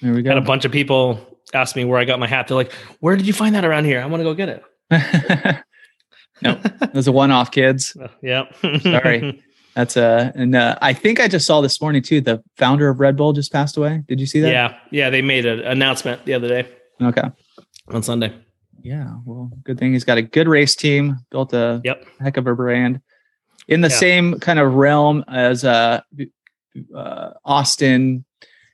there 0.00 0.12
we 0.14 0.22
go. 0.22 0.30
Had 0.30 0.38
a 0.38 0.42
bunch 0.42 0.64
of 0.64 0.70
people 0.72 1.20
ask 1.54 1.76
me 1.76 1.84
where 1.84 1.98
I 1.98 2.04
got 2.04 2.18
my 2.18 2.26
hat. 2.26 2.48
They're 2.48 2.56
like, 2.56 2.72
"Where 3.00 3.16
did 3.16 3.26
you 3.26 3.32
find 3.32 3.54
that 3.54 3.64
around 3.64 3.84
here? 3.84 4.00
I 4.00 4.06
want 4.06 4.20
to 4.20 4.24
go 4.24 4.34
get 4.34 4.48
it." 4.48 4.62
no, 6.42 6.60
it 6.82 6.94
was 6.94 7.08
a 7.08 7.12
one-off, 7.12 7.50
kids. 7.50 7.96
Uh, 8.02 8.08
yep. 8.22 8.54
Sorry. 8.82 9.42
That's 9.74 9.96
a, 9.96 10.32
and 10.34 10.56
uh, 10.56 10.76
I 10.82 10.92
think 10.92 11.20
I 11.20 11.28
just 11.28 11.46
saw 11.46 11.60
this 11.60 11.80
morning 11.80 12.02
too. 12.02 12.20
The 12.20 12.42
founder 12.56 12.88
of 12.88 12.98
Red 13.00 13.16
Bull 13.16 13.32
just 13.32 13.52
passed 13.52 13.76
away. 13.76 14.02
Did 14.08 14.18
you 14.18 14.26
see 14.26 14.40
that? 14.40 14.50
yeah. 14.50 14.76
Yeah. 14.90 15.10
They 15.10 15.22
made 15.22 15.46
an 15.46 15.60
announcement 15.60 16.24
the 16.24 16.34
other 16.34 16.48
day 16.48 16.68
Okay. 17.00 17.22
on 17.88 18.02
Sunday. 18.02 18.34
Yeah. 18.82 19.14
Well, 19.24 19.52
good 19.64 19.78
thing 19.78 19.92
he's 19.92 20.04
got 20.04 20.18
a 20.18 20.22
good 20.22 20.48
race 20.48 20.74
team. 20.74 21.18
Built 21.30 21.52
a 21.52 21.80
Yep. 21.84 22.06
heck 22.20 22.36
of 22.38 22.46
a 22.48 22.54
brand. 22.54 23.00
In 23.68 23.80
the 23.82 23.88
Yeah. 23.88 23.96
same 23.96 24.40
kind 24.40 24.58
of 24.58 24.74
realm 24.74 25.24
as 25.28 25.64
uh, 25.64 26.00
uh, 26.94 27.30
Austin, 27.44 28.24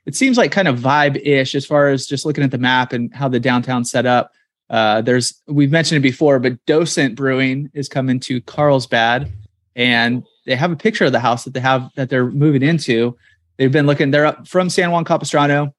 it 0.07 0.15
seems 0.15 0.37
like 0.37 0.53
kind 0.53 0.69
of 0.69 0.79
vibe 0.79 1.21
ish 1.25 1.55
as 1.55 1.65
far 1.65 1.89
as 1.89 2.07
just 2.07 2.27
looking 2.27 2.45
at 2.45 2.51
the 2.51 2.59
map 2.59 2.93
and 2.93 3.15
how 3.15 3.29
the 3.29 3.41
downtown 3.41 3.85
set 3.85 4.07
up. 4.07 4.33
Uh, 4.71 5.01
there's 5.03 5.41
we've 5.47 5.71
mentioned 5.71 5.99
it 5.99 6.09
before, 6.09 6.39
but 6.39 6.65
Docent 6.67 7.15
Brewing 7.15 7.71
is 7.75 7.89
coming 7.89 8.19
to 8.21 8.41
Carlsbad, 8.43 9.33
and 9.77 10.25
they 10.47 10.57
have 10.57 10.73
a 10.73 10.77
picture 10.77 11.05
of 11.05 11.13
the 11.13 11.21
house 11.21 11.45
that 11.45 11.55
they 11.55 11.61
have 11.61 11.91
that 11.97 12.11
they're 12.11 12.31
moving 12.31 12.63
into. 12.63 13.17
They've 13.57 13.73
been 13.73 13.87
looking. 13.87 14.11
They're 14.11 14.27
up 14.27 14.49
from 14.49 14.71
San 14.71 14.91
Juan 14.91 15.05
Capistrano. 15.05 15.75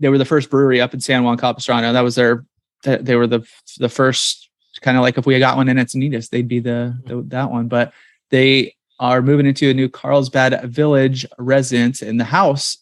They 0.00 0.08
were 0.08 0.18
the 0.18 0.24
first 0.24 0.50
brewery 0.50 0.80
up 0.80 0.94
in 0.94 1.00
San 1.00 1.24
Juan 1.24 1.36
Capistrano. 1.36 1.92
That 1.92 2.02
was 2.02 2.14
their. 2.14 2.44
They 2.84 3.16
were 3.16 3.26
the 3.26 3.46
the 3.78 3.88
first 3.88 4.48
kind 4.80 4.96
of 4.96 5.02
like 5.02 5.18
if 5.18 5.26
we 5.26 5.38
got 5.38 5.56
one 5.56 5.68
in 5.68 5.76
Encinitas, 5.76 6.30
they'd 6.30 6.48
be 6.48 6.60
the, 6.60 6.96
the 7.06 7.22
that 7.28 7.50
one. 7.50 7.68
But 7.68 7.92
they 8.30 8.74
are 9.00 9.22
moving 9.22 9.46
into 9.46 9.70
a 9.70 9.74
new 9.74 9.88
Carlsbad 9.88 10.70
Village 10.70 11.26
residence 11.38 12.02
in 12.02 12.16
the 12.16 12.24
house, 12.24 12.78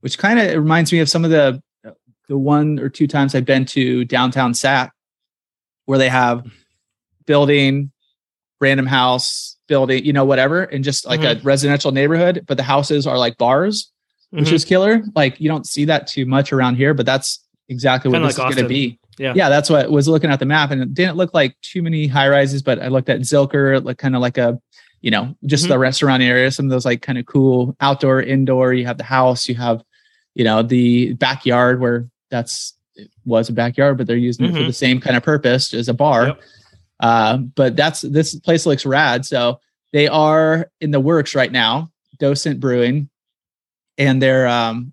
which 0.00 0.18
kind 0.18 0.38
of 0.38 0.54
reminds 0.56 0.92
me 0.92 0.98
of 1.00 1.08
some 1.08 1.24
of 1.24 1.30
the 1.30 1.62
the 2.28 2.38
one 2.38 2.78
or 2.78 2.88
two 2.88 3.08
times 3.08 3.34
I've 3.34 3.44
been 3.44 3.64
to 3.66 4.04
downtown 4.04 4.54
Sac, 4.54 4.92
where 5.86 5.98
they 5.98 6.08
have 6.08 6.44
building, 7.26 7.90
random 8.60 8.86
house, 8.86 9.56
building, 9.66 10.04
you 10.04 10.12
know, 10.12 10.24
whatever, 10.24 10.62
and 10.64 10.84
just 10.84 11.06
like 11.06 11.24
a 11.24 11.40
residential 11.42 11.90
neighborhood, 11.92 12.44
but 12.46 12.56
the 12.56 12.62
houses 12.62 13.06
are 13.06 13.18
like 13.18 13.36
bars, 13.36 13.90
which 14.30 14.48
Mhm. 14.48 14.52
is 14.52 14.64
killer. 14.64 15.02
Like 15.16 15.40
you 15.40 15.48
don't 15.48 15.66
see 15.66 15.84
that 15.86 16.06
too 16.06 16.24
much 16.24 16.52
around 16.52 16.76
here, 16.76 16.94
but 16.94 17.04
that's 17.06 17.44
exactly 17.68 18.10
what 18.10 18.16
Kinda 18.18 18.28
this 18.28 18.38
like 18.38 18.50
is 18.50 18.54
going 18.56 18.64
to 18.64 18.68
be. 18.68 18.98
Yeah. 19.18 19.32
Yeah, 19.34 19.48
that's 19.48 19.68
what 19.68 19.90
was 19.90 20.06
looking 20.08 20.30
at 20.30 20.38
the 20.38 20.46
map, 20.46 20.70
and 20.70 20.80
it 20.82 20.94
didn't 20.94 21.16
look 21.16 21.34
like 21.34 21.56
too 21.62 21.82
many 21.82 22.06
high 22.06 22.28
rises, 22.28 22.62
but 22.62 22.80
I 22.80 22.88
looked 22.88 23.08
at 23.08 23.20
Zilker, 23.20 23.84
like 23.84 23.98
kind 23.98 24.14
of 24.14 24.22
like 24.22 24.38
a, 24.38 24.58
you 25.02 25.10
know, 25.10 25.34
just 25.46 25.64
Mhm. 25.64 25.68
the 25.70 25.78
restaurant 25.80 26.22
area, 26.22 26.50
some 26.52 26.66
of 26.66 26.70
those 26.70 26.84
like 26.84 27.02
kind 27.02 27.18
of 27.18 27.26
cool 27.26 27.76
outdoor, 27.80 28.22
indoor. 28.22 28.72
You 28.72 28.86
have 28.86 28.98
the 28.98 29.04
house, 29.04 29.48
you 29.48 29.56
have, 29.56 29.82
you 30.34 30.44
know, 30.44 30.62
the 30.62 31.14
backyard 31.14 31.80
where 31.80 32.08
that's 32.30 32.74
it 32.94 33.10
was 33.24 33.48
a 33.48 33.52
backyard, 33.52 33.96
but 33.98 34.06
they're 34.06 34.16
using 34.16 34.46
it 34.46 34.52
for 34.52 34.58
Mhm. 34.58 34.66
the 34.66 34.72
same 34.72 35.00
kind 35.00 35.16
of 35.16 35.22
purpose 35.22 35.72
as 35.74 35.88
a 35.88 35.94
bar. 35.94 36.26
Yep. 36.28 36.40
Uh, 37.00 37.36
but 37.38 37.76
that's 37.76 38.02
this 38.02 38.34
place 38.34 38.66
looks 38.66 38.84
rad. 38.84 39.24
So 39.24 39.60
they 39.92 40.06
are 40.06 40.70
in 40.80 40.90
the 40.90 41.00
works 41.00 41.34
right 41.34 41.50
now, 41.50 41.90
Docent 42.18 42.60
Brewing, 42.60 43.08
and 43.98 44.20
they're 44.22 44.46
um 44.48 44.92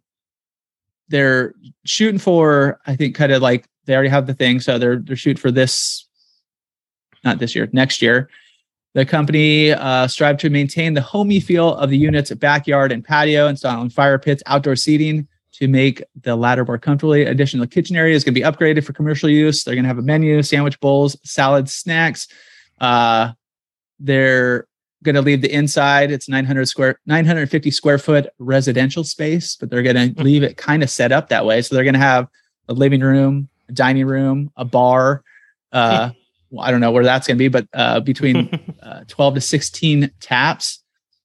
they're 1.09 1.53
shooting 1.85 2.19
for 2.19 2.79
I 2.87 2.95
think 2.95 3.15
kind 3.15 3.31
of 3.31 3.41
like 3.41 3.65
they 3.85 3.93
already 3.93 4.09
have 4.09 4.27
the 4.27 4.33
thing, 4.33 4.59
so 4.59 4.77
they're 4.79 4.97
they're 4.97 5.15
shooting 5.15 5.39
for 5.41 5.51
this, 5.51 6.05
not 7.23 7.39
this 7.39 7.55
year, 7.55 7.67
next 7.71 8.01
year. 8.01 8.29
The 8.97 9.05
company 9.05 9.73
uh, 9.73 10.07
strive 10.07 10.39
to 10.39 10.49
maintain 10.49 10.95
the 10.95 11.03
homey 11.03 11.39
feel 11.39 11.75
of 11.75 11.91
the 11.91 11.97
unit's 11.99 12.33
backyard 12.33 12.91
and 12.91 13.05
patio, 13.05 13.47
installing 13.47 13.91
fire 13.91 14.17
pits, 14.17 14.41
outdoor 14.47 14.75
seating 14.75 15.27
to 15.51 15.67
make 15.67 16.01
the 16.23 16.35
latter 16.35 16.65
more 16.65 16.79
comfortably. 16.79 17.21
Additional 17.21 17.67
kitchen 17.67 17.95
area 17.95 18.15
is 18.15 18.23
going 18.23 18.33
to 18.33 18.41
be 18.41 18.43
upgraded 18.43 18.83
for 18.83 18.93
commercial 18.93 19.29
use. 19.29 19.63
They're 19.63 19.75
going 19.75 19.83
to 19.83 19.87
have 19.87 19.99
a 19.99 20.01
menu, 20.01 20.41
sandwich 20.41 20.79
bowls, 20.79 21.15
salads, 21.23 21.75
snacks. 21.75 22.27
Uh, 22.81 23.33
they're 23.99 24.65
going 25.03 25.13
to 25.13 25.21
leave 25.21 25.43
the 25.43 25.53
inside. 25.53 26.09
It's 26.09 26.27
900 26.27 26.65
square, 26.67 26.99
950 27.05 27.69
square 27.69 27.99
foot 27.99 28.29
residential 28.39 29.03
space, 29.03 29.57
but 29.57 29.69
they're 29.69 29.83
going 29.83 30.15
to 30.15 30.23
leave 30.23 30.41
it 30.41 30.57
kind 30.57 30.81
of 30.81 30.89
set 30.89 31.11
up 31.11 31.29
that 31.29 31.45
way. 31.45 31.61
So 31.61 31.75
they're 31.75 31.83
going 31.83 31.93
to 31.93 31.99
have 31.99 32.27
a 32.67 32.73
living 32.73 33.01
room, 33.01 33.47
a 33.69 33.73
dining 33.73 34.07
room, 34.07 34.51
a 34.57 34.65
bar. 34.65 35.21
Uh, 35.71 36.09
well, 36.49 36.65
I 36.65 36.71
don't 36.71 36.81
know 36.81 36.91
where 36.91 37.03
that's 37.03 37.27
going 37.27 37.37
to 37.37 37.39
be, 37.39 37.47
but 37.47 37.67
uh, 37.73 37.99
between 37.99 38.49
uh, 38.83 39.03
12 39.07 39.35
to 39.35 39.41
16 39.41 40.11
taps. 40.19 40.83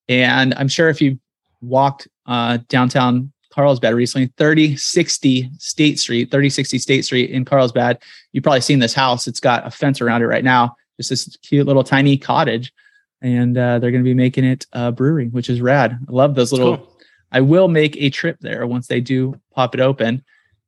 And 0.09 0.55
I'm 0.55 0.69
sure 0.69 0.89
if 0.89 1.01
you 1.01 1.19
walked 1.61 2.09
uh, 2.27 2.59
downtown 2.69 3.33
Carlsbad 3.51 3.95
recently, 3.95 4.33
3060 4.37 5.51
State 5.59 5.99
Street, 5.99 6.31
3060 6.31 6.79
State 6.79 7.05
Street 7.05 7.31
in 7.31 7.45
Carlsbad, 7.45 7.99
you've 8.33 8.45
probably 8.45 8.61
seen 8.61 8.79
this 8.79 8.95
house. 8.95 9.27
It's 9.27 9.41
got 9.41 9.67
a 9.67 9.71
fence 9.71 10.01
around 10.01 10.23
it 10.23 10.27
right 10.27 10.45
now, 10.45 10.77
just 10.97 11.11
this 11.11 11.37
cute 11.43 11.67
little 11.67 11.85
tiny 11.85 12.17
cottage. 12.17 12.73
And 13.21 13.57
uh, 13.57 13.79
they're 13.79 13.93
going 13.93 14.03
to 14.03 14.09
be 14.09 14.15
making 14.15 14.45
it 14.45 14.67
a 14.73 14.91
brewery, 14.91 15.29
which 15.29 15.49
is 15.49 15.61
rad. 15.61 15.93
I 16.09 16.13
love 16.13 16.35
those 16.35 16.51
little. 16.51 16.79
Cool. 16.79 16.89
I 17.31 17.41
will 17.41 17.69
make 17.69 17.97
a 17.97 18.11
trip 18.11 18.39
there 18.41 18.67
once 18.67 18.89
they 18.89 19.01
do 19.01 19.41
pop 19.55 19.75
it 19.75 19.81
open. 19.81 20.25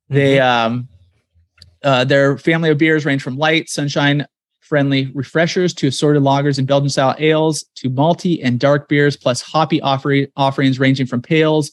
They 0.09 0.39
um 0.39 0.87
uh 1.83 2.05
their 2.05 2.37
family 2.37 2.69
of 2.69 2.77
beers 2.77 3.05
range 3.05 3.21
from 3.21 3.37
light, 3.37 3.69
sunshine 3.69 4.25
friendly 4.65 5.11
refreshers 5.13 5.73
to 5.75 5.87
assorted 5.87 6.23
lagers 6.23 6.57
and 6.57 6.67
Belgian 6.67 6.89
style 6.89 7.15
ales 7.19 7.63
to 7.75 7.89
malty 7.89 8.39
and 8.43 8.59
dark 8.59 8.89
beers 8.89 9.15
plus 9.15 9.41
hoppy 9.41 9.79
offering 9.81 10.27
offerings 10.35 10.79
ranging 10.79 11.05
from 11.05 11.21
pales 11.21 11.71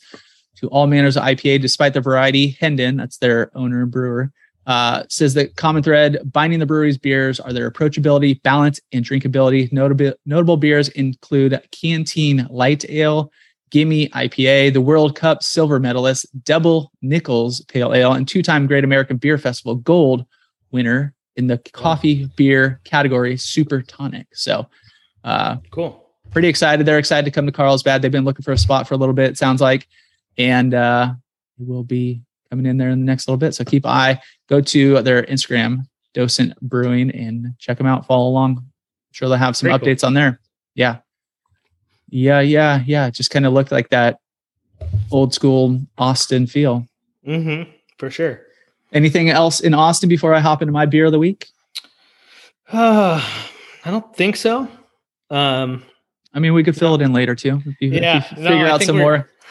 to 0.57 0.69
all 0.69 0.87
manners 0.87 1.17
of 1.17 1.25
IPA 1.25 1.61
despite 1.61 1.95
the 1.95 2.01
variety. 2.01 2.57
Hendon, 2.61 2.97
that's 2.97 3.19
their 3.19 3.51
owner 3.57 3.83
and 3.83 3.91
brewer, 3.91 4.31
uh, 4.67 5.05
says 5.09 5.35
that 5.35 5.57
common 5.57 5.83
thread 5.83 6.19
binding 6.31 6.59
the 6.59 6.67
brewery's 6.67 6.99
beers 6.99 7.41
are 7.41 7.53
their 7.53 7.71
approachability, 7.71 8.41
balance, 8.43 8.79
and 8.93 9.05
drinkability. 9.05 9.73
Notable 9.73 10.13
notable 10.27 10.57
beers 10.57 10.89
include 10.91 11.61
Canteen 11.73 12.47
Light 12.51 12.89
Ale, 12.91 13.33
Gimme 13.71 14.09
IPA, 14.11 14.75
the 14.75 14.81
World 14.83 15.17
Cup 15.17 15.43
silver 15.43 15.81
medalist, 15.81 16.27
Double 16.45 16.93
Nichols 17.01 17.63
Pale 17.63 17.95
Ale, 17.95 18.13
and 18.13 18.29
two-time 18.29 18.67
Great 18.67 18.85
American 18.85 19.17
Beer 19.17 19.39
Festival 19.39 19.77
Gold 19.77 20.27
winner 20.71 21.15
in 21.37 21.47
the 21.47 21.59
coffee 21.73 22.27
beer 22.37 22.81
category, 22.85 23.37
Super 23.37 23.83
Tonic. 23.83 24.27
So, 24.35 24.69
uh, 25.25 25.57
Cool. 25.71 26.05
pretty 26.31 26.49
excited. 26.49 26.85
They're 26.87 26.99
excited 26.99 27.25
to 27.25 27.31
come 27.31 27.47
to 27.47 27.53
Carlsbad. 27.53 28.03
They've 28.03 28.11
been 28.13 28.25
looking 28.25 28.43
for 28.43 28.53
a 28.53 28.59
spot 28.59 28.87
for 28.87 28.95
a 28.95 28.97
little 28.99 29.15
bit. 29.15 29.31
It 29.31 29.39
sounds 29.39 29.61
like, 29.61 29.87
and 30.39 30.75
uh, 30.75 31.13
we'll 31.59 31.85
be 31.85 32.23
coming 32.51 32.67
in 32.67 32.77
there 32.77 32.91
in 32.91 33.01
the 33.01 33.07
next 33.07 33.29
little 33.29 33.39
bit. 33.39 33.55
So 33.55 33.65
keep 33.65 33.87
eye. 33.87 34.21
Go 34.49 34.61
to 34.61 35.01
their 35.03 35.23
Instagram, 35.25 35.87
Docent 36.13 36.59
Brewing, 36.61 37.11
and 37.13 37.55
check 37.59 37.79
them 37.79 37.87
out. 37.87 38.07
Follow 38.07 38.29
along. 38.29 38.59
I'm 38.59 38.67
sure 39.13 39.29
they'll 39.29 39.39
have 39.39 39.57
some 39.57 39.69
Very 39.69 39.79
cool. 39.79 39.89
updates 39.89 40.05
on 40.07 40.15
there. 40.15 40.41
Yeah. 40.75 40.99
Yeah, 42.11 42.41
yeah, 42.41 42.83
yeah. 42.87 43.07
It 43.07 43.15
just 43.15 43.31
kind 43.31 43.47
of 43.47 43.55
looked 43.55 43.73
like 43.73 43.89
that 43.89 44.19
old 45.11 45.33
school 45.33 45.81
Austin 45.97 46.47
feel. 46.47 46.87
Mm-hmm. 47.27 47.71
For 47.99 48.11
sure. 48.11 48.43
Anything 48.93 49.31
else 49.31 49.61
in 49.61 49.75
Austin 49.75 50.09
before 50.09 50.35
I 50.35 50.41
hop 50.41 50.63
into 50.63 50.73
my 50.73 50.87
beer 50.87 51.07
of 51.07 51.13
the 51.13 51.19
week? 51.19 51.47
Uh, 52.71 53.21
I 53.85 53.91
don't 53.91 54.15
think 54.17 54.37
so. 54.37 54.69
Um, 55.31 55.83
I 56.35 56.39
mean, 56.39 56.55
we 56.55 56.63
could 56.65 56.77
fill 56.77 56.95
it 56.95 57.03
in 57.03 57.13
later 57.13 57.35
too. 57.35 57.61
If 57.67 57.77
you, 57.81 57.91
Yeah, 57.91 58.19
if 58.19 58.31
you 58.33 58.37
figure 58.37 58.67
I 58.67 58.71
out 58.71 58.83
some 58.83 58.99
more. 58.99 59.29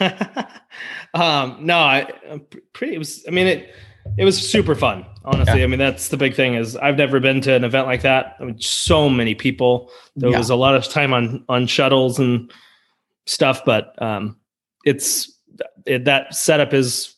um, 1.14 1.58
no, 1.60 1.76
I 1.78 2.08
I'm 2.30 2.40
pretty. 2.72 2.94
It 2.94 2.98
was. 2.98 3.24
I 3.26 3.30
mean, 3.30 3.46
it. 3.46 3.74
It 4.18 4.24
was 4.24 4.36
super 4.50 4.74
fun. 4.74 5.06
Honestly, 5.24 5.58
Yeah. 5.58 5.64
I 5.64 5.68
mean, 5.68 5.78
that's 5.78 6.08
the 6.08 6.16
big 6.16 6.34
thing. 6.34 6.54
Is 6.54 6.76
I've 6.76 6.96
never 6.96 7.20
been 7.20 7.40
to 7.42 7.52
an 7.54 7.62
event 7.62 7.86
like 7.86 8.02
that. 8.02 8.34
I 8.40 8.44
mean, 8.44 8.60
so 8.60 9.08
many 9.08 9.36
people. 9.36 9.92
There 10.16 10.30
Yeah. 10.30 10.38
was 10.38 10.50
a 10.50 10.56
lot 10.56 10.74
of 10.74 10.88
time 10.88 11.12
on 11.14 11.44
on 11.48 11.66
shuttles 11.68 12.18
and 12.18 12.52
stuff, 13.26 13.64
but 13.64 13.94
um, 14.02 14.36
it's 14.84 15.30
it, 15.86 16.04
that 16.06 16.34
setup 16.34 16.74
is, 16.74 17.14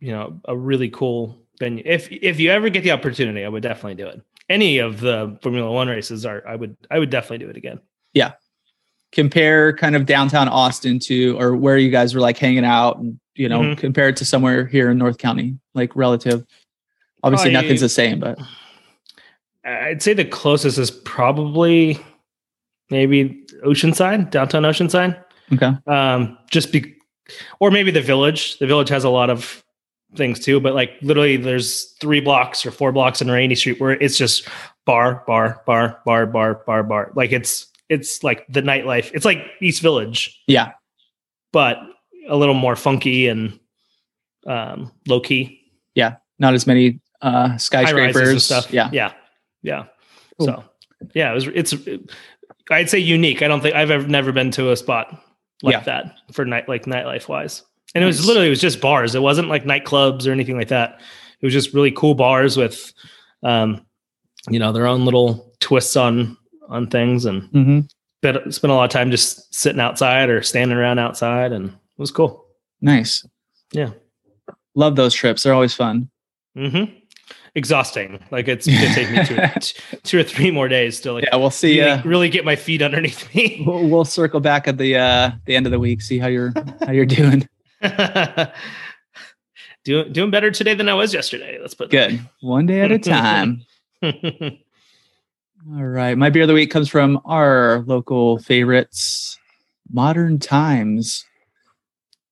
you 0.00 0.12
know, 0.12 0.40
a 0.46 0.56
really 0.56 0.88
cool 0.88 1.38
venue. 1.58 1.82
If 1.86 2.08
if 2.10 2.38
you 2.40 2.50
ever 2.50 2.68
get 2.68 2.82
the 2.84 2.92
opportunity, 2.92 3.44
I 3.44 3.48
would 3.48 3.62
definitely 3.62 3.94
do 3.96 4.06
it. 4.08 4.22
Any 4.48 4.78
of 4.78 5.00
the 5.00 5.38
Formula 5.42 5.70
One 5.70 5.88
races 5.88 6.24
are. 6.24 6.42
I 6.46 6.56
would. 6.56 6.76
I 6.90 6.98
would 6.98 7.10
definitely 7.10 7.38
do 7.44 7.50
it 7.50 7.56
again. 7.56 7.80
Yeah. 8.14 8.32
Compare 9.12 9.74
kind 9.76 9.96
of 9.96 10.04
downtown 10.06 10.48
Austin 10.48 10.98
to, 11.00 11.38
or 11.40 11.56
where 11.56 11.78
you 11.78 11.90
guys 11.90 12.14
were 12.14 12.20
like 12.20 12.36
hanging 12.38 12.64
out, 12.64 12.98
and 12.98 13.18
you 13.34 13.48
know, 13.48 13.60
Mhm. 13.60 13.78
compare 13.78 14.08
it 14.08 14.16
to 14.18 14.24
somewhere 14.24 14.66
here 14.66 14.90
in 14.90 14.98
North 14.98 15.18
County, 15.18 15.56
like 15.74 15.94
relative. 15.96 16.44
Obviously, 17.22 17.50
Probably- 17.50 17.62
nothing's 17.66 17.80
the 17.80 17.88
same, 17.88 18.20
but 18.20 18.38
I'd 19.64 20.02
say 20.02 20.12
the 20.12 20.24
closest 20.24 20.78
is 20.78 20.90
probably 20.90 21.98
maybe 22.90 23.44
Oceanside, 23.64 24.30
downtown 24.30 24.62
Oceanside. 24.62 25.22
okay. 25.52 25.72
Um, 25.86 26.38
just 26.50 26.72
be, 26.72 26.94
or 27.60 27.70
maybe 27.70 27.90
the 27.90 28.00
village. 28.00 28.58
The 28.58 28.66
village 28.66 28.88
has 28.88 29.04
a 29.04 29.10
lot 29.10 29.30
of 29.30 29.62
things 30.16 30.40
too, 30.40 30.60
but 30.60 30.74
like 30.74 30.92
literally, 31.02 31.36
there's 31.36 31.92
three 32.00 32.20
blocks 32.20 32.64
or 32.66 32.70
four 32.70 32.92
blocks 32.92 33.20
in 33.20 33.30
Rainey 33.30 33.54
Street 33.54 33.80
where 33.80 33.92
it's 33.92 34.16
just 34.16 34.48
bar, 34.86 35.22
bar, 35.26 35.62
bar, 35.66 36.00
bar, 36.04 36.26
bar, 36.26 36.62
bar, 36.66 36.82
bar. 36.82 37.12
Like 37.14 37.32
it's 37.32 37.66
it's 37.88 38.22
like 38.22 38.46
the 38.48 38.62
nightlife. 38.62 39.10
It's 39.14 39.24
like 39.24 39.38
East 39.60 39.82
Village, 39.82 40.40
Yeah, 40.46 40.72
but 41.52 41.78
a 42.28 42.36
little 42.36 42.54
more 42.54 42.76
funky 42.76 43.28
and 43.28 43.58
um, 44.46 44.92
low 45.06 45.20
key. 45.20 45.60
Yeah. 45.94 46.16
Not 46.38 46.54
as 46.54 46.66
many 46.66 47.00
uh 47.20 47.30
high 47.30 47.54
rises 47.56 47.56
and 47.56 47.60
skyscrapers. 47.60 48.44
stuff. 48.44 48.72
Yeah, 48.72 48.90
yeah, 48.92 49.12
yeah. 49.62 49.84
Cool. 50.38 50.46
So, 50.46 50.64
yeah, 51.14 51.30
it 51.32 51.34
was. 51.34 51.46
It's. 51.48 51.74
I'd 52.70 52.90
say 52.90 52.98
unique. 52.98 53.42
I 53.42 53.48
don't 53.48 53.60
think 53.60 53.74
I've 53.74 53.90
ever 53.90 54.06
never 54.06 54.30
been 54.30 54.50
to 54.52 54.70
a 54.70 54.76
spot 54.76 55.18
like 55.62 55.72
Yeah. 55.72 55.80
that 55.80 56.14
for 56.32 56.44
night 56.44 56.68
like 56.68 56.84
nightlife 56.84 57.26
wise. 57.28 57.62
And 57.94 58.04
it 58.04 58.06
was 58.06 58.26
literally 58.26 58.48
it 58.48 58.50
was 58.50 58.60
just 58.60 58.80
bars. 58.80 59.14
It 59.14 59.22
wasn't 59.22 59.48
like 59.48 59.64
nightclubs 59.64 60.26
or 60.26 60.32
anything 60.32 60.56
like 60.56 60.68
that. 60.68 61.00
It 61.40 61.46
was 61.46 61.52
just 61.52 61.72
really 61.72 61.90
cool 61.92 62.14
bars 62.14 62.56
with, 62.56 62.92
um, 63.42 63.84
you 64.50 64.58
know, 64.58 64.72
their 64.72 64.86
own 64.86 65.04
little 65.04 65.52
twists 65.60 65.96
on 65.96 66.36
on 66.68 66.86
things, 66.88 67.24
and 67.24 67.42
hmm 67.44 67.80
spent 68.22 68.52
spent 68.54 68.70
a 68.72 68.74
lot 68.74 68.84
of 68.84 68.90
time 68.90 69.10
just 69.10 69.54
sitting 69.54 69.80
outside 69.80 70.28
or 70.28 70.42
standing 70.42 70.76
around 70.76 70.98
outside, 70.98 71.52
and 71.52 71.68
it 71.70 71.74
was 71.98 72.10
cool. 72.10 72.44
nice. 72.80 73.26
Yeah. 73.72 73.90
love 74.74 74.96
those 74.96 75.14
trips. 75.14 75.42
They're 75.42 75.54
always 75.54 75.74
fun. 75.74 76.10
hmm 76.54 76.84
Exhausting. 77.54 78.20
Like 78.30 78.46
it's 78.48 78.66
gonna 78.66 78.94
take 78.94 79.10
me 79.10 79.24
two, 79.24 79.38
two 80.04 80.18
or 80.20 80.22
three 80.22 80.50
more 80.50 80.68
days 80.68 81.00
to 81.00 81.12
like 81.12 81.24
Yeah, 81.24 81.36
we'll 81.36 81.50
see. 81.50 81.78
really, 81.80 81.90
Uh, 81.90 82.02
really 82.04 82.28
get 82.28 82.44
my 82.44 82.54
feet 82.56 82.82
underneath 82.82 83.34
me. 83.34 83.64
we'll, 83.66 83.88
we'll 83.88 84.04
circle 84.04 84.40
back 84.40 84.68
at 84.68 84.78
the 84.78 84.96
uh 84.96 85.30
the 85.46 85.56
end 85.56 85.66
of 85.66 85.72
the 85.72 85.78
week, 85.80 86.02
see 86.02 86.18
how 86.18 86.28
you're 86.28 86.52
how 86.86 86.92
you're 86.92 87.06
doing. 87.06 87.48
doing 89.84 90.12
doing 90.12 90.30
better 90.30 90.50
today 90.50 90.74
than 90.74 90.88
I 90.88 90.94
was 90.94 91.14
yesterday. 91.14 91.58
Let's 91.60 91.74
put 91.74 91.90
Good. 91.90 92.20
One 92.40 92.66
day 92.66 92.80
at 92.80 92.92
a 92.92 92.98
time. 92.98 93.64
All 94.02 94.12
right. 95.66 96.16
My 96.16 96.30
beer 96.30 96.42
of 96.42 96.48
the 96.48 96.54
week 96.54 96.70
comes 96.70 96.88
from 96.88 97.20
our 97.24 97.84
local 97.86 98.38
favorites, 98.38 99.38
Modern 99.92 100.38
Times. 100.38 101.24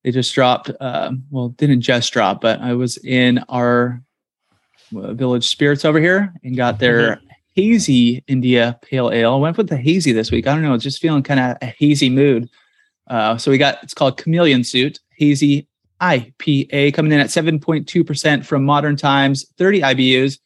They 0.05 0.13
just 0.13 0.33
dropped, 0.35 0.71
uh, 0.81 1.13
well, 1.31 1.49
didn't 1.51 1.81
just 1.81 2.13
drop, 2.13 2.41
but 2.41 2.61
I 2.61 2.75
was 2.75 2.97
in 2.99 3.41
our 3.49 4.01
uh, 4.97 5.13
Village 5.15 5.49
Spirits 5.49 5.85
over 5.85 5.99
here 5.99 6.33
and 6.45 6.57
got 6.57 6.79
their 6.79 7.21
hazy 7.55 8.23
India 8.29 8.79
Pale 8.83 9.11
Ale. 9.11 9.41
Went 9.41 9.57
with 9.57 9.69
the 9.69 9.77
hazy 9.77 10.13
this 10.13 10.31
week. 10.31 10.47
I 10.47 10.55
don't 10.55 10.63
know, 10.63 10.77
just 10.79 11.03
feeling 11.03 11.25
kind 11.25 11.41
of 11.41 11.57
a 11.61 11.67
hazy 11.67 12.09
mood. 12.09 12.49
Uh, 13.09 13.37
so 13.37 13.51
we 13.51 13.59
got 13.59 13.83
it's 13.83 13.95
called 13.95 14.17
Chameleon 14.17 14.63
Suit 14.63 15.01
Hazy 15.17 15.69
IPA 16.01 16.95
coming 16.95 17.13
in 17.13 17.21
at 17.21 17.29
7.2% 17.29 18.45
from 18.45 18.65
Modern 18.65 18.97
Times, 18.97 19.47
30 19.59 19.81
IBUs. 19.81 20.39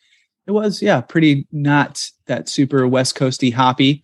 It 0.47 0.53
was, 0.53 0.81
yeah, 0.83 1.01
pretty 1.01 1.47
not 1.53 2.03
that 2.27 2.49
super 2.49 2.87
West 2.89 3.17
Coasty 3.17 3.53
hoppy. 3.53 4.03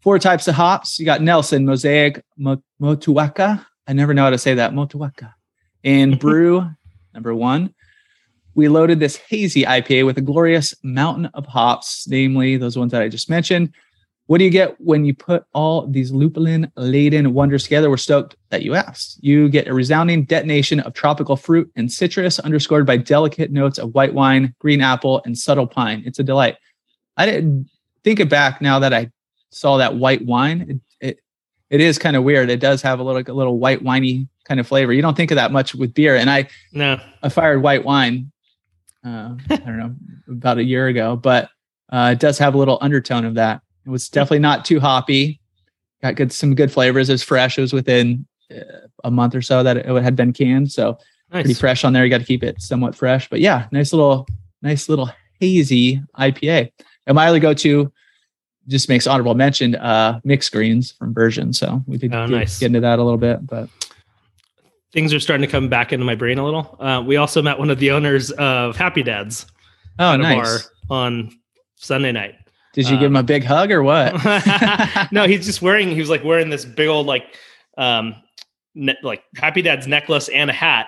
Four 0.00 0.18
types 0.18 0.46
of 0.48 0.54
hops. 0.54 0.98
You 0.98 1.04
got 1.04 1.22
Nelson, 1.22 1.64
Mosaic, 1.64 2.22
Mo- 2.36 2.62
Motueka. 2.80 3.64
I 3.86 3.92
never 3.92 4.14
know 4.14 4.24
how 4.24 4.30
to 4.30 4.38
say 4.38 4.54
that. 4.54 4.72
Motueka. 4.72 5.32
And 5.82 6.18
Brew, 6.20 6.68
number 7.14 7.34
one. 7.34 7.74
We 8.54 8.68
loaded 8.68 8.98
this 8.98 9.16
hazy 9.16 9.62
IPA 9.62 10.04
with 10.06 10.18
a 10.18 10.22
glorious 10.22 10.74
mountain 10.82 11.26
of 11.26 11.46
hops, 11.46 12.06
namely 12.08 12.56
those 12.56 12.76
ones 12.76 12.90
that 12.92 13.02
I 13.02 13.08
just 13.08 13.30
mentioned. 13.30 13.72
What 14.28 14.36
do 14.36 14.44
you 14.44 14.50
get 14.50 14.78
when 14.78 15.06
you 15.06 15.14
put 15.14 15.44
all 15.54 15.86
these 15.86 16.12
lupulin 16.12 16.70
laden 16.76 17.32
wonders 17.32 17.62
together? 17.62 17.88
We're 17.88 17.96
stoked 17.96 18.36
that 18.50 18.62
you 18.62 18.74
asked. 18.74 19.18
You 19.22 19.48
get 19.48 19.68
a 19.68 19.72
resounding 19.72 20.26
detonation 20.26 20.80
of 20.80 20.92
tropical 20.92 21.34
fruit 21.34 21.72
and 21.76 21.90
citrus, 21.90 22.38
underscored 22.38 22.84
by 22.84 22.98
delicate 22.98 23.50
notes 23.50 23.78
of 23.78 23.94
white 23.94 24.12
wine, 24.12 24.54
green 24.58 24.82
apple, 24.82 25.22
and 25.24 25.36
subtle 25.36 25.66
pine. 25.66 26.02
It's 26.04 26.18
a 26.18 26.22
delight. 26.22 26.58
I 27.16 27.24
didn't 27.24 27.70
think 28.04 28.20
it 28.20 28.28
back 28.28 28.60
now 28.60 28.78
that 28.80 28.92
I 28.92 29.10
saw 29.48 29.78
that 29.78 29.96
white 29.96 30.26
wine. 30.26 30.82
It 31.00 31.08
it, 31.08 31.20
it 31.70 31.80
is 31.80 31.98
kind 31.98 32.14
of 32.14 32.22
weird. 32.22 32.50
It 32.50 32.60
does 32.60 32.82
have 32.82 33.00
a 33.00 33.02
little 33.02 33.22
a 33.26 33.34
little 33.34 33.58
white 33.58 33.82
winey 33.82 34.28
kind 34.44 34.60
of 34.60 34.66
flavor. 34.66 34.92
You 34.92 35.00
don't 35.00 35.16
think 35.16 35.30
of 35.30 35.36
that 35.36 35.52
much 35.52 35.74
with 35.74 35.94
beer. 35.94 36.16
And 36.16 36.28
I 36.28 36.48
no. 36.72 37.00
I 37.22 37.30
fired 37.30 37.62
white 37.62 37.82
wine. 37.82 38.30
Uh, 39.02 39.36
I 39.48 39.56
don't 39.56 39.78
know 39.78 39.94
about 40.30 40.58
a 40.58 40.64
year 40.64 40.88
ago, 40.88 41.16
but 41.16 41.48
uh, 41.88 42.10
it 42.12 42.20
does 42.20 42.36
have 42.36 42.54
a 42.54 42.58
little 42.58 42.76
undertone 42.82 43.24
of 43.24 43.36
that. 43.36 43.62
It 43.88 43.90
was 43.90 44.08
definitely 44.10 44.40
not 44.40 44.66
too 44.66 44.80
hoppy. 44.80 45.40
Got 46.02 46.16
good 46.16 46.30
some 46.30 46.54
good 46.54 46.70
flavors. 46.70 47.08
It 47.08 47.14
was 47.14 47.22
fresh. 47.22 47.56
It 47.56 47.62
was 47.62 47.72
within 47.72 48.26
uh, 48.54 48.60
a 49.02 49.10
month 49.10 49.34
or 49.34 49.40
so 49.40 49.62
that 49.62 49.78
it 49.78 49.86
had 50.02 50.14
been 50.14 50.34
canned, 50.34 50.70
so 50.70 50.98
pretty 51.30 51.54
fresh 51.54 51.84
on 51.84 51.94
there. 51.94 52.04
You 52.04 52.10
got 52.10 52.18
to 52.18 52.26
keep 52.26 52.42
it 52.44 52.60
somewhat 52.60 52.94
fresh, 52.94 53.28
but 53.30 53.40
yeah, 53.40 53.66
nice 53.72 53.92
little 53.94 54.28
nice 54.60 54.88
little 54.90 55.10
hazy 55.40 56.02
IPA. 56.18 56.70
And 57.06 57.14
my 57.14 57.28
other 57.28 57.38
go 57.40 57.54
to 57.54 57.90
just 58.66 58.90
makes 58.90 59.06
honorable 59.06 59.34
mention 59.34 59.74
uh 59.76 60.20
mixed 60.22 60.52
greens 60.52 60.92
from 60.92 61.14
Burgeon. 61.14 61.54
So 61.54 61.82
we 61.86 61.96
did 61.96 62.14
Oh, 62.14 62.26
get, 62.28 62.34
nice. 62.36 62.58
get 62.58 62.66
into 62.66 62.80
that 62.80 62.98
a 62.98 63.02
little 63.02 63.18
bit, 63.18 63.46
but 63.46 63.70
Things 64.92 65.12
are 65.14 65.20
starting 65.20 65.46
to 65.46 65.50
come 65.50 65.68
back 65.68 65.92
into 65.92 66.04
my 66.06 66.14
brain 66.14 66.38
a 66.38 66.44
little. 66.44 66.76
Uh, 66.80 67.02
we 67.06 67.16
also 67.16 67.42
met 67.42 67.58
one 67.58 67.68
of 67.70 67.78
the 67.78 67.90
owners 67.90 68.30
of 68.32 68.76
Happy 68.76 69.02
Dads 69.02 69.46
oh 69.98 70.16
nice. 70.16 70.66
bar 70.88 70.98
on 70.98 71.30
Sunday 71.76 72.12
night. 72.12 72.34
Did 72.72 72.88
you 72.88 72.96
give 72.96 73.06
him 73.06 73.16
a 73.16 73.22
big 73.22 73.44
hug 73.44 73.70
or 73.70 73.82
what? 73.82 74.14
no, 75.12 75.26
he's 75.26 75.46
just 75.46 75.62
wearing. 75.62 75.90
He 75.90 76.00
was 76.00 76.10
like 76.10 76.22
wearing 76.22 76.50
this 76.50 76.64
big 76.64 76.88
old 76.88 77.06
like, 77.06 77.36
um, 77.76 78.14
ne- 78.74 78.98
like 79.02 79.22
Happy 79.36 79.62
Dad's 79.62 79.86
necklace 79.86 80.28
and 80.28 80.50
a 80.50 80.52
hat. 80.52 80.86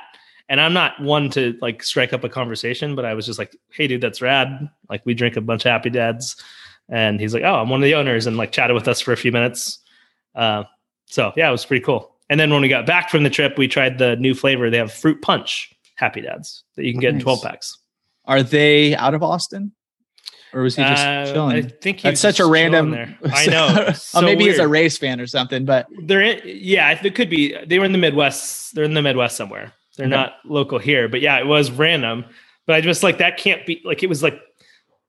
And 0.48 0.60
I'm 0.60 0.72
not 0.72 1.00
one 1.00 1.30
to 1.30 1.56
like 1.60 1.82
strike 1.82 2.12
up 2.12 2.24
a 2.24 2.28
conversation, 2.28 2.94
but 2.96 3.04
I 3.04 3.14
was 3.14 3.24
just 3.24 3.38
like, 3.38 3.56
"Hey, 3.72 3.86
dude, 3.86 4.00
that's 4.00 4.20
rad!" 4.20 4.68
Like 4.88 5.06
we 5.06 5.14
drink 5.14 5.36
a 5.36 5.40
bunch 5.40 5.64
of 5.64 5.70
Happy 5.70 5.90
Dads, 5.90 6.42
and 6.88 7.20
he's 7.20 7.32
like, 7.32 7.44
"Oh, 7.44 7.54
I'm 7.54 7.68
one 7.68 7.80
of 7.80 7.84
the 7.84 7.94
owners," 7.94 8.26
and 8.26 8.36
like 8.36 8.50
chatted 8.50 8.74
with 8.74 8.88
us 8.88 9.00
for 9.00 9.12
a 9.12 9.16
few 9.16 9.30
minutes. 9.30 9.78
Uh, 10.34 10.64
so 11.06 11.32
yeah, 11.36 11.48
it 11.48 11.52
was 11.52 11.64
pretty 11.64 11.84
cool. 11.84 12.16
And 12.30 12.38
then 12.38 12.50
when 12.50 12.62
we 12.62 12.68
got 12.68 12.86
back 12.86 13.10
from 13.10 13.24
the 13.24 13.30
trip, 13.30 13.58
we 13.58 13.68
tried 13.68 13.98
the 13.98 14.16
new 14.16 14.34
flavor. 14.34 14.70
They 14.70 14.78
have 14.78 14.92
fruit 14.92 15.22
punch 15.22 15.72
Happy 15.96 16.20
Dads 16.20 16.64
that 16.76 16.84
you 16.84 16.92
can 16.92 17.00
get 17.00 17.14
in 17.14 17.20
12 17.20 17.42
packs. 17.42 17.76
Are 18.24 18.42
they 18.42 18.94
out 18.94 19.14
of 19.14 19.22
Austin? 19.22 19.72
Or 20.52 20.62
was 20.62 20.74
he 20.76 20.82
just 20.82 21.04
Uh, 21.06 21.08
I 21.28 21.32
chilling? 21.32 21.68
think 21.80 21.98
he's 21.98 22.02
That's 22.02 22.20
such 22.20 22.40
a 22.40 22.46
random. 22.46 22.90
there. 22.90 23.16
I 23.32 23.46
know. 23.46 23.86
oh, 23.88 23.92
So 23.92 24.22
maybe 24.22 24.44
he's 24.44 24.58
a 24.58 24.66
race 24.68 24.98
fan 24.98 25.20
or 25.20 25.26
something, 25.26 25.64
but 25.64 25.86
They're 26.02 26.20
in, 26.22 26.40
yeah, 26.44 26.90
it 27.02 27.14
could 27.14 27.30
be. 27.30 27.56
They 27.64 27.78
were 27.78 27.84
in 27.84 27.92
the 27.92 27.98
Midwest. 27.98 28.74
They're 28.74 28.84
in 28.84 28.94
the 28.94 29.02
Midwest 29.02 29.36
somewhere. 29.36 29.72
They're 29.96 30.06
Okay. 30.06 30.14
not 30.16 30.34
local 30.44 30.78
here, 30.78 31.08
but 31.08 31.20
yeah, 31.20 31.38
it 31.38 31.46
was 31.46 31.70
random. 31.70 32.24
But 32.66 32.76
I 32.76 32.80
just 32.80 33.02
like 33.02 33.18
that 33.18 33.36
can't 33.36 33.64
be 33.66 33.80
like 33.84 34.02
it 34.02 34.08
was 34.08 34.22
like 34.22 34.40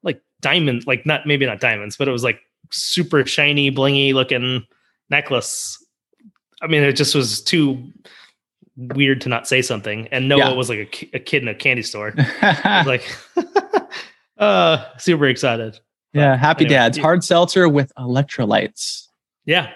like 0.04 0.22
diamond, 0.42 0.86
like 0.88 1.06
not 1.06 1.26
maybe 1.26 1.46
not 1.46 1.60
diamonds, 1.60 1.98
but 1.98 2.08
it 2.08 2.12
was 2.12 2.24
like 2.24 2.40
super 2.72 3.26
shiny, 3.26 3.72
blingy 3.72 4.14
looking 4.14 4.66
necklace. 5.10 5.84
I 6.62 6.68
mean, 6.68 6.84
it 6.84 6.94
just 6.94 7.16
was 7.16 7.42
too 7.42 7.92
weird 8.78 9.22
to 9.22 9.30
not 9.30 9.48
say 9.48 9.62
something. 9.62 10.08
And 10.12 10.28
Noah 10.30 10.40
Yeah. 10.40 10.54
was 10.54 10.70
like 10.70 10.80
a, 11.14 11.18
a 11.18 11.20
kid 11.20 11.42
in 11.44 11.48
a 11.48 11.56
candy 11.56 11.84
store. 11.84 12.14
Like, 12.64 13.04
uh, 14.42 14.86
super 14.98 15.28
excited. 15.28 15.80
yeah, 16.14 16.36
happy 16.36 16.66
Anyway, 16.66 16.76
dads. 16.78 16.98
Hard 16.98 17.24
seltzer 17.24 17.70
with 17.70 17.92
electrolytes. 17.98 19.08
Yeah. 19.46 19.72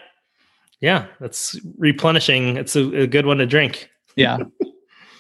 Yeah, 0.81 1.05
that's 1.21 1.57
replenishing. 1.77 2.57
It's 2.57 2.75
a, 2.75 3.01
a 3.03 3.07
good 3.07 3.25
one 3.25 3.37
to 3.37 3.45
drink. 3.45 3.89
Yeah. 4.15 4.37
oh, 4.61 4.65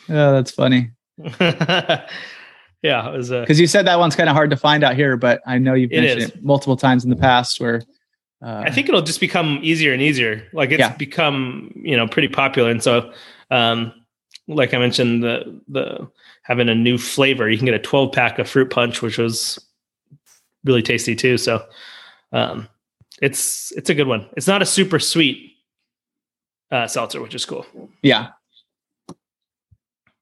that's 0.07 0.51
funny. 0.51 0.91
yeah, 1.39 2.07
it 2.83 3.17
was. 3.17 3.29
Because 3.29 3.59
you 3.59 3.67
said 3.67 3.87
that 3.87 3.97
one's 3.99 4.15
kind 4.15 4.29
of 4.29 4.35
hard 4.35 4.49
to 4.51 4.57
find 4.57 4.83
out 4.83 4.95
here, 4.95 5.17
but 5.17 5.41
I 5.47 5.57
know 5.57 5.73
you've 5.73 5.91
It 5.91 6.01
mentioned 6.01 6.21
is. 6.23 6.29
it 6.29 6.43
multiple 6.43 6.75
times 6.77 7.03
in 7.03 7.09
the 7.09 7.15
past 7.15 7.59
where 7.59 7.81
uh, 8.43 8.63
I 8.65 8.69
think 8.69 8.89
it'll 8.89 9.01
just 9.01 9.19
become 9.19 9.59
easier 9.63 9.93
and 9.93 10.01
easier. 10.01 10.47
Like 10.53 10.71
it's 10.71 10.79
Yeah. 10.79 10.95
become, 10.95 11.71
you 11.75 11.95
know, 11.97 12.07
pretty 12.07 12.27
popular. 12.27 12.69
And 12.69 12.83
so, 12.83 13.11
um, 13.49 13.93
like 14.47 14.73
I 14.73 14.77
mentioned, 14.77 15.23
the 15.23 15.59
the 15.67 16.07
having 16.43 16.69
a 16.69 16.75
new 16.75 16.97
flavor, 16.97 17.49
you 17.49 17.57
can 17.57 17.65
get 17.65 17.73
a 17.73 17.79
12 17.79 18.11
pack 18.11 18.39
of 18.39 18.49
fruit 18.49 18.69
punch, 18.69 19.01
which 19.01 19.17
was 19.17 19.59
really 20.63 20.83
tasty 20.83 21.15
too. 21.15 21.37
So, 21.37 21.65
um, 22.31 22.67
it's 23.21 23.71
it's 23.73 23.89
a 23.89 23.95
good 23.95 24.07
one. 24.07 24.29
It's 24.37 24.47
not 24.47 24.61
a 24.61 24.65
super 24.65 24.99
sweet 24.99 25.53
uh, 26.71 26.87
seltzer, 26.87 27.21
which 27.21 27.35
is 27.35 27.45
cool. 27.45 27.65
Yeah. 28.01 28.29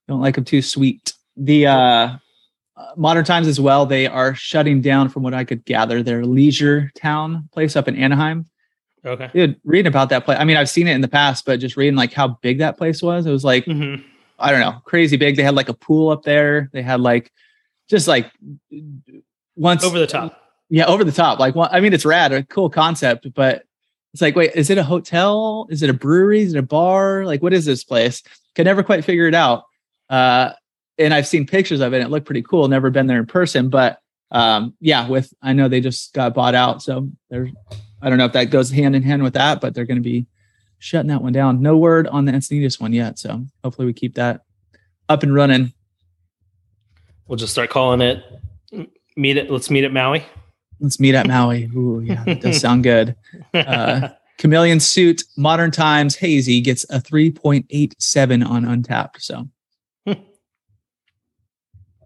Don't 0.07 0.21
like 0.21 0.35
them 0.35 0.45
too 0.45 0.61
sweet. 0.61 1.13
The 1.35 1.67
uh, 1.67 2.17
modern 2.95 3.25
times 3.25 3.47
as 3.47 3.59
well, 3.59 3.85
they 3.85 4.05
are 4.05 4.35
shutting 4.35 4.81
down 4.81 5.09
from 5.09 5.23
what 5.23 5.33
I 5.33 5.43
could 5.43 5.65
gather 5.65 6.03
their 6.03 6.25
leisure 6.25 6.91
town 6.95 7.49
place 7.53 7.75
up 7.75 7.87
in 7.87 7.95
Anaheim. 7.95 8.47
Okay. 9.05 9.29
Dude, 9.33 9.59
reading 9.65 9.87
about 9.87 10.09
that 10.09 10.23
place. 10.23 10.37
I 10.39 10.45
mean, 10.45 10.55
I've 10.55 10.69
seen 10.69 10.87
it 10.87 10.93
in 10.93 11.01
the 11.01 11.07
past, 11.07 11.45
but 11.45 11.59
just 11.59 11.75
reading 11.75 11.95
like 11.95 12.13
how 12.13 12.39
big 12.41 12.59
that 12.59 12.77
place 12.77 13.01
was, 13.01 13.25
it 13.25 13.31
was 13.31 13.43
like, 13.43 13.65
hmm 13.65 13.95
I 14.39 14.51
don't 14.51 14.59
know, 14.59 14.81
crazy 14.85 15.17
big. 15.17 15.35
They 15.35 15.43
had 15.43 15.55
like 15.55 15.69
a 15.69 15.73
pool 15.73 16.09
up 16.09 16.23
there. 16.23 16.69
They 16.73 16.81
had 16.81 16.99
like 16.99 17.31
just 17.89 18.07
like 18.07 18.31
once 19.55 19.83
Over 19.83 19.99
the 19.99 20.07
top. 20.07 20.39
Yeah, 20.69 20.85
over 20.85 21.03
the 21.03 21.11
top. 21.11 21.39
Like, 21.39 21.55
one, 21.55 21.69
I 21.71 21.79
mean, 21.79 21.93
it's 21.93 22.05
rad, 22.05 22.31
a 22.31 22.43
cool 22.43 22.69
concept, 22.69 23.31
but 23.35 23.63
it's 24.13 24.21
like, 24.21 24.35
wait, 24.35 24.51
is 24.55 24.69
it 24.69 24.77
a 24.77 24.83
hotel? 24.83 25.67
Is 25.69 25.83
it 25.83 25.89
a 25.89 25.93
brewery? 25.93 26.41
Is 26.41 26.55
it 26.55 26.59
a 26.59 26.63
bar? 26.63 27.25
Like, 27.25 27.43
what 27.43 27.53
is 27.53 27.65
this 27.65 27.83
place? 27.83 28.23
Can 28.55 28.65
never 28.65 28.83
quite 28.83 29.05
figure 29.05 29.27
it 29.27 29.35
out. 29.35 29.65
Uh, 30.09 30.53
and 30.97 31.13
I've 31.13 31.27
seen 31.27 31.45
pictures 31.45 31.79
of 31.79 31.93
it. 31.93 31.97
And 31.97 32.05
it 32.05 32.09
looked 32.09 32.25
pretty 32.25 32.41
cool. 32.43 32.67
Never 32.67 32.89
been 32.89 33.07
there 33.07 33.19
in 33.19 33.25
person, 33.25 33.69
but 33.69 33.99
um, 34.33 34.73
yeah, 34.79 35.07
with 35.07 35.31
I 35.41 35.53
know 35.53 35.67
they 35.67 35.79
just 35.79 36.13
got 36.13 36.33
bought 36.33 36.55
out, 36.55 36.81
so 36.81 37.09
there's 37.29 37.51
I 38.01 38.09
don't 38.09 38.17
know 38.17 38.25
if 38.25 38.33
that 38.33 38.45
goes 38.45 38.71
hand 38.71 38.95
in 38.95 39.03
hand 39.03 39.21
with 39.21 39.35
that, 39.35 39.61
but 39.61 39.73
they're 39.73 39.85
going 39.85 40.01
to 40.01 40.09
be 40.09 40.25
shutting 40.83 41.07
that 41.07 41.21
one 41.21 41.31
down. 41.31 41.61
No 41.61 41.77
word 41.77 42.07
on 42.07 42.25
the 42.25 42.33
Encinitas 42.33 42.79
one 42.79 42.91
yet, 42.91 43.17
so 43.17 43.45
hopefully 43.63 43.85
we 43.85 43.93
keep 43.93 44.15
that 44.15 44.41
up 45.07 45.23
and 45.23 45.33
running. 45.33 45.71
We'll 47.25 47.37
just 47.37 47.53
start 47.53 47.69
calling 47.69 48.01
it. 48.01 48.21
Meet 49.15 49.37
it. 49.37 49.49
Let's 49.49 49.69
meet 49.69 49.85
at 49.85 49.93
Maui. 49.93 50.25
Let's 50.81 50.99
meet 50.99 51.15
at 51.15 51.25
Maui. 51.25 51.69
Ooh, 51.73 52.01
yeah, 52.01 52.23
that 52.25 52.41
does 52.41 52.59
sound 52.59 52.83
good. 52.83 53.15
Uh, 53.53 54.09
Chameleon 54.39 54.81
Suit, 54.81 55.23
Modern 55.37 55.71
Times, 55.71 56.17
Hazy 56.17 56.59
gets 56.59 56.83
a 56.89 56.99
3.87 56.99 58.45
on 58.45 58.63
Untappd. 58.65 59.21
So 59.21 59.47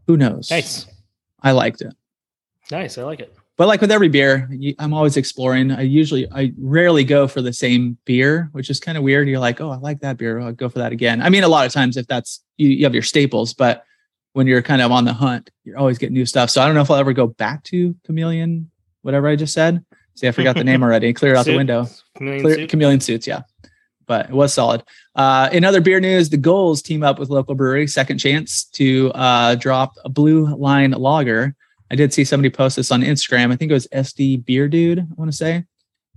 who 0.06 0.18
knows? 0.18 0.52
nice. 0.52 0.86
I 1.42 1.52
liked 1.52 1.82
it. 1.82 1.96
Nice. 2.70 2.98
I 2.98 3.04
like 3.04 3.22
it. 3.22 3.36
But 3.58 3.68
like 3.68 3.82
with 3.82 3.92
every 3.92 4.08
beer, 4.08 4.48
I'm 4.78 4.94
always 4.94 5.18
exploring. 5.18 5.72
I 5.72 5.82
usually, 5.82 6.32
I 6.32 6.54
rarely 6.60 7.04
go 7.04 7.28
for 7.28 7.42
the 7.42 7.52
same 7.52 7.98
beer, 8.06 8.50
which 8.52 8.70
is 8.70 8.80
kind 8.80 8.98
of 8.98 9.04
weird. 9.04 9.28
You're 9.28 9.40
like, 9.40 9.60
oh, 9.60 9.72
I 9.72 9.78
like 9.78 10.00
that 10.02 10.18
beer. 10.18 10.40
I'll 10.40 10.52
go 10.52 10.70
for 10.70 10.78
that 10.78 10.92
again. 10.92 11.24
I 11.24 11.30
mean, 11.30 11.44
a 11.44 11.48
lot 11.48 11.66
of 11.66 11.74
times 11.74 11.98
if 11.98 12.06
that's, 12.06 12.44
you, 12.58 12.70
you 12.70 12.84
have 12.86 12.94
your 12.94 13.04
staples, 13.04 13.56
but 13.56 13.84
when 14.34 14.46
you're 14.46 14.62
kind 14.62 14.84
of 14.84 14.92
on 14.92 15.06
the 15.06 15.14
hunt, 15.14 15.50
you're 15.64 15.80
always 15.80 15.98
getting 15.98 16.14
new 16.14 16.26
stuff. 16.28 16.52
So 16.52 16.62
I 16.62 16.68
don't 16.68 16.76
know 16.76 16.82
if 16.82 16.92
I'll 16.92 16.98
ever 16.98 17.14
go 17.14 17.26
back 17.26 17.64
to 17.66 17.96
Chameleon, 18.06 18.70
whatever 19.02 19.28
I 19.28 19.36
just 19.36 19.56
said. 19.56 19.84
See, 20.14 20.28
I 20.28 20.32
forgot 20.32 20.56
the 20.56 20.64
name 20.64 20.84
already. 20.84 21.12
Clear 21.12 21.34
it 21.34 21.38
out 21.38 21.48
the 21.48 21.58
window. 21.58 21.88
Chameleon 22.16 22.42
Clear, 22.44 22.56
suit. 22.56 22.70
chameleon 22.70 23.00
suits, 23.00 23.26
yeah. 23.26 23.42
But 24.06 24.30
it 24.30 24.34
was 24.34 24.54
solid. 24.54 24.84
Uh, 25.16 25.50
in 25.52 25.64
other 25.64 25.82
beer 25.82 26.00
news, 26.00 26.30
the 26.30 26.38
Gulls 26.38 26.84
team 26.84 27.02
up 27.02 27.18
with 27.18 27.30
local 27.30 27.56
brewery 27.56 27.88
Second 27.88 28.20
Chance 28.20 28.66
to 28.74 29.12
uh, 29.16 29.56
drop 29.56 29.94
a 30.06 30.10
blue 30.10 30.56
line 30.56 30.92
lager. 30.92 31.56
I 31.92 31.96
did 31.96 32.14
see 32.14 32.24
somebody 32.26 32.50
post 32.50 32.76
this 32.76 32.92
on 32.92 33.02
Instagram. 33.02 33.52
I 33.52 33.56
think 33.56 33.72
it 33.72 33.74
was 33.76 33.88
SD 33.88 34.46
Beer 34.46 34.68
Dude. 34.68 35.00
I 35.00 35.06
want 35.16 35.32
to 35.32 35.38
say, 35.38 35.66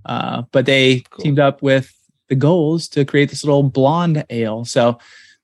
uh, 0.04 0.42
but 0.52 0.66
they 0.66 1.00
Cool. 1.10 1.22
teamed 1.24 1.38
up 1.38 1.62
with 1.62 1.92
the 2.28 2.34
Gulls 2.34 2.88
to 2.88 3.04
create 3.04 3.30
this 3.30 3.44
little 3.44 3.62
blonde 3.62 4.24
ale. 4.30 4.64
So 4.64 4.98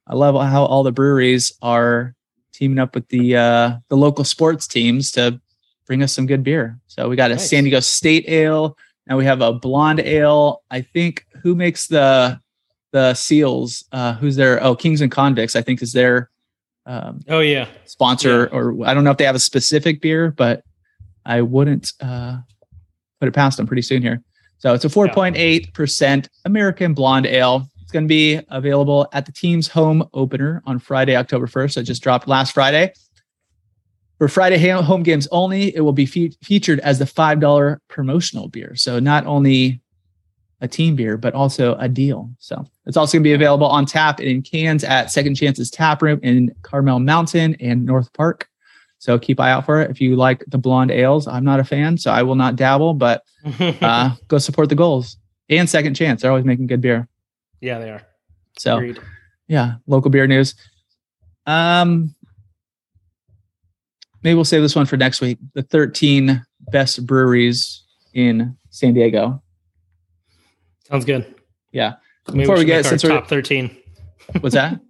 I 0.07 0.15
love 0.15 0.35
how 0.49 0.65
all 0.65 0.83
the 0.83 0.93
breweries 0.93 1.53
are 1.63 2.15
teaming 2.53 2.79
up 2.79 2.95
with 2.95 3.09
the 3.09 3.37
uh, 3.37 3.77
the 3.89 3.97
local 3.97 4.25
sports 4.25 4.67
teams 4.67 5.11
to 5.13 5.41
bring 5.87 6.03
us 6.03 6.13
some 6.13 6.27
good 6.27 6.43
beer. 6.43 6.79
So 6.87 7.09
we 7.09 7.17
got 7.17 7.31
a 7.31 7.35
Nice. 7.35 7.49
San 7.51 7.65
Diego 7.65 7.81
State 7.81 8.29
ale. 8.29 8.77
Now 9.07 9.17
we 9.17 9.25
have 9.25 9.41
a 9.41 9.53
blonde 9.53 10.01
ale. 10.01 10.63
I 10.71 10.81
think 10.81 11.25
who 11.43 11.55
makes 11.55 11.87
the 11.87 12.41
the 12.93 13.15
seals? 13.15 13.85
Uh, 13.93 14.15
who's 14.15 14.35
their? 14.37 14.63
Oh, 14.63 14.75
Kings 14.75 15.01
and 15.01 15.13
Convicts. 15.13 15.55
I 15.55 15.63
think 15.63 15.83
is 15.83 15.93
their 15.93 16.31
um, 16.87 17.21
Oh 17.29 17.41
yeah. 17.41 17.67
sponsor, 17.85 18.47
or 18.53 18.87
I 18.87 18.95
don't 18.95 19.05
know 19.05 19.11
if 19.11 19.17
they 19.19 19.25
have 19.25 19.35
a 19.35 19.41
specific 19.41 20.01
beer, 20.01 20.31
but 20.31 20.63
I 21.25 21.43
wouldn't 21.43 21.93
uh, 22.01 22.39
put 23.21 23.29
it 23.29 23.33
past 23.35 23.57
them 23.57 23.67
pretty 23.67 23.83
soon 23.83 24.03
here. 24.03 24.23
So 24.59 24.73
it's 24.73 24.85
a 24.85 24.89
4.8 24.89 25.75
percent 25.75 26.29
American 26.45 26.95
blonde 26.95 27.27
ale. 27.27 27.69
It's 27.83 27.93
going 27.93 28.05
to 28.05 28.09
be 28.09 28.41
available 28.49 29.07
at 29.13 29.27
the 29.27 29.33
team's 29.33 29.69
home 29.69 30.09
opener 30.15 30.63
on 30.67 30.79
Friday, 30.79 31.15
October 31.15 31.47
1st. 31.47 31.73
So 31.75 31.81
it 31.81 31.85
just 31.85 32.03
dropped 32.03 32.27
last 32.27 32.53
Friday. 32.53 32.93
For 34.19 34.29
Friday 34.29 34.57
home 34.71 35.03
games 35.03 35.29
only, 35.31 35.75
it 35.77 35.81
will 35.83 35.93
be 35.93 36.07
fe- 36.07 36.33
featured 36.43 36.81
as 36.81 36.99
the 36.99 37.05
$5 37.05 37.79
promotional 37.89 38.49
beer. 38.49 38.75
So 38.75 38.99
not 38.99 39.27
only 39.27 39.81
a 40.61 40.69
team 40.69 40.97
beer, 40.97 41.17
but 41.17 41.35
also 41.35 41.77
a 41.77 41.89
deal. 41.89 42.31
So 42.39 42.65
it's 42.87 42.97
also 42.97 43.17
going 43.19 43.25
to 43.25 43.29
be 43.29 43.35
available 43.35 43.67
on 43.67 43.85
tap 43.85 44.21
and 44.21 44.29
in 44.29 44.43
cans 44.43 44.85
at 44.85 45.11
Second 45.11 45.35
Chance's 45.35 45.71
Tap 45.71 46.03
Room 46.03 46.19
in 46.23 46.55
Carmel 46.63 47.01
Mountain 47.01 47.57
and 47.61 47.85
North 47.85 48.13
Park. 48.15 48.49
So 48.99 49.19
keep 49.19 49.39
eye 49.39 49.51
out 49.51 49.67
for 49.67 49.83
it. 49.83 49.91
If 49.91 50.01
you 50.01 50.17
like 50.17 50.43
the 50.47 50.59
blonde 50.59 50.91
ales, 50.91 51.27
I'm 51.27 51.45
not 51.45 51.61
a 51.61 51.65
fan, 51.65 51.99
so 51.99 52.11
I 52.11 52.23
will 52.23 52.35
not 52.35 52.57
dabble, 52.57 52.95
but 52.95 53.23
uh, 53.61 54.15
go 54.29 54.39
support 54.39 54.71
the 54.71 54.75
Gulls 54.75 55.19
and 55.51 55.69
Second 55.69 55.95
Chance. 55.95 56.23
They're 56.23 56.31
always 56.31 56.47
making 56.47 56.67
good 56.67 56.81
beer. 56.81 57.07
yeah, 57.61 57.79
they 57.79 57.91
are. 57.91 58.03
So 58.59 58.77
Agreed. 58.77 58.99
yeah, 59.49 59.75
local 59.87 60.11
beer 60.11 60.27
news. 60.27 60.55
Um, 61.45 62.15
maybe 64.23 64.35
we'll 64.35 64.45
save 64.45 64.63
this 64.63 64.75
one 64.75 64.87
for 64.87 64.97
next 64.97 65.21
week. 65.21 65.39
The 65.53 65.63
13 65.63 66.45
best 66.73 67.07
breweries 67.07 67.85
in 68.15 68.57
San 68.71 68.95
Diego. 68.95 69.43
Sounds 70.89 71.05
good. 71.05 71.35
Yeah. 71.73 71.95
Maybe 72.29 72.41
Before 72.41 72.55
we 72.57 72.61
should 72.63 72.67
get- 72.67 72.85
since 72.87 73.03
we're- 73.05 73.15
top 73.17 73.29
thirteen. 73.29 73.77
What's 74.41 74.55
that? 74.55 74.81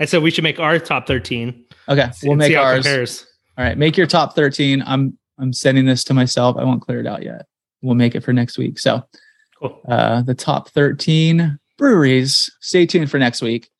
I 0.00 0.04
said 0.04 0.22
we 0.22 0.30
should 0.30 0.44
make 0.44 0.58
our 0.58 0.78
top 0.78 1.06
thirteen. 1.06 1.64
Okay, 1.88 2.08
we'll 2.22 2.36
make 2.36 2.56
ours. 2.56 3.26
All 3.58 3.64
right, 3.64 3.78
make 3.78 3.96
your 3.96 4.06
top 4.06 4.34
13. 4.34 4.82
I'm 4.86 5.16
I'm 5.38 5.52
sending 5.52 5.86
this 5.86 6.04
to 6.04 6.14
myself. 6.14 6.56
I 6.58 6.64
won't 6.64 6.82
clear 6.82 7.00
it 7.00 7.06
out 7.06 7.22
yet. 7.22 7.46
We'll 7.80 7.94
make 7.94 8.14
it 8.14 8.20
for 8.22 8.32
next 8.32 8.58
week. 8.58 8.78
So 8.78 9.02
Cool. 9.58 9.80
uh 9.88 10.20
the 10.22 10.34
top 10.34 10.68
13 10.70 11.58
breweries. 11.78 12.50
Stay 12.60 12.84
tuned 12.86 13.10
for 13.10 13.18
next 13.18 13.40
week. 13.40 13.70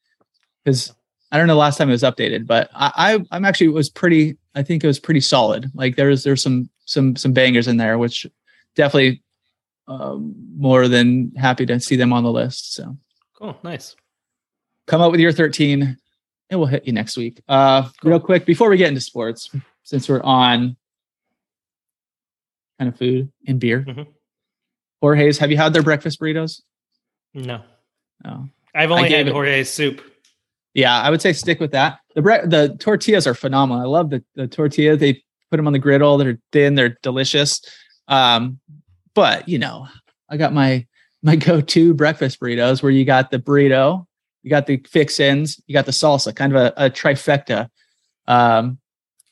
Because 0.65 0.95
I 1.31 1.37
don't 1.39 1.47
know 1.47 1.55
the 1.55 1.59
last 1.61 1.77
time 1.77 1.89
it 1.89 1.93
was 1.93 2.03
updated, 2.05 2.47
but 2.47 2.71
I, 2.75 2.93
I 2.97 3.25
I'm 3.37 3.45
actually 3.45 3.67
it 3.67 3.75
was 3.75 3.91
pretty 3.91 4.39
I 4.55 4.63
think 4.63 4.83
it 4.83 4.87
was 4.87 4.99
pretty 5.01 5.21
solid. 5.21 5.71
Like 5.75 5.97
there's 5.97 6.25
there's 6.25 6.43
some 6.43 6.71
some 6.87 7.17
some 7.17 7.33
bangers 7.35 7.69
in 7.69 7.77
there, 7.77 7.99
which 7.99 8.27
definitely 8.77 9.23
um, 9.89 10.35
more 10.57 10.89
than 10.89 11.33
happy 11.37 11.65
to 11.67 11.79
see 11.81 11.97
them 11.97 12.13
on 12.13 12.23
the 12.25 12.31
list. 12.33 12.75
So 12.75 12.97
Cool. 13.35 13.57
Nice. 13.63 13.95
come 14.87 15.01
up 15.01 15.11
with 15.11 15.21
your 15.21 15.33
13 15.33 15.97
and 16.51 16.61
we'll 16.61 16.69
hit 16.69 16.87
you 16.87 16.93
next 16.93 17.17
week. 17.17 17.41
Uh, 17.49 17.89
real 18.03 18.21
quick, 18.21 18.47
before 18.47 18.71
we 18.71 18.77
get 18.77 18.89
into 18.89 19.01
sports, 19.01 19.51
since 19.83 20.09
we're 20.09 20.23
on 20.23 20.77
kind 22.79 22.89
of 22.89 22.97
food 22.99 23.31
and 23.47 23.59
beer, 23.61 23.85
Mhm. 23.87 24.07
Jorge's, 25.01 25.39
have 25.39 25.51
you 25.51 25.57
had 25.57 25.73
their 25.73 25.83
breakfast 25.83 26.21
burritos? 26.21 26.63
No, 27.35 27.63
No. 28.25 28.49
I've 28.75 28.91
only 28.91 29.11
had 29.11 29.29
it- 29.29 29.33
Jorge's 29.33 29.71
soup. 29.71 30.03
Yeah, 30.75 31.01
I 31.01 31.09
would 31.11 31.23
say 31.23 31.33
stick 31.33 31.61
with 31.61 31.73
that. 31.73 32.01
The 32.15 32.23
bre- 32.23 32.47
the 32.47 32.77
tortillas 32.79 33.27
are 33.27 33.35
phenomenal. 33.35 33.83
I 33.83 33.87
love 33.87 34.11
the 34.11 34.23
the 34.35 34.47
tortilla. 34.47 34.97
They 34.97 35.15
put 35.51 35.57
them 35.57 35.67
on 35.67 35.73
the 35.73 35.79
griddle. 35.79 36.19
They're 36.19 36.39
thin. 36.53 36.75
They're 36.75 36.99
delicious. 37.03 37.61
Um, 38.09 38.61
but 39.17 39.49
you 39.49 39.59
know, 39.59 39.89
I 40.31 40.37
got 40.37 40.53
my 40.53 40.87
my 41.25 41.35
go 41.35 41.61
to 41.61 41.93
breakfast 41.95 42.39
burritos 42.39 42.83
where 42.85 42.93
you 42.93 43.05
got 43.05 43.33
the 43.33 43.39
burrito, 43.41 44.07
you 44.45 44.51
got 44.51 44.67
the 44.67 44.77
fixins, 44.89 45.61
you 45.67 45.73
got 45.73 45.87
the 45.87 45.93
salsa, 45.93 46.33
kind 46.37 46.55
of 46.55 46.63
a, 46.63 46.87
a 46.87 46.91
trifecta. 46.91 47.69
Um, 48.29 48.79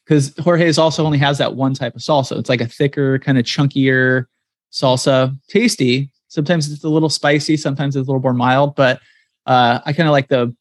because 0.05 0.35
Jorge's 0.39 0.77
also 0.79 1.05
only 1.07 1.17
has 1.19 1.39
that 1.39 1.55
one 1.55 1.73
type 1.73 1.95
of 1.95 2.03
salsa. 2.03 2.39
It's 2.39 2.51
like 2.51 2.61
a 2.61 2.67
thicker, 2.67 3.19
kind 3.21 3.39
of 3.39 3.45
chunkier 3.47 4.27
salsa, 4.73 5.35
tasty. 5.49 6.11
Sometimes 6.29 6.71
it's 6.71 6.85
a 6.85 6.89
little 6.91 7.09
spicy, 7.09 7.57
sometimes 7.57 7.97
it's 7.97 8.07
a 8.07 8.11
little 8.11 8.21
more 8.21 8.35
mild, 8.35 8.75
but 8.75 9.01
uh, 9.47 9.79
I 9.87 9.93
kind 9.95 10.09
of 10.09 10.13
like 10.13 10.29
the 10.29 10.55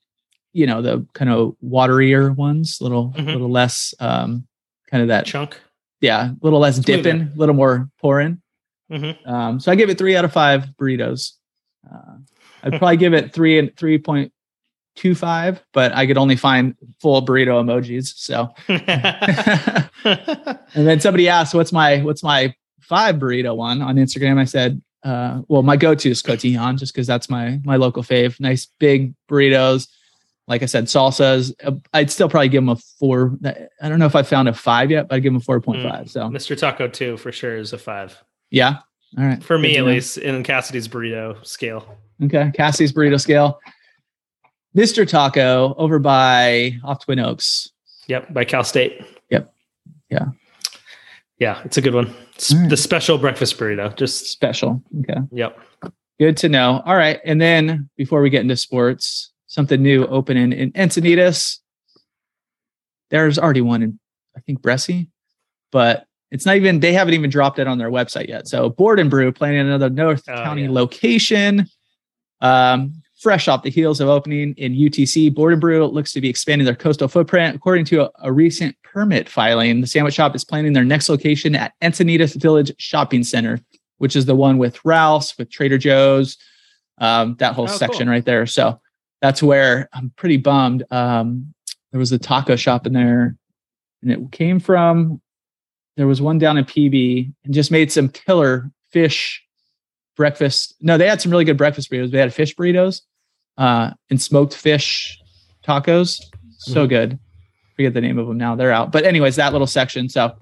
you 0.53 0.67
know 0.67 0.81
the 0.83 1.05
kind 1.13 1.31
of 1.31 1.55
waterier 1.65 2.35
ones 2.35 2.79
a 2.79 2.83
little 2.83 3.11
Mhm. 3.17 3.25
little 3.25 3.49
less 3.49 3.91
um 3.99 4.45
kind 4.91 5.01
of 5.01 5.07
that 5.07 5.25
Chunk. 5.25 5.59
yeah 5.99 6.29
a 6.29 6.35
little 6.43 6.59
less 6.59 6.77
dipping 6.77 7.21
a 7.23 7.31
little 7.35 7.55
more 7.55 7.89
pouring 7.99 8.39
hmm 8.93 9.11
um 9.29 9.59
so 9.59 9.71
i 9.71 9.75
give 9.75 9.89
it 9.89 9.97
three 9.97 10.15
out 10.15 10.25
of 10.25 10.31
five 10.33 10.65
burritos 10.79 11.33
Uh, 11.91 12.17
I'd 12.63 12.77
probably 12.79 12.97
give 12.97 13.13
it 13.13 13.33
three 13.33 13.59
and 13.59 13.75
three 13.75 13.97
point 13.97 14.31
two 14.95 15.15
five, 15.15 15.61
but 15.73 15.91
I 15.91 16.05
could 16.07 16.17
only 16.17 16.35
find 16.37 16.75
full 17.01 17.25
burrito 17.25 17.59
emojis. 17.61 18.13
So, 18.15 18.53
and 20.75 20.87
then 20.87 20.99
somebody 20.99 21.27
asked, 21.27 21.53
"What's 21.53 21.71
my 21.71 22.01
what's 22.01 22.23
my 22.23 22.53
five 22.79 23.15
burrito 23.15 23.55
one 23.55 23.81
on 23.81 23.95
Instagram?" 23.95 24.39
I 24.39 24.45
said, 24.45 24.81
uh, 25.03 25.41
"Well, 25.47 25.63
my 25.63 25.75
go 25.77 25.95
to 25.95 26.09
is 26.09 26.21
cotillon, 26.21 26.77
just 26.77 26.93
because 26.93 27.07
that's 27.07 27.29
my 27.29 27.59
my 27.63 27.75
local 27.75 28.03
fave. 28.03 28.39
Nice 28.39 28.67
big 28.79 29.13
burritos." 29.29 29.87
Like 30.47 30.61
I 30.61 30.65
said, 30.67 30.85
salsas. 30.85 31.53
Uh, 31.63 31.71
I'd 31.93 32.11
still 32.11 32.27
probably 32.29 32.49
give 32.49 32.61
them 32.63 32.69
a 32.69 32.75
four. 32.99 33.37
I 33.81 33.89
don't 33.89 33.99
know 33.99 34.05
if 34.05 34.15
I 34.15 34.23
found 34.23 34.49
a 34.49 34.53
five 34.53 34.91
yet, 34.91 35.07
but 35.07 35.15
I'd 35.15 35.23
give 35.23 35.31
them 35.33 35.41
a 35.41 35.43
four 35.43 35.61
point 35.61 35.81
five. 35.83 36.09
So, 36.09 36.29
Mr. 36.29 36.57
Taco 36.57 36.87
two 36.87 37.17
for 37.17 37.31
sure 37.31 37.57
is 37.57 37.73
a 37.73 37.77
five. 37.77 38.21
Yeah. 38.53 38.77
All 39.17 39.25
right. 39.25 39.43
For 39.43 39.57
me, 39.57 39.69
Good 39.73 39.79
at 39.79 39.85
know. 39.85 39.91
least, 39.91 40.17
in 40.19 40.43
Cassidy's 40.43 40.87
burrito 40.87 41.43
scale. 41.45 41.97
Okay. 42.23 42.51
Cassidy's 42.53 42.93
burrito 42.93 43.19
scale. 43.19 43.59
Mr. 44.77 45.07
Taco 45.07 45.73
over 45.77 45.97
by 45.97 46.73
off 46.83 47.03
Twin 47.03 47.17
Oaks. 47.19 47.71
Yep, 48.07 48.31
by 48.31 48.45
Cal 48.45 48.63
State. 48.63 49.01
Yep. 49.31 49.51
Yeah. 50.09 50.25
Yeah, 51.39 51.61
it's 51.65 51.77
a 51.77 51.81
good 51.81 51.95
one. 51.95 52.13
Right. 52.53 52.69
The 52.69 52.77
special 52.77 53.17
breakfast 53.17 53.57
burrito. 53.57 53.95
Just 53.97 54.27
Special. 54.27 54.81
Okay. 54.99 55.19
yep. 55.31 55.57
Good 56.19 56.37
to 56.37 56.49
know. 56.49 56.83
All 56.85 56.95
right. 56.95 57.19
And 57.25 57.41
then 57.41 57.89
before 57.97 58.21
we 58.21 58.29
get 58.29 58.41
into 58.41 58.55
sports, 58.55 59.31
something 59.47 59.81
new 59.81 60.05
opening 60.05 60.53
in 60.53 60.71
Encinitas. 60.73 61.57
There's 63.09 63.39
already 63.39 63.61
one 63.61 63.81
in, 63.81 63.99
I 64.37 64.41
think, 64.41 64.61
Bressi, 64.61 65.09
but 65.71 66.05
it's 66.33 66.45
not 66.45 66.55
even, 66.57 66.79
they 66.81 66.91
haven't 66.93 67.13
even 67.13 67.29
dropped 67.29 67.59
it 67.59 67.67
on 67.67 67.77
their 67.77 67.89
website 67.91 68.27
yet. 68.27 68.47
So 68.47 68.69
Board 68.69 68.99
and 68.99 69.09
Brew 69.09 69.31
planning 69.31 69.59
another 69.61 69.89
North 69.89 70.23
Oh, 70.27 70.35
County 70.35 70.63
yeah. 70.63 70.71
location. 70.71 71.65
Um, 72.41 72.93
fresh 73.19 73.47
off 73.47 73.63
the 73.63 73.69
heels 73.69 74.01
of 74.01 74.09
opening 74.09 74.53
in 74.57 74.73
UTC, 74.73 75.33
Board 75.33 75.53
and 75.53 75.61
Brew 75.61 75.85
looks 75.85 76.11
to 76.11 76.19
be 76.19 76.27
expanding 76.27 76.65
their 76.65 76.75
coastal 76.75 77.07
footprint. 77.07 77.55
According 77.55 77.85
to 77.85 78.03
a, 78.05 78.09
a 78.23 78.31
recent 78.33 78.75
permit 78.83 79.29
filing, 79.29 79.79
the 79.79 79.87
sandwich 79.87 80.15
shop 80.15 80.35
is 80.35 80.43
planning 80.43 80.73
their 80.73 80.83
next 80.83 81.07
location 81.07 81.55
at 81.55 81.73
Encinitas 81.81 82.35
Village 82.35 82.73
Shopping 82.79 83.23
Center, 83.23 83.59
which 83.99 84.15
is 84.17 84.25
the 84.25 84.35
one 84.35 84.57
with 84.57 84.83
Ralph's, 84.83 85.37
with 85.37 85.49
Trader 85.49 85.77
Joe's, 85.77 86.37
um, 86.97 87.35
that 87.39 87.53
whole 87.53 87.69
Oh, 87.69 87.77
section 87.77 88.07
cool. 88.07 88.11
right 88.11 88.25
there. 88.25 88.45
So 88.45 88.81
that's 89.21 89.41
where 89.41 89.87
I'm 89.93 90.11
pretty 90.17 90.37
bummed. 90.37 90.83
Um, 90.91 91.53
there 91.91 91.99
was 91.99 92.11
a 92.11 92.19
taco 92.19 92.55
shop 92.57 92.85
in 92.85 92.91
there, 92.93 93.37
and 94.01 94.11
it 94.11 94.31
came 94.33 94.59
from. 94.59 95.21
There 95.95 96.07
was 96.07 96.21
one 96.21 96.37
down 96.39 96.57
in 96.57 96.65
PB, 96.65 97.31
and 97.45 97.53
just 97.53 97.71
made 97.71 97.91
some 97.91 98.09
killer 98.09 98.71
fish 98.91 99.43
breakfast. 100.15 100.75
No, 100.81 100.97
they 100.97 101.07
had 101.07 101.21
some 101.21 101.31
really 101.31 101.45
good 101.45 101.57
breakfast 101.57 101.91
burritos. 101.91 102.11
They 102.11 102.19
had 102.19 102.33
fish 102.33 102.55
burritos 102.55 103.01
uh, 103.57 103.91
and 104.09 104.21
smoked 104.21 104.55
fish 104.55 105.19
tacos. 105.67 106.21
So 106.59 106.85
Mhm. 106.85 106.89
good. 106.89 107.19
Forget 107.75 107.93
the 107.93 108.01
name 108.01 108.17
of 108.19 108.27
them 108.27 108.37
now. 108.37 108.55
They're 108.55 108.71
out. 108.71 108.91
But 108.91 109.03
anyways, 109.05 109.35
that 109.37 109.51
little 109.51 109.67
section. 109.67 110.07
So 110.09 110.35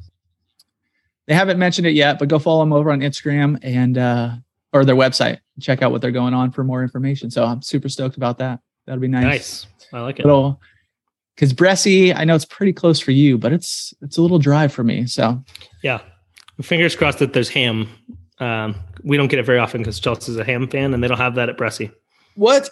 they 1.28 1.34
haven't 1.34 1.60
mentioned 1.60 1.88
it 1.88 1.93
yet, 1.93 2.20
but 2.20 2.28
go 2.28 2.39
follow 2.39 2.62
them 2.62 2.74
over 2.74 2.91
on 2.91 2.99
Instagram 3.02 3.58
and 3.64 3.97
uh, 3.97 4.36
or 4.74 4.84
their 4.86 4.95
website. 4.95 5.39
Check 5.60 5.82
out 5.82 5.91
what 5.91 6.02
they're 6.02 6.12
going 6.12 6.34
on 6.34 6.52
for 6.52 6.64
more 6.64 6.82
information. 6.82 7.30
So 7.32 7.45
I'm 7.45 7.62
super 7.62 7.89
stoked 7.89 8.18
about 8.18 8.38
that. 8.39 8.60
That'll 8.86 9.02
be 9.02 9.08
nice. 9.08 9.24
Nice. 9.24 9.68
I 9.93 9.99
like 10.02 10.20
it. 10.20 10.26
Little 10.26 10.60
because 11.41 11.53
Bressi, 11.55 12.15
I 12.15 12.23
know 12.23 12.35
it's 12.35 12.45
pretty 12.45 12.71
close 12.71 12.99
for 12.99 13.09
you, 13.09 13.35
but 13.35 13.51
it's 13.51 13.95
it's 14.03 14.17
a 14.17 14.21
little 14.21 14.37
dry 14.37 14.67
for 14.67 14.83
me. 14.83 15.07
So 15.07 15.43
Yeah. 15.81 16.01
Fingers 16.61 16.95
crossed 16.95 17.17
that 17.17 17.33
there's 17.33 17.49
ham. 17.49 17.89
Um, 18.39 18.75
we 19.03 19.17
don't 19.17 19.27
get 19.29 19.39
it 19.39 19.45
very 19.47 19.57
often 19.57 19.81
because 19.81 19.99
Chelsea's 19.99 20.37
a 20.37 20.43
ham 20.43 20.67
fan, 20.67 20.93
and 20.93 21.03
they 21.03 21.07
don't 21.07 21.17
have 21.17 21.33
that 21.35 21.49
at 21.49 21.57
Bressi. 21.57 21.91
what? 22.35 22.69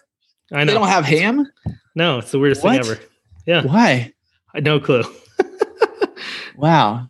I 0.53 0.63
know. 0.63 0.73
They 0.73 0.77
don't 0.77 0.87
have 0.87 1.05
ham? 1.05 1.47
no, 1.95 2.19
it's 2.19 2.29
the 2.29 2.37
weirdest 2.37 2.63
What? 2.63 2.71
thing 2.85 2.91
ever. 2.91 3.01
Yeah, 3.47 3.63
Why? 3.63 4.13
I 4.53 4.59
no 4.59 4.79
clue. 4.79 5.03
Wow. 6.55 7.07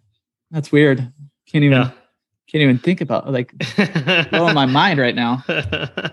That's 0.52 0.72
weird. 0.72 1.00
Can't 1.52 1.64
even 1.64 1.72
Yeah. 1.78 1.92
can't 2.52 2.62
even 2.62 2.78
think 2.80 3.02
about 3.02 3.32
like 3.32 3.52
blowing 4.30 4.54
my 4.56 4.66
mind 4.66 5.00
right 5.00 5.16
now. 5.16 5.44
uh, 5.48 6.12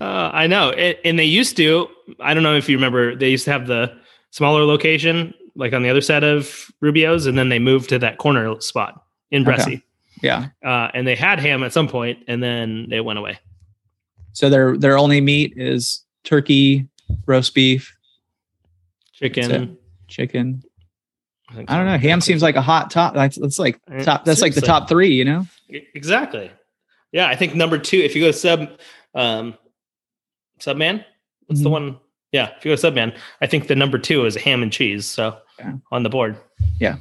I 0.00 0.46
know. 0.46 0.70
It, 0.70 1.00
and 1.04 1.18
they 1.18 1.24
used 1.24 1.56
to, 1.56 1.88
I 2.20 2.34
don't 2.34 2.42
know 2.42 2.56
if 2.56 2.68
you 2.68 2.76
remember, 2.76 3.14
they 3.16 3.30
used 3.30 3.44
to 3.46 3.52
have 3.52 3.66
the 3.66 3.92
smaller 4.30 4.64
location, 4.64 5.34
like 5.56 5.72
on 5.72 5.82
the 5.82 5.88
other 5.90 6.00
side 6.00 6.24
of 6.24 6.70
Rubio's, 6.80 7.26
and 7.26 7.36
then 7.38 7.48
they 7.48 7.58
moved 7.58 7.88
to 7.90 7.98
that 8.00 8.18
corner 8.18 8.60
spot 8.60 9.04
in 9.30 9.46
Okay. 9.48 9.56
Bressi. 9.56 9.82
Yeah. 10.22 10.48
Uh, 10.64 10.88
and 10.94 11.06
they 11.06 11.14
had 11.14 11.38
ham 11.38 11.62
at 11.62 11.72
some 11.72 11.88
point, 11.88 12.18
and 12.28 12.42
then 12.42 12.88
it 12.90 13.04
went 13.04 13.18
away. 13.18 13.38
So 14.32 14.48
their 14.50 14.76
their 14.76 14.98
only 14.98 15.20
meat 15.20 15.54
is 15.56 16.04
turkey, 16.24 16.88
roast 17.26 17.54
beef, 17.54 17.96
Chicken. 19.12 19.76
chicken. 20.06 20.62
think 21.54 21.70
I 21.70 21.76
don't 21.76 21.86
know. 21.86 21.98
Ham 21.98 22.20
seems 22.20 22.42
like 22.42 22.54
a 22.56 22.62
hot 22.62 22.90
top. 22.90 23.14
That's 23.14 23.36
that's 23.38 23.58
like 23.58 23.80
top. 24.02 24.24
That's 24.24 24.42
like 24.42 24.54
the 24.54 24.60
top 24.60 24.88
three. 24.88 25.12
You 25.12 25.24
know. 25.24 25.46
Exactly. 25.94 26.50
Yeah, 27.12 27.26
I 27.26 27.34
think 27.36 27.54
number 27.54 27.78
two. 27.78 27.96
If 27.98 28.14
you 28.14 28.22
go 28.22 28.30
sub, 28.30 28.68
um, 29.14 29.54
Subman, 30.60 31.04
what's 31.46 31.62
the 31.62 31.68
Mhm. 31.68 31.72
one? 31.72 31.98
Yeah, 32.32 32.50
if 32.56 32.64
you 32.64 32.74
go 32.74 32.76
Subman, 32.76 33.16
I 33.40 33.46
think 33.46 33.68
the 33.68 33.74
number 33.76 33.98
two 33.98 34.26
is 34.26 34.36
ham 34.36 34.62
and 34.62 34.72
cheese. 34.72 35.06
So 35.06 35.36
Yeah. 35.58 35.72
on 35.90 36.02
the 36.02 36.10
board. 36.10 36.36
Yeah. 36.78 36.96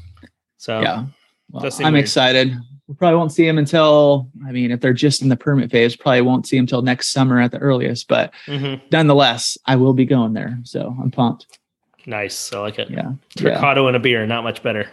So 0.57 0.79
yeah. 0.81 1.05
Well, 1.51 1.69
I'm 1.79 1.93
weird. 1.93 2.03
excited. 2.03 2.53
We 2.87 2.95
probably 2.95 3.17
won't 3.17 3.31
see 3.33 3.45
him 3.47 3.57
until. 3.57 4.29
I 4.47 4.51
mean, 4.51 4.71
if 4.71 4.79
they're 4.79 4.93
just 4.93 5.21
in 5.21 5.27
the 5.29 5.35
permit 5.35 5.69
phase, 5.71 5.95
probably 5.95 6.21
won't 6.21 6.47
see 6.47 6.55
him 6.57 6.63
until 6.63 6.81
next 6.81 7.09
summer 7.09 7.39
at 7.41 7.51
the 7.51 7.57
earliest. 7.57 8.07
But 8.07 8.33
mhm. 8.47 8.81
nonetheless, 8.91 9.57
I 9.65 9.75
will 9.75 9.93
be 9.93 10.05
going 10.05 10.33
there. 10.33 10.57
So 10.63 10.95
I'm 11.01 11.11
pumped. 11.11 11.59
nice. 12.05 12.53
I 12.53 12.59
like 12.59 12.79
it. 12.79 12.89
Yeah. 12.89 13.11
Yeah. 13.35 13.71
And 13.87 13.95
a 13.95 13.99
beer, 13.99 14.25
not 14.25 14.43
much 14.45 14.63
better. 14.63 14.89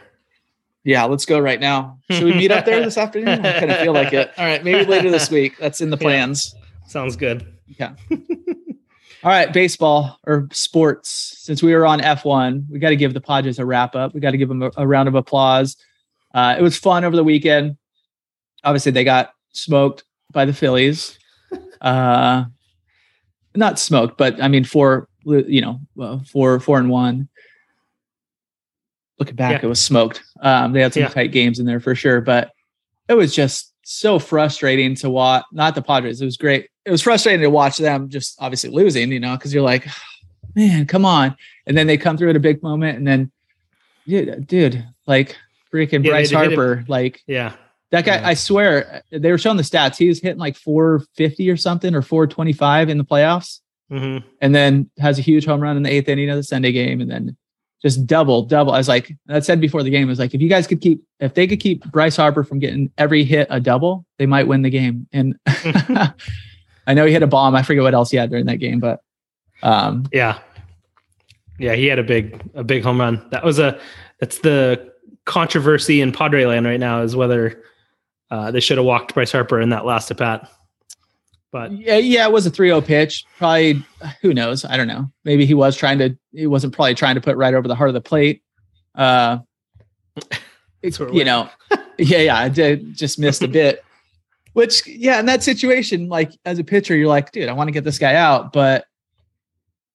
Yeah, 0.83 1.05
let's 1.05 1.25
go 1.25 1.39
right 1.39 1.61
now. 1.61 1.99
Should 2.11 2.25
we 2.25 2.35
meet 2.35 2.51
up 2.51 2.65
there 2.67 2.81
this 2.85 2.99
afternoon? 3.05 3.47
I 3.47 3.59
kind 3.61 3.71
of 3.71 3.79
feel 3.79 3.95
like 3.95 4.13
it. 4.13 4.33
All 4.37 4.45
right, 4.45 4.63
maybe 4.63 4.85
later 4.85 5.11
this 5.11 5.31
week. 5.31 5.57
That's 5.59 5.81
in 5.81 5.91
the 5.91 5.97
Yeah. 6.01 6.03
plans. 6.03 6.55
Sounds 6.89 7.17
good. 7.17 7.47
All 9.25 9.31
right, 9.31 9.51
baseball 9.51 10.19
or 10.27 10.49
sports. 10.53 11.09
Since 11.39 11.63
we 11.63 11.75
were 11.75 11.87
on 11.87 12.01
F1, 12.01 12.67
we 12.71 12.79
got 12.79 12.91
to 12.91 12.97
give 12.97 13.15
the 13.15 13.23
Padres 13.23 13.59
a 13.59 13.65
wrap 13.65 13.97
up. 13.97 14.13
We 14.13 14.21
got 14.21 14.33
to 14.33 14.37
give 14.37 14.51
them 14.51 14.63
a, 14.63 14.71
a 14.77 14.87
round 14.87 15.09
of 15.09 15.15
applause. 15.15 15.77
Uh, 16.35 16.57
it 16.59 16.63
was 16.63 16.77
fun 16.77 17.05
over 17.05 17.17
the 17.17 17.25
weekend. 17.25 17.79
Obviously, 18.65 18.93
they 18.93 19.03
got 19.05 19.33
smoked 19.53 20.05
by 20.33 20.45
the 20.45 20.53
Phillies. 20.53 21.19
Uh, 21.81 22.47
not 23.55 23.79
smoked, 23.79 24.17
but 24.17 24.43
I 24.43 24.49
mean, 24.49 24.65
four, 24.65 25.07
you 25.27 25.61
know, 25.61 25.79
four, 26.27 26.59
four 26.59 26.79
and 26.79 26.89
one. 26.89 27.29
Looking 29.19 29.37
back, 29.37 29.61
Yeah. 29.61 29.67
it 29.67 29.69
was 29.69 29.83
smoked. 29.83 30.23
Um, 30.41 30.73
they 30.73 30.81
had 30.81 30.95
some 30.95 31.03
Yeah. 31.03 31.09
tight 31.11 31.31
games 31.31 31.59
in 31.59 31.67
there 31.67 31.81
for 31.81 31.95
sure, 31.95 32.23
but 32.23 32.53
it 33.07 33.13
was 33.13 33.35
just 33.35 33.74
so 33.85 34.19
frustrating 34.19 34.95
to 34.97 35.11
watch. 35.11 35.45
Not 35.53 35.75
the 35.75 35.83
Padres. 35.83 36.21
It 36.21 36.25
was 36.25 36.37
great. 36.37 36.69
It 36.85 36.91
was 36.91 37.03
frustrating 37.03 37.43
to 37.43 37.51
watch 37.51 37.79
them 37.79 38.09
just 38.09 38.37
obviously 38.41 38.71
losing, 38.71 39.11
you 39.13 39.21
know, 39.21 39.37
because 39.37 39.53
you're 39.55 39.63
like, 39.63 39.87
man, 40.55 40.87
come 40.87 41.05
on. 41.05 41.37
And 41.67 41.77
then 41.77 41.87
they 41.87 41.97
come 41.97 42.17
through 42.17 42.31
at 42.31 42.37
a 42.37 42.41
big 42.41 42.63
moment, 42.63 42.99
and 42.99 43.07
then, 43.07 43.31
dude, 44.07 44.47
dude 44.47 44.87
like 45.07 45.37
freaking 45.73 46.05
Yeah, 46.05 46.11
Bryce 46.11 46.31
they 46.31 46.37
hit 46.37 46.53
it- 46.53 46.57
Harper, 46.57 46.85
like 46.89 47.23
Yeah. 47.27 47.55
that 47.91 48.05
guy. 48.05 48.17
Yeah. 48.17 48.29
I 48.29 48.35
swear, 48.35 49.03
they 49.11 49.31
were 49.31 49.39
showing 49.39 49.57
the 49.57 49.63
stats. 49.63 49.97
He 49.97 50.09
was 50.09 50.21
hitting 50.21 50.39
like 50.39 50.57
450 50.57 51.51
or 51.51 51.57
something, 51.57 51.95
or 51.95 52.03
425 52.03 52.89
in 52.91 52.99
the 52.99 53.05
playoffs, 53.05 53.61
hmm 53.91 54.19
and 54.41 54.55
then 54.55 54.91
has 54.99 55.19
a 55.19 55.23
huge 55.23 55.45
home 55.47 55.61
run 55.61 55.77
in 55.77 55.83
the 55.83 55.91
eighth 55.91 56.09
inning 56.09 56.31
of 56.31 56.37
the 56.37 56.43
Sunday 56.43 56.73
game, 56.73 57.01
and 57.01 57.11
then 57.11 57.37
just 57.85 58.07
double, 58.07 58.43
double. 58.43 58.73
I 58.73 58.79
was 58.79 58.89
like, 58.89 59.15
I 59.29 59.41
said 59.41 59.61
before 59.61 59.83
the 59.83 59.91
game, 59.91 60.09
I 60.09 60.09
was 60.09 60.19
like, 60.19 60.33
if 60.33 60.41
you 60.41 60.49
guys 60.49 60.67
could 60.67 60.81
keep, 60.81 61.05
if 61.21 61.35
they 61.35 61.47
could 61.47 61.61
keep 61.61 61.85
Bryce 61.93 62.17
Harper 62.17 62.43
from 62.43 62.59
getting 62.59 62.91
every 62.97 63.25
hit 63.25 63.47
a 63.51 63.61
double, 63.61 64.07
they 64.19 64.25
might 64.25 64.49
win 64.49 64.63
the 64.63 64.71
game. 64.71 65.07
And 65.13 65.39
I 65.47 66.95
know 66.95 67.05
he 67.05 67.13
hit 67.13 67.23
a 67.23 67.27
bomb. 67.27 67.55
I 67.55 67.63
forget 67.63 67.83
what 67.83 67.93
else 67.93 68.11
he 68.11 68.17
had 68.17 68.31
during 68.31 68.47
that 68.47 68.57
game, 68.57 68.81
but 68.81 69.01
um, 69.63 70.07
Yeah. 70.13 70.39
Yeah, 71.59 71.75
he 71.75 71.87
had 71.87 71.99
a 71.99 72.03
big 72.03 72.43
a 72.55 72.65
big 72.65 72.83
home 72.83 72.99
run. 72.99 73.25
That 73.31 73.45
was 73.45 73.59
a 73.59 73.79
that's 74.19 74.39
the 74.39 74.93
controversy 75.27 76.01
in 76.01 76.11
Padre 76.11 76.47
land 76.47 76.67
right 76.67 76.81
now 76.81 77.03
is 77.03 77.15
whether 77.15 77.63
uh, 78.31 78.51
they 78.51 78.61
should 78.61 78.79
have 78.79 78.87
walked 78.87 79.15
Bryce 79.15 79.31
Harper 79.31 79.61
in 79.61 79.69
that 79.69 79.85
last 79.85 80.11
at 80.11 80.17
bat. 80.17 80.51
But 81.55 81.71
yeah, 81.71 81.99
yeah, 81.99 82.27
it 82.27 82.33
was 82.33 82.47
a 82.47 82.51
3-0 82.51 82.85
pitch. 82.85 83.25
Probably, 83.39 83.81
who 84.23 84.35
knows? 84.35 84.65
I 84.65 84.77
don't 84.77 84.89
know. 84.89 85.09
Maybe 85.25 85.47
he 85.47 85.55
was 85.55 85.77
trying 85.77 85.99
to. 86.01 86.19
He 86.33 86.49
wasn't 86.49 86.75
probably 86.75 86.97
trying 86.97 87.15
to 87.15 87.21
put 87.21 87.37
right 87.37 87.55
over 87.55 87.69
the 87.69 87.77
heart 87.77 87.91
of 87.91 87.95
the 87.95 88.01
plate. 88.01 88.43
Uh, 88.97 89.39
That's 90.83 90.99
where 90.99 91.09
it 91.11 91.15
you 91.15 91.25
know, 91.25 91.49
yeah, 91.99 92.19
yeah, 92.19 92.37
I 92.37 92.49
did 92.49 92.97
just 92.97 93.21
missed 93.21 93.43
a 93.43 93.47
bit. 93.47 93.85
Which, 94.55 94.85
yeah, 94.85 95.21
in 95.21 95.27
that 95.27 95.45
situation, 95.45 96.09
like 96.09 96.33
as 96.45 96.59
a 96.59 96.65
pitcher, 96.65 96.97
you're 96.97 97.07
like, 97.07 97.31
dude, 97.31 97.49
I 97.49 97.53
want 97.53 97.69
to 97.69 97.73
get 97.73 97.85
this 97.85 97.99
guy 97.99 98.17
out, 98.17 98.53
but 98.53 98.87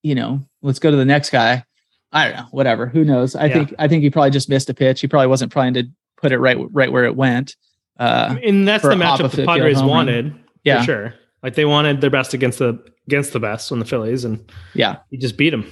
you 0.01 0.15
know, 0.15 0.41
let's 0.61 0.79
go 0.79 0.89
to 0.91 0.95
the 0.95 1.03
next 1.03 1.29
guy. 1.29 1.65
I 2.13 2.25
don't 2.29 2.37
know, 2.37 2.47
whatever. 2.51 2.85
Who 2.85 3.03
knows? 3.03 3.35
I 3.35 3.47
Yeah. 3.47 3.53
think 3.53 3.73
I 3.77 3.89
think 3.89 4.03
he 4.03 4.09
probably 4.09 4.31
just 4.31 4.47
missed 4.47 4.69
a 4.69 4.73
pitch. 4.73 5.01
He 5.01 5.07
probably 5.07 5.27
wasn't 5.27 5.51
trying 5.51 5.73
to 5.73 5.83
put 6.15 6.31
it 6.31 6.37
right 6.39 6.57
right 6.71 6.89
where 6.89 7.03
it 7.03 7.17
went. 7.17 7.57
Uh, 7.99 8.37
and 8.41 8.65
that's 8.65 8.83
the 8.83 8.91
matchup 8.91 9.31
the 9.31 9.45
Padres 9.45 9.83
wanted. 9.83 10.33
Yeah. 10.63 10.79
For 10.79 10.85
sure. 10.85 11.13
Like 11.43 11.55
they 11.55 11.65
wanted 11.65 12.01
their 12.01 12.09
best 12.09 12.33
against 12.33 12.59
the 12.59 12.79
against 13.07 13.33
the 13.33 13.39
best 13.39 13.71
on 13.71 13.79
the 13.79 13.85
Phillies, 13.85 14.25
and 14.25 14.51
Yeah. 14.73 14.97
he 15.09 15.17
just 15.17 15.37
beat 15.37 15.49
them. 15.51 15.65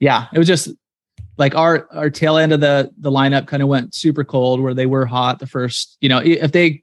Yeah. 0.00 0.26
It 0.32 0.38
was 0.38 0.46
just 0.46 0.68
like 1.38 1.54
our 1.54 1.86
our 1.92 2.10
tail 2.10 2.36
end 2.36 2.52
of 2.52 2.60
the 2.60 2.90
the 2.98 3.10
lineup 3.10 3.46
kind 3.46 3.62
of 3.62 3.68
went 3.68 3.94
super 3.94 4.24
cold 4.24 4.60
where 4.60 4.74
they 4.74 4.86
were 4.86 5.06
hot 5.06 5.38
the 5.38 5.46
first, 5.46 5.96
you 6.00 6.08
know, 6.08 6.18
if 6.18 6.52
they 6.52 6.82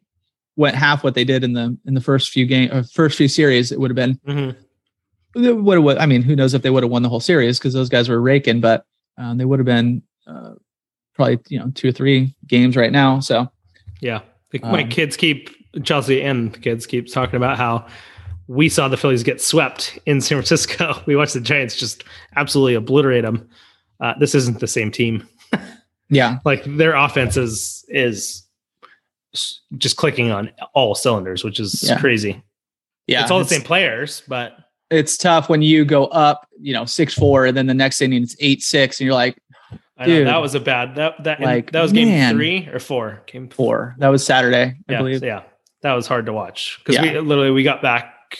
went 0.56 0.76
half 0.76 1.04
what 1.04 1.16
they 1.16 1.24
did 1.24 1.44
in 1.44 1.54
the 1.54 1.78
in 1.86 1.94
the 1.94 2.02
first 2.02 2.32
few 2.32 2.46
game 2.46 2.72
or 2.72 2.84
first 2.84 3.18
few 3.18 3.28
series, 3.28 3.72
it 3.72 3.80
would 3.80 3.92
have 3.92 3.96
been 3.96 4.16
Mm-hmm. 4.28 5.64
would 5.64 5.78
have 5.78 5.98
I 6.00 6.06
mean, 6.06 6.22
who 6.22 6.36
knows 6.36 6.54
if 6.54 6.62
they 6.62 6.70
would 6.70 6.84
have 6.84 6.92
won 6.92 7.04
the 7.04 7.10
whole 7.10 7.20
series 7.20 7.58
because 7.60 7.74
those 7.74 7.90
guys 7.90 8.10
were 8.10 8.22
raking, 8.22 8.60
but 8.62 8.86
um, 9.18 9.38
they 9.38 9.46
would 9.46 9.60
have 9.60 9.66
been 9.66 10.02
uh, 10.28 10.54
probably 11.16 11.40
you 11.50 11.60
know 11.60 11.72
two 11.74 11.90
or 11.90 11.92
three 11.92 12.36
games 12.48 12.76
right 12.76 12.92
now. 12.92 13.20
So 13.20 13.52
Yeah, 14.02 14.22
Like, 14.52 14.64
my 14.64 14.84
Um, 14.84 14.90
kids 14.90 15.16
keep 15.18 15.50
Chelsea 15.84 16.22
and 16.22 16.54
the 16.54 16.60
kids 16.60 16.86
keep 16.86 17.12
talking 17.12 17.36
about 17.38 17.58
how 17.58 17.86
we 18.48 18.70
saw 18.70 18.88
the 18.88 18.98
Phillies 18.98 19.24
get 19.24 19.42
swept 19.42 19.98
in 20.06 20.22
San 20.22 20.38
Francisco. 20.38 21.02
We 21.06 21.16
watched 21.16 21.34
the 21.34 21.42
Giants 21.42 21.76
just 21.78 22.04
absolutely 22.36 22.76
obliterate 22.76 23.24
them. 23.24 23.50
Uh, 24.00 24.14
this 24.20 24.36
isn't 24.36 24.60
the 24.60 24.68
same 24.68 24.92
team. 24.92 25.28
yeah, 26.10 26.40
Like 26.46 26.64
their 26.66 26.94
offense 26.96 27.38
is 27.38 27.86
is 27.88 28.44
just 29.78 29.98
clicking 29.98 30.30
on 30.32 30.52
all 30.74 30.94
cylinders, 30.96 31.44
which 31.44 31.60
is 31.60 31.84
Yeah. 31.84 32.00
crazy. 32.00 32.44
yeah, 33.08 33.22
it's 33.22 33.32
all 33.32 33.40
the 33.40 33.46
same 33.46 33.62
players, 33.62 34.22
but 34.28 34.58
It's 34.92 35.18
tough 35.18 35.50
when 35.50 35.62
you 35.64 35.86
go 35.86 36.06
up, 36.08 36.48
you 36.60 36.74
know, 36.74 36.86
six 36.86 37.14
four, 37.16 37.46
and 37.48 37.58
then 37.58 37.66
the 37.66 37.74
next 37.74 38.02
inning 38.02 38.22
it's 38.24 38.36
eight 38.40 38.62
six, 38.62 39.00
and 39.00 39.06
you're 39.06 39.16
like 39.16 39.38
I 39.98 40.08
know 40.08 40.16
Dude. 40.18 40.28
that 40.28 40.42
was 40.42 40.54
a 40.56 40.60
bad 40.60 40.96
that 40.96 41.24
that 41.24 41.40
Like, 41.40 41.72
that 41.72 41.82
was 41.82 41.92
game 41.94 42.10
man. 42.10 42.36
three 42.36 42.68
or 42.72 42.80
four. 42.80 43.24
Game 43.28 43.48
four. 43.48 43.96
That 44.00 44.10
was 44.10 44.24
Saturday, 44.26 44.76
I 44.88 44.92
yeah, 44.92 44.98
believe. 44.98 45.20
so 45.20 45.26
yeah, 45.26 45.44
that 45.84 45.94
was 45.94 46.08
hard 46.08 46.26
to 46.26 46.34
watch 46.34 46.80
because 46.80 46.96
Yeah. 46.96 47.14
we 47.14 47.20
literally 47.20 47.52
we 47.52 47.64
got 47.64 47.82
back, 47.82 48.40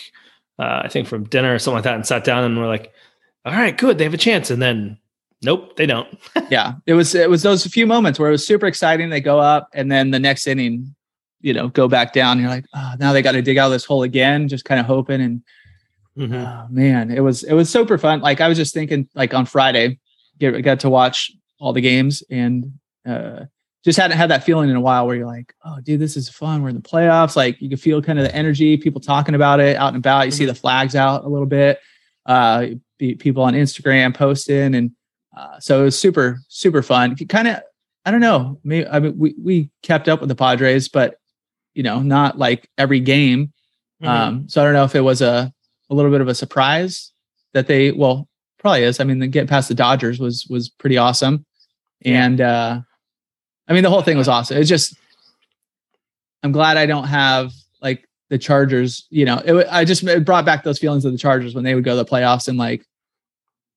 uh, 0.58 0.82
I 0.84 0.88
think 0.88 1.06
from 1.08 1.24
dinner 1.24 1.54
or 1.54 1.58
something 1.58 1.76
like 1.76 1.84
that, 1.84 1.94
and 1.94 2.04
sat 2.06 2.24
down 2.24 2.44
and 2.44 2.58
we're 2.58 2.66
like, 2.66 2.92
"All 3.44 3.52
right, 3.52 3.76
good, 3.76 3.96
they 3.98 4.04
have 4.04 4.14
a 4.14 4.18
chance." 4.18 4.50
And 4.50 4.60
then, 4.60 4.98
nope, 5.42 5.76
they 5.76 5.86
don't. 5.86 6.08
yeah 6.50 6.74
it 6.86 6.94
was 6.94 7.14
it 7.14 7.30
was 7.30 7.42
those 7.42 7.66
few 7.66 7.86
moments 7.86 8.18
where 8.18 8.28
it 8.28 8.32
was 8.32 8.46
super 8.46 8.66
exciting 8.66 9.08
they 9.10 9.20
go 9.20 9.38
up 9.38 9.68
and 9.72 9.90
then 9.92 10.10
the 10.10 10.18
next 10.18 10.46
inning 10.46 10.94
you 11.40 11.52
know 11.52 11.68
go 11.68 11.86
back 11.88 12.12
down 12.12 12.38
you're 12.40 12.48
like 12.48 12.64
oh 12.74 12.92
now 12.98 13.12
they 13.12 13.22
got 13.22 13.32
to 13.32 13.42
dig 13.42 13.56
out 13.58 13.66
of 13.66 13.72
this 13.72 13.84
hole 13.84 14.02
again 14.02 14.48
just 14.48 14.64
kind 14.64 14.80
of 14.80 14.86
hoping 14.86 15.20
and 15.20 15.42
Mhm. 16.16 16.46
oh, 16.46 16.66
man 16.70 17.10
it 17.10 17.20
was 17.20 17.42
it 17.44 17.52
was 17.54 17.68
super 17.68 17.98
fun 17.98 18.20
like 18.20 18.40
i 18.40 18.46
was 18.48 18.56
just 18.56 18.72
thinking 18.72 19.08
like 19.14 19.34
on 19.34 19.44
friday 19.46 19.98
get 20.38 20.52
got 20.62 20.80
to 20.80 20.88
watch 20.90 21.32
all 21.58 21.72
the 21.72 21.80
games 21.80 22.22
and 22.30 22.72
uh 23.06 23.40
just 23.84 23.98
hadn't 23.98 24.16
had 24.16 24.30
that 24.30 24.42
feeling 24.44 24.70
in 24.70 24.76
a 24.76 24.80
while 24.80 25.06
where 25.06 25.14
you're 25.16 25.26
like 25.26 25.52
oh 25.64 25.78
dude 25.82 26.00
this 26.00 26.16
is 26.16 26.28
fun 26.28 26.62
we're 26.62 26.70
in 26.70 26.74
the 26.74 26.80
playoffs 26.82 27.36
like 27.36 27.60
you 27.60 27.68
can 27.68 27.76
feel 27.78 28.00
kind 28.02 28.18
of 28.18 28.24
the 28.24 28.34
energy 28.34 28.76
people 28.76 29.00
talking 29.00 29.34
about 29.34 29.60
it 29.60 29.76
out 29.76 29.88
and 29.88 29.96
about 29.98 30.24
you 30.26 30.30
see 30.32 30.44
Mhm. 30.44 30.48
the 30.48 30.54
flags 30.54 30.94
out 30.96 31.24
a 31.24 31.28
little 31.28 31.46
bit 31.46 31.78
uh 32.26 32.66
be- 32.98 33.14
people 33.14 33.42
on 33.42 33.54
instagram 33.54 34.14
posting 34.14 34.74
and 34.74 34.90
uh, 35.36 35.58
so 35.58 35.80
it 35.80 35.84
was 35.86 35.98
super, 35.98 36.38
super 36.46 36.80
fun. 36.80 37.16
Kind 37.28 37.48
of, 37.48 37.60
I 38.04 38.12
don't 38.12 38.20
know. 38.20 38.60
Maybe 38.62 38.86
I 38.86 39.00
mean, 39.00 39.18
we 39.18 39.34
we 39.36 39.68
kept 39.82 40.08
up 40.08 40.20
with 40.20 40.28
the 40.28 40.36
Padres, 40.36 40.88
but 40.88 41.16
you 41.74 41.82
know, 41.82 41.98
not 42.02 42.38
like 42.38 42.70
every 42.78 43.00
game. 43.00 43.52
Mhm. 44.00 44.06
Um, 44.06 44.48
so 44.48 44.60
I 44.62 44.64
don't 44.64 44.74
know 44.74 44.84
if 44.84 44.94
it 44.94 45.00
was 45.00 45.22
a 45.22 45.52
a 45.90 45.94
little 45.96 46.12
bit 46.12 46.20
of 46.20 46.28
a 46.28 46.36
surprise 46.36 47.12
that 47.52 47.66
they, 47.66 47.90
well, 47.90 48.28
probably 48.60 48.84
is. 48.84 49.00
I 49.00 49.04
mean, 49.04 49.18
the 49.18 49.26
get 49.26 49.48
past 49.48 49.66
the 49.68 49.74
Dodgers 49.74 50.20
was 50.20 50.46
was 50.48 50.68
pretty 50.68 50.98
awesome, 50.98 51.44
Yeah. 52.04 52.24
and 52.26 52.40
uh, 52.40 52.80
I 53.68 53.72
mean, 53.72 53.82
the 53.82 53.90
whole 53.90 54.02
thing 54.02 54.16
was 54.18 54.28
awesome. 54.28 54.58
It's 54.58 54.68
just, 54.68 54.96
I'm 56.42 56.52
glad 56.52 56.76
I 56.76 56.86
don't 56.86 57.06
have 57.08 57.52
like 57.80 58.06
the 58.30 58.38
Chargers. 58.38 59.06
You 59.10 59.24
know, 59.24 59.38
it, 59.44 59.66
I 59.70 59.84
just 59.84 60.02
it 60.04 60.24
brought 60.24 60.44
back 60.44 60.64
those 60.64 60.78
feelings 60.78 61.04
of 61.04 61.12
the 61.12 61.18
Chargers 61.18 61.54
when 61.54 61.64
they 61.64 61.74
would 61.74 61.84
go 61.84 61.92
to 61.92 61.96
the 61.96 62.04
playoffs 62.04 62.48
and 62.48 62.58
like, 62.58 62.84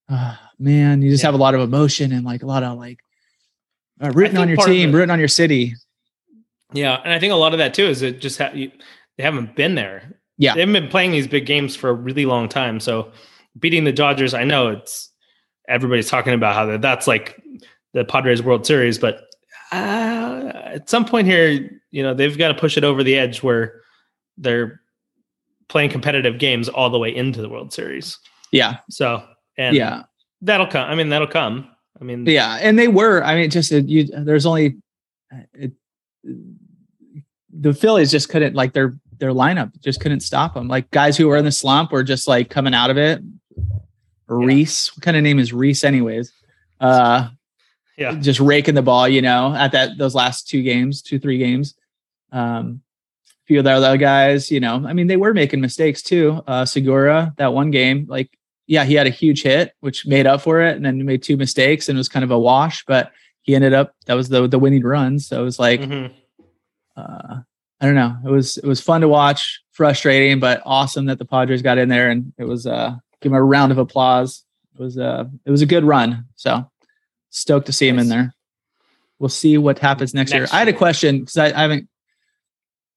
ah, 0.09 0.39
man, 0.59 1.01
you 1.01 1.09
just 1.11 1.23
Yeah. 1.23 1.27
have 1.29 1.35
a 1.35 1.37
lot 1.41 1.55
of 1.55 1.61
emotion 1.61 2.11
and 2.11 2.25
like 2.25 2.43
a 2.43 2.47
lot 2.47 2.63
of 2.63 2.77
like 2.77 2.99
uh, 4.01 4.11
rooting 4.13 4.37
on 4.37 4.47
your 4.49 4.57
team, 4.57 4.91
rooting 4.93 5.09
on 5.11 5.19
your 5.19 5.27
city. 5.27 5.73
yeah, 6.73 6.99
and 7.03 7.13
I 7.13 7.19
think 7.19 7.31
a 7.33 7.35
lot 7.37 7.53
of 7.53 7.59
that 7.59 7.73
too 7.73 7.85
is 7.85 8.01
it 8.01 8.19
just 8.19 8.37
ha- 8.37 8.51
you, 8.53 8.71
they 9.17 9.23
haven't 9.23 9.55
been 9.55 9.75
there. 9.75 10.13
Yeah. 10.37 10.53
they 10.53 10.59
haven't 10.59 10.73
been 10.73 10.89
playing 10.89 11.11
these 11.11 11.27
big 11.27 11.45
games 11.47 11.75
for 11.75 11.89
a 11.89 11.93
really 11.93 12.25
long 12.27 12.47
time. 12.47 12.79
So 12.79 13.11
beating 13.57 13.85
the 13.85 13.91
Dodgers, 13.91 14.33
I 14.35 14.43
know 14.43 14.67
it's 14.67 15.09
everybody's 15.67 16.09
talking 16.09 16.33
about 16.33 16.53
how 16.55 16.65
that- 16.67 16.81
that's 16.81 17.07
like 17.07 17.41
the 17.93 18.05
Padres 18.05 18.43
World 18.43 18.65
Series, 18.67 18.99
but 18.99 19.21
uh, 19.71 20.51
at 20.53 20.89
some 20.89 21.05
point 21.05 21.27
here, 21.27 21.81
you 21.91 22.03
know, 22.03 22.13
they've 22.13 22.37
got 22.37 22.49
to 22.49 22.53
push 22.53 22.77
it 22.77 22.83
over 22.83 23.03
the 23.03 23.17
edge 23.17 23.43
where 23.43 23.81
they're 24.37 24.81
playing 25.67 25.89
competitive 25.89 26.39
games 26.39 26.69
all 26.69 26.89
the 26.89 26.99
way 26.99 27.13
into 27.15 27.41
the 27.41 27.49
World 27.49 27.73
Series. 27.73 28.17
Yeah, 28.51 28.77
So, 28.89 29.23
and 29.57 29.75
yeah, 29.75 30.03
that'll 30.41 30.67
come. 30.67 30.89
I 30.89 30.95
mean, 30.95 31.09
that'll 31.09 31.27
come. 31.27 31.69
I 31.99 32.03
mean, 32.03 32.25
yeah, 32.25 32.57
and 32.61 32.77
they 32.77 32.87
were. 32.87 33.23
I 33.23 33.35
mean, 33.35 33.49
just 33.49 33.71
it, 33.71 33.87
you. 33.87 34.05
There's 34.05 34.45
only 34.45 34.77
it, 35.53 35.73
the 37.51 37.73
Phillies 37.73 38.11
just 38.11 38.29
couldn't 38.29 38.55
like 38.55 38.73
their 38.73 38.97
their 39.17 39.31
lineup 39.31 39.79
just 39.81 39.99
couldn't 39.99 40.21
stop 40.21 40.53
them. 40.53 40.67
Like 40.67 40.91
guys 40.91 41.17
who 41.17 41.27
were 41.27 41.37
in 41.37 41.45
the 41.45 41.51
slump 41.51 41.91
were 41.91 42.03
just 42.03 42.27
like 42.27 42.49
coming 42.49 42.73
out 42.73 42.89
of 42.89 42.97
it. 42.97 43.21
Rhys, 44.27 44.91
what 44.95 45.03
kind 45.03 45.17
of 45.17 45.23
name 45.23 45.39
is 45.39 45.53
Rhys, 45.53 45.83
anyways? 45.83 46.31
Uh, 46.79 47.29
yeah, 47.97 48.13
just 48.15 48.39
raking 48.39 48.75
the 48.75 48.81
ball, 48.81 49.07
you 49.07 49.21
know, 49.21 49.53
at 49.55 49.71
that 49.73 49.97
those 49.97 50.15
last 50.15 50.47
two 50.47 50.61
games, 50.63 51.01
two 51.01 51.19
three 51.19 51.37
games. 51.37 51.75
Um, 52.31 52.81
a 53.27 53.45
few 53.47 53.59
of 53.59 53.65
the 53.65 53.71
other 53.71 53.97
guys, 53.97 54.51
you 54.51 54.59
know, 54.59 54.83
I 54.85 54.93
mean, 54.93 55.07
they 55.07 55.17
were 55.17 55.33
making 55.33 55.61
mistakes 55.61 56.01
too. 56.01 56.43
Uh, 56.47 56.65
Segura, 56.65 57.33
that 57.37 57.53
one 57.53 57.71
game, 57.71 58.05
like, 58.09 58.37
yeah, 58.67 58.83
he 58.83 58.93
had 58.95 59.07
a 59.07 59.11
huge 59.11 59.41
hit, 59.43 59.73
which 59.79 60.05
made 60.05 60.27
up 60.27 60.41
for 60.41 60.61
it, 60.61 60.75
and 60.75 60.85
then 60.85 60.97
he 60.97 61.03
made 61.03 61.23
two 61.23 61.37
mistakes, 61.37 61.87
and 61.87 61.97
it 61.97 61.99
was 61.99 62.09
kind 62.09 62.25
of 62.25 62.31
a 62.31 62.39
wash. 62.39 62.83
But 62.85 63.11
he 63.41 63.55
ended 63.55 63.73
up 63.73 63.95
that 64.05 64.15
was 64.15 64.27
the 64.29 64.47
the 64.47 64.59
winning 64.59 64.83
run. 64.83 65.19
So 65.19 65.39
it 65.41 65.45
was 65.45 65.57
like, 65.59 65.79
Mhm. 65.81 66.11
uh, 66.95 67.37
I 67.79 67.85
don't 67.85 67.95
know, 67.95 68.17
it 68.25 68.29
was 68.29 68.57
it 68.57 68.65
was 68.65 68.81
fun 68.81 69.01
to 69.01 69.07
watch, 69.07 69.61
frustrating, 69.71 70.39
but 70.39 70.61
awesome 70.65 71.05
that 71.05 71.17
the 71.19 71.25
Padres 71.25 71.61
got 71.61 71.77
in 71.77 71.89
there, 71.89 72.09
and 72.09 72.33
it 72.37 72.43
was 72.45 72.67
uh, 72.67 72.95
give 73.21 73.31
him 73.31 73.35
a 73.37 73.43
round 73.43 73.71
of 73.71 73.77
applause. 73.77 74.43
It 74.75 74.81
was 74.81 74.97
uh, 74.97 75.25
it 75.45 75.51
was 75.51 75.61
a 75.61 75.65
good 75.67 75.83
run. 75.85 76.25
So 76.35 76.69
stoked 77.37 77.65
to 77.67 77.73
see 77.73 77.87
him 77.87 77.99
in 77.99 78.09
there. 78.09 78.33
We'll 79.19 79.29
see 79.29 79.57
what 79.57 79.79
happens 79.79 80.13
next, 80.13 80.31
Next 80.31 80.51
year. 80.51 80.55
I 80.55 80.59
had 80.59 80.67
a 80.67 80.73
question 80.73 81.19
because 81.21 81.37
I, 81.37 81.47
I 81.47 81.61
haven't, 81.61 81.89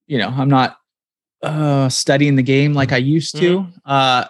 you 0.07 0.19
know, 0.19 0.29
I'm 0.29 0.49
not 0.51 0.77
uh, 1.43 1.89
studying 1.89 2.37
the 2.37 2.43
game 2.43 2.75
like 2.75 2.93
I 2.93 2.99
used 2.99 3.37
to. 3.37 3.61
Mm-hmm. 3.61 3.79
Uh, 3.85 4.25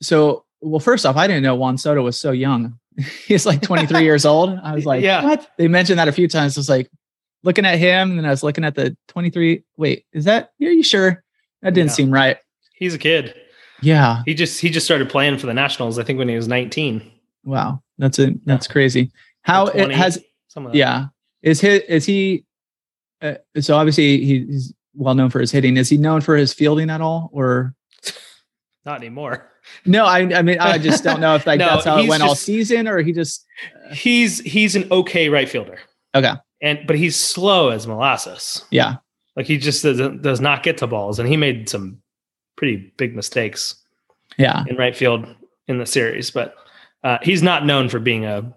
so, 0.00 0.44
well, 0.60 0.80
first 0.80 1.04
off, 1.04 1.16
I 1.16 1.26
didn't 1.26 1.42
know 1.42 1.54
Juan 1.54 1.76
Soto 1.76 2.02
was 2.02 2.18
so 2.18 2.30
young. 2.30 2.78
He's 3.26 3.44
like 3.46 3.60
23 3.62 4.02
years 4.02 4.24
old. 4.24 4.58
I 4.62 4.74
was 4.74 4.86
like, 4.86 5.02
Yeah. 5.02 5.22
what? 5.22 5.46
They 5.58 5.68
mentioned 5.68 5.98
that 5.98 6.08
a 6.08 6.12
few 6.12 6.28
times. 6.28 6.56
I 6.56 6.60
was 6.60 6.68
like, 6.68 6.90
looking 7.42 7.64
at 7.64 7.78
him, 7.78 8.18
and 8.18 8.26
I 8.26 8.30
was 8.30 8.42
looking 8.42 8.64
at 8.64 8.74
the 8.74 8.96
23. 9.08 9.64
Wait, 9.76 10.04
is 10.12 10.24
that? 10.24 10.50
Are 10.62 10.66
you 10.66 10.82
sure? 10.82 11.22
That 11.62 11.74
didn't 11.74 11.90
Yeah. 11.90 11.94
seem 11.94 12.10
right. 12.10 12.38
he's 12.74 12.94
a 12.94 12.98
kid. 12.98 13.34
Yeah. 13.82 14.22
He 14.26 14.34
just 14.34 14.60
he 14.60 14.68
just 14.70 14.84
started 14.86 15.08
playing 15.08 15.38
for 15.38 15.46
the 15.46 15.54
Nationals. 15.54 15.98
I 15.98 16.04
think 16.04 16.18
when 16.18 16.28
he 16.28 16.36
was 16.36 16.48
19. 16.48 17.02
Wow. 17.44 17.82
That's 18.00 18.18
a 18.18 18.32
that's 18.44 18.66
crazy. 18.66 19.12
How 19.42 19.66
it 19.66 19.90
has 19.92 20.18
some 20.48 20.66
of 20.66 20.72
that. 20.72 20.78
Yeah. 20.78 21.06
Is 21.42 21.60
he 21.60 21.68
is 21.68 22.04
he 22.04 22.44
uh, 23.22 23.34
so 23.60 23.76
obviously 23.76 24.24
he's 24.24 24.72
well 24.94 25.14
known 25.14 25.30
for 25.30 25.40
his 25.40 25.50
hitting. 25.52 25.76
Is 25.76 25.88
he 25.88 25.96
known 25.96 26.20
for 26.20 26.36
his 26.36 26.52
fielding 26.52 26.90
at 26.90 27.00
all 27.00 27.30
or 27.32 27.74
not 28.84 28.98
anymore. 28.98 29.50
no, 29.86 30.04
I 30.04 30.20
I 30.34 30.42
mean 30.42 30.58
I 30.58 30.78
just 30.78 31.04
don't 31.04 31.20
know 31.20 31.34
if 31.36 31.46
like 31.46 31.58
No, 31.60 31.66
that's 31.66 31.84
how 31.84 31.98
it 31.98 32.08
went 32.08 32.22
all 32.22 32.34
season 32.34 32.88
or 32.88 32.98
he 33.02 33.12
just 33.12 33.46
He's 33.92 34.40
he's 34.40 34.76
an 34.76 34.86
okay 34.90 35.28
right 35.28 35.48
fielder, 35.48 35.78
okay. 36.14 36.32
and 36.62 36.78
but 36.86 36.96
he's 36.96 37.16
slow 37.16 37.70
as 37.70 37.86
molasses. 37.86 38.64
Yeah. 38.70 38.96
Like 39.36 39.46
he 39.46 39.58
just 39.58 39.82
doesn't 39.82 40.22
does 40.22 40.40
not 40.40 40.62
get 40.62 40.78
to 40.78 40.86
balls, 40.86 41.18
and 41.18 41.28
he 41.28 41.36
made 41.36 41.68
some 41.68 42.00
pretty 42.56 42.92
big 42.98 43.16
mistakes 43.16 43.74
Yeah. 44.38 44.64
in 44.68 44.76
right 44.76 44.94
field 44.96 45.26
in 45.66 45.78
the 45.78 45.86
series. 45.86 46.30
But 46.30 46.54
uh, 47.04 47.18
he's 47.22 47.42
not 47.42 47.64
known 47.64 47.88
for 47.88 47.98
being 47.98 48.24
a 48.24 48.52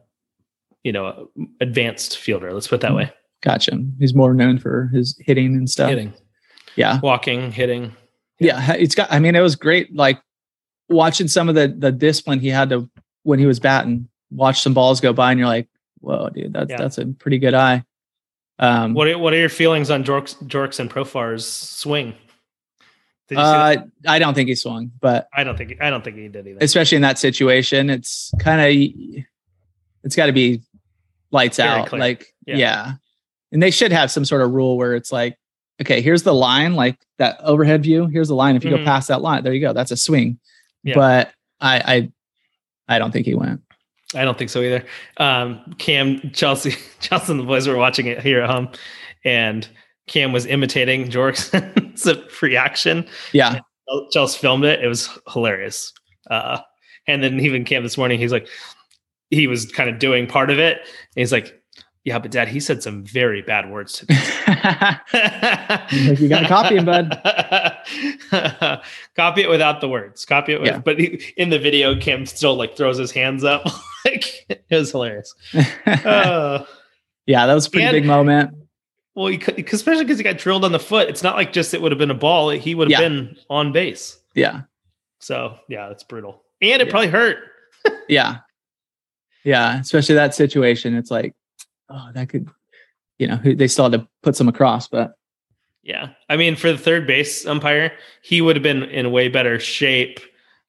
you 0.83 0.91
know 0.91 1.05
a 1.05 1.25
advanced 1.61 2.17
fielder. 2.17 2.53
Let's 2.53 2.67
put 2.67 2.75
it 2.75 2.81
that 2.81 2.93
way. 2.95 3.11
Gotcha. 3.41 3.77
He's 3.99 4.13
more 4.13 4.33
known 4.33 4.57
for 4.57 4.87
his 4.93 5.17
hitting 5.19 5.55
and 5.55 5.69
stuff. 5.69 5.89
Hitting, 5.89 6.13
Yeah. 6.75 6.99
walking, 7.01 7.51
hitting. 7.51 7.93
Yeah. 8.39 8.73
It's 8.73 8.95
got 8.95 9.11
I 9.11 9.19
mean 9.19 9.35
it 9.35 9.41
was 9.41 9.55
great 9.55 9.95
like 9.95 10.21
watching 10.89 11.27
some 11.27 11.49
of 11.49 11.55
the 11.55 11.67
the 11.77 11.91
discipline 11.91 12.39
he 12.39 12.49
had 12.49 12.69
to 12.69 12.89
when 13.23 13.39
he 13.39 13.45
was 13.45 13.59
batting, 13.59 14.07
watch 14.31 14.61
some 14.61 14.73
balls 14.73 14.99
go 15.01 15.13
by 15.13 15.31
and 15.31 15.39
you're 15.39 15.47
like, 15.47 15.67
whoa, 15.99 16.29
dude, 16.29 16.51
that's 16.53 16.69
Yeah. 16.69 16.77
that's 16.77 16.97
a 16.97 17.05
pretty 17.07 17.37
good 17.39 17.53
eye. 17.53 17.83
Um 18.59 18.93
What 18.93 19.07
are, 19.07 19.17
what 19.17 19.33
are 19.33 19.37
your 19.39 19.49
feelings 19.49 19.89
on 19.89 20.03
Jorks 20.03 20.35
Jorks 20.47 20.79
and 20.79 20.89
Profar's 20.89 21.45
swing? 21.47 22.09
Did 22.09 22.13
you 22.13 22.13
see 22.13 22.17
that? 22.81 23.12
Uh, 23.35 23.75
I 24.07 24.19
don't 24.19 24.33
think 24.33 24.49
he 24.49 24.55
swung, 24.55 24.91
but 24.99 25.27
I 25.33 25.43
don't 25.43 25.57
think 25.57 25.77
I 25.81 25.89
don't 25.89 26.03
think 26.03 26.17
he 26.17 26.27
did 26.27 26.47
either. 26.47 26.57
especially 26.61 26.97
in 26.97 27.01
that 27.03 27.17
situation, 27.19 27.89
it's 27.89 28.31
kind 28.39 28.61
of 28.61 29.23
it's 30.03 30.15
got 30.15 30.25
to 30.27 30.33
be 30.33 30.61
lights 31.31 31.57
Very 31.57 31.69
out. 31.69 31.87
clear. 31.87 31.99
Like 31.99 32.33
Yeah. 32.45 32.57
yeah. 32.57 32.91
and 33.51 33.61
they 33.63 33.71
should 33.71 33.91
have 33.91 34.11
some 34.11 34.25
sort 34.25 34.41
of 34.41 34.51
rule 34.51 34.77
where 34.77 34.95
it's 34.95 35.11
like 35.11 35.37
okay, 35.81 36.01
here's 36.01 36.23
the 36.23 36.33
line, 36.33 36.75
like 36.75 36.97
that 37.17 37.39
overhead 37.41 37.81
view. 37.83 38.05
Here's 38.05 38.27
the 38.27 38.35
line. 38.35 38.55
If 38.55 38.63
you 38.63 38.69
Mhm. 38.71 38.77
go 38.79 38.83
past 38.85 39.07
that 39.07 39.21
line, 39.21 39.43
there 39.43 39.53
you 39.53 39.59
go. 39.61 39.73
That's 39.73 39.91
a 39.91 39.97
swing. 39.97 40.39
Yeah. 40.83 40.93
But 40.95 41.33
I, 41.59 42.11
I, 42.87 42.95
I 42.95 42.99
don't 42.99 43.11
think 43.11 43.25
he 43.25 43.33
went. 43.33 43.61
I 44.13 44.23
don't 44.23 44.37
think 44.37 44.51
so 44.51 44.61
either. 44.61 44.85
Um, 45.17 45.75
Cam, 45.79 46.29
Chelsea, 46.31 46.75
Chelsea 46.99 47.31
and 47.31 47.39
the 47.39 47.45
boys 47.45 47.67
were 47.67 47.75
watching 47.75 48.05
it 48.05 48.21
here 48.21 48.41
at 48.41 48.49
home, 48.49 48.69
and 49.25 49.67
Cam 50.07 50.31
was 50.31 50.45
imitating 50.45 51.09
Jurickson's 51.09 52.07
reaction. 52.41 53.05
Yeah. 53.31 53.59
Chelsea 54.11 54.39
filmed 54.39 54.65
it. 54.65 54.83
It 54.83 54.87
was 54.87 55.09
hilarious. 55.31 55.93
Uh, 56.29 56.59
and 57.07 57.23
then 57.23 57.39
even 57.39 57.63
Cam 57.65 57.83
this 57.83 57.97
morning, 57.97 58.19
he's 58.19 58.31
like, 58.31 58.47
he 59.29 59.47
was 59.47 59.71
kind 59.71 59.89
of 59.89 59.99
doing 59.99 60.27
part 60.27 60.49
of 60.49 60.59
it. 60.59 60.77
And 60.79 60.87
he's 61.15 61.31
like, 61.31 61.59
yeah, 62.05 62.19
but 62.19 62.31
dad, 62.31 62.49
he 62.49 62.59
said 62.59 62.83
some 62.83 63.03
very 63.05 63.41
bad 63.41 63.71
words 63.71 63.93
to 63.99 64.05
me. 64.09 64.15
You 66.19 66.27
gotta 66.27 66.47
copy 66.47 66.75
him, 66.77 66.85
bud. 66.85 67.17
copy 69.15 69.41
it 69.41 69.49
without 69.49 69.81
the 69.81 69.87
words. 69.87 70.25
Copy 70.25 70.53
it, 70.53 70.61
with, 70.61 70.69
Yeah. 70.69 70.79
but 70.79 70.99
he, 70.99 71.21
in 71.37 71.49
the 71.49 71.59
video, 71.59 71.95
Cam 71.99 72.25
still 72.25 72.55
like 72.55 72.75
throws 72.75 72.97
his 72.97 73.11
hands 73.11 73.43
up. 73.43 73.63
like 74.05 74.45
it 74.49 74.63
was 74.69 74.91
hilarious. 74.91 75.33
Uh, 75.85 76.65
yeah, 77.25 77.45
that 77.45 77.53
was 77.53 77.67
a 77.67 77.71
pretty 77.71 77.85
And- 77.85 77.93
big 77.95 78.05
moment. 78.05 78.55
Well, 79.15 79.27
he, 79.27 79.37
could- 79.37 79.59
especially 79.73 80.03
because 80.05 80.17
he 80.17 80.23
got 80.23 80.37
drilled 80.37 80.65
on 80.65 80.71
the 80.71 80.79
foot. 80.79 81.09
It's 81.09 81.23
not 81.23 81.35
like 81.35 81.53
just 81.53 81.73
it 81.73 81.81
would 81.81 81.91
have 81.91 81.99
been 81.99 82.11
a 82.11 82.15
ball; 82.15 82.49
he 82.49 82.75
would 82.75 82.89
have 82.91 83.01
Yeah. 83.01 83.07
been 83.07 83.37
on 83.49 83.71
base. 83.71 84.17
Yeah. 84.35 84.61
So 85.19 85.57
yeah, 85.69 85.87
that's 85.87 86.03
brutal, 86.03 86.43
and 86.61 86.81
it 86.81 86.87
Yeah. 86.87 86.91
probably 86.91 87.09
hurt. 87.09 87.37
Yeah. 88.07 88.37
Yeah. 89.43 89.79
Especially 89.79 90.15
that 90.15 90.33
situation. 90.33 90.95
It's 90.95 91.11
like, 91.11 91.33
oh, 91.89 92.09
that 92.13 92.29
could, 92.29 92.49
you 93.19 93.27
know, 93.27 93.39
they 93.43 93.67
still 93.67 93.89
had 93.89 93.99
to 93.99 94.07
put 94.21 94.35
some 94.37 94.47
across, 94.47 94.87
but 94.87 95.15
Yeah, 95.83 96.09
I 96.29 96.37
mean, 96.37 96.55
for 96.55 96.71
the 96.71 96.77
third 96.77 97.05
base 97.05 97.45
umpire, 97.45 97.91
he 98.21 98.39
would 98.41 98.55
have 98.55 98.63
been 98.63 98.83
in 98.83 99.05
a 99.05 99.09
way 99.09 99.27
better 99.27 99.59
shape 99.59 100.21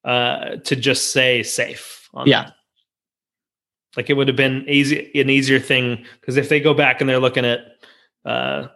uh, 0.03 0.57
to 0.65 0.75
just 0.75 1.13
say 1.13 1.41
safe. 1.41 2.09
On 2.13 2.27
Yeah. 2.27 2.43
that. 2.45 2.53
like 3.97 4.09
it 4.09 4.13
would 4.13 4.27
have 4.27 4.35
been 4.37 4.65
easy, 4.67 5.09
an 5.19 5.29
easier 5.29 5.59
thing 5.59 6.05
because 6.19 6.35
if 6.35 6.49
they 6.49 6.59
go 6.59 6.73
back 6.73 6.99
and 6.99 7.09
they're 7.09 7.19
looking 7.19 7.45
at, 7.45 7.77
uh, 8.25 8.67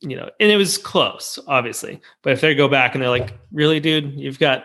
you 0.00 0.16
know, 0.16 0.30
and 0.40 0.50
it 0.50 0.56
was 0.56 0.76
close, 0.78 1.38
obviously, 1.46 2.00
but 2.22 2.32
if 2.32 2.40
they 2.40 2.54
go 2.54 2.68
back 2.68 2.94
and 2.94 3.02
they're 3.02 3.10
like, 3.10 3.32
"Really, 3.52 3.80
dude, 3.80 4.18
you've 4.18 4.38
got, 4.38 4.64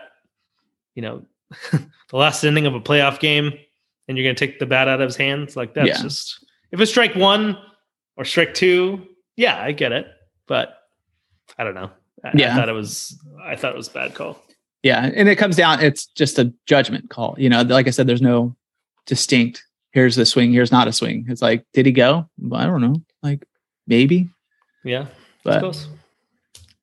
you 0.94 1.02
know, 1.02 1.24
the 1.72 2.16
last 2.16 2.44
inning 2.44 2.66
of 2.66 2.74
a 2.74 2.80
playoff 2.80 3.18
game, 3.20 3.52
and 4.08 4.18
you're 4.18 4.24
going 4.24 4.36
to 4.36 4.46
take 4.46 4.58
the 4.58 4.66
bat 4.66 4.88
out 4.88 5.00
of 5.00 5.08
his 5.08 5.16
hands," 5.16 5.56
like 5.56 5.74
that's 5.74 5.88
Yeah. 5.88 6.02
just 6.02 6.44
if 6.70 6.80
it's 6.80 6.90
strike 6.90 7.14
one 7.14 7.56
or 8.16 8.24
strike 8.24 8.52
two, 8.54 9.06
yeah, 9.36 9.60
I 9.62 9.72
get 9.72 9.92
it, 9.92 10.06
but 10.46 10.78
I 11.58 11.64
don't 11.64 11.74
know. 11.74 11.90
I, 12.24 12.28
I 12.28 12.54
thought 12.54 12.68
it 12.68 12.72
was. 12.72 13.18
I 13.42 13.56
thought 13.56 13.72
it 13.72 13.76
was 13.76 13.88
a 13.88 13.92
bad 13.92 14.14
call. 14.14 14.40
yeah. 14.82 15.10
And 15.14 15.28
it 15.28 15.36
comes 15.36 15.56
down, 15.56 15.80
it's 15.80 16.06
just 16.06 16.38
a 16.38 16.52
judgment 16.66 17.10
call. 17.10 17.34
You 17.38 17.48
know, 17.48 17.62
like 17.62 17.86
I 17.86 17.90
said, 17.90 18.06
there's 18.06 18.22
no 18.22 18.54
distinct, 19.06 19.64
here's 19.90 20.14
the 20.14 20.24
swing, 20.26 20.52
here's 20.52 20.70
not 20.70 20.86
a 20.88 20.92
swing. 20.92 21.26
It's 21.28 21.42
like, 21.42 21.64
did 21.72 21.86
he 21.86 21.92
go? 21.92 22.28
Well, 22.38 22.60
I 22.60 22.66
don't 22.66 22.80
know. 22.80 23.02
Like 23.22 23.44
maybe. 23.86 24.30
Yeah, 24.84 25.06
But 25.44 25.60
close. 25.60 25.88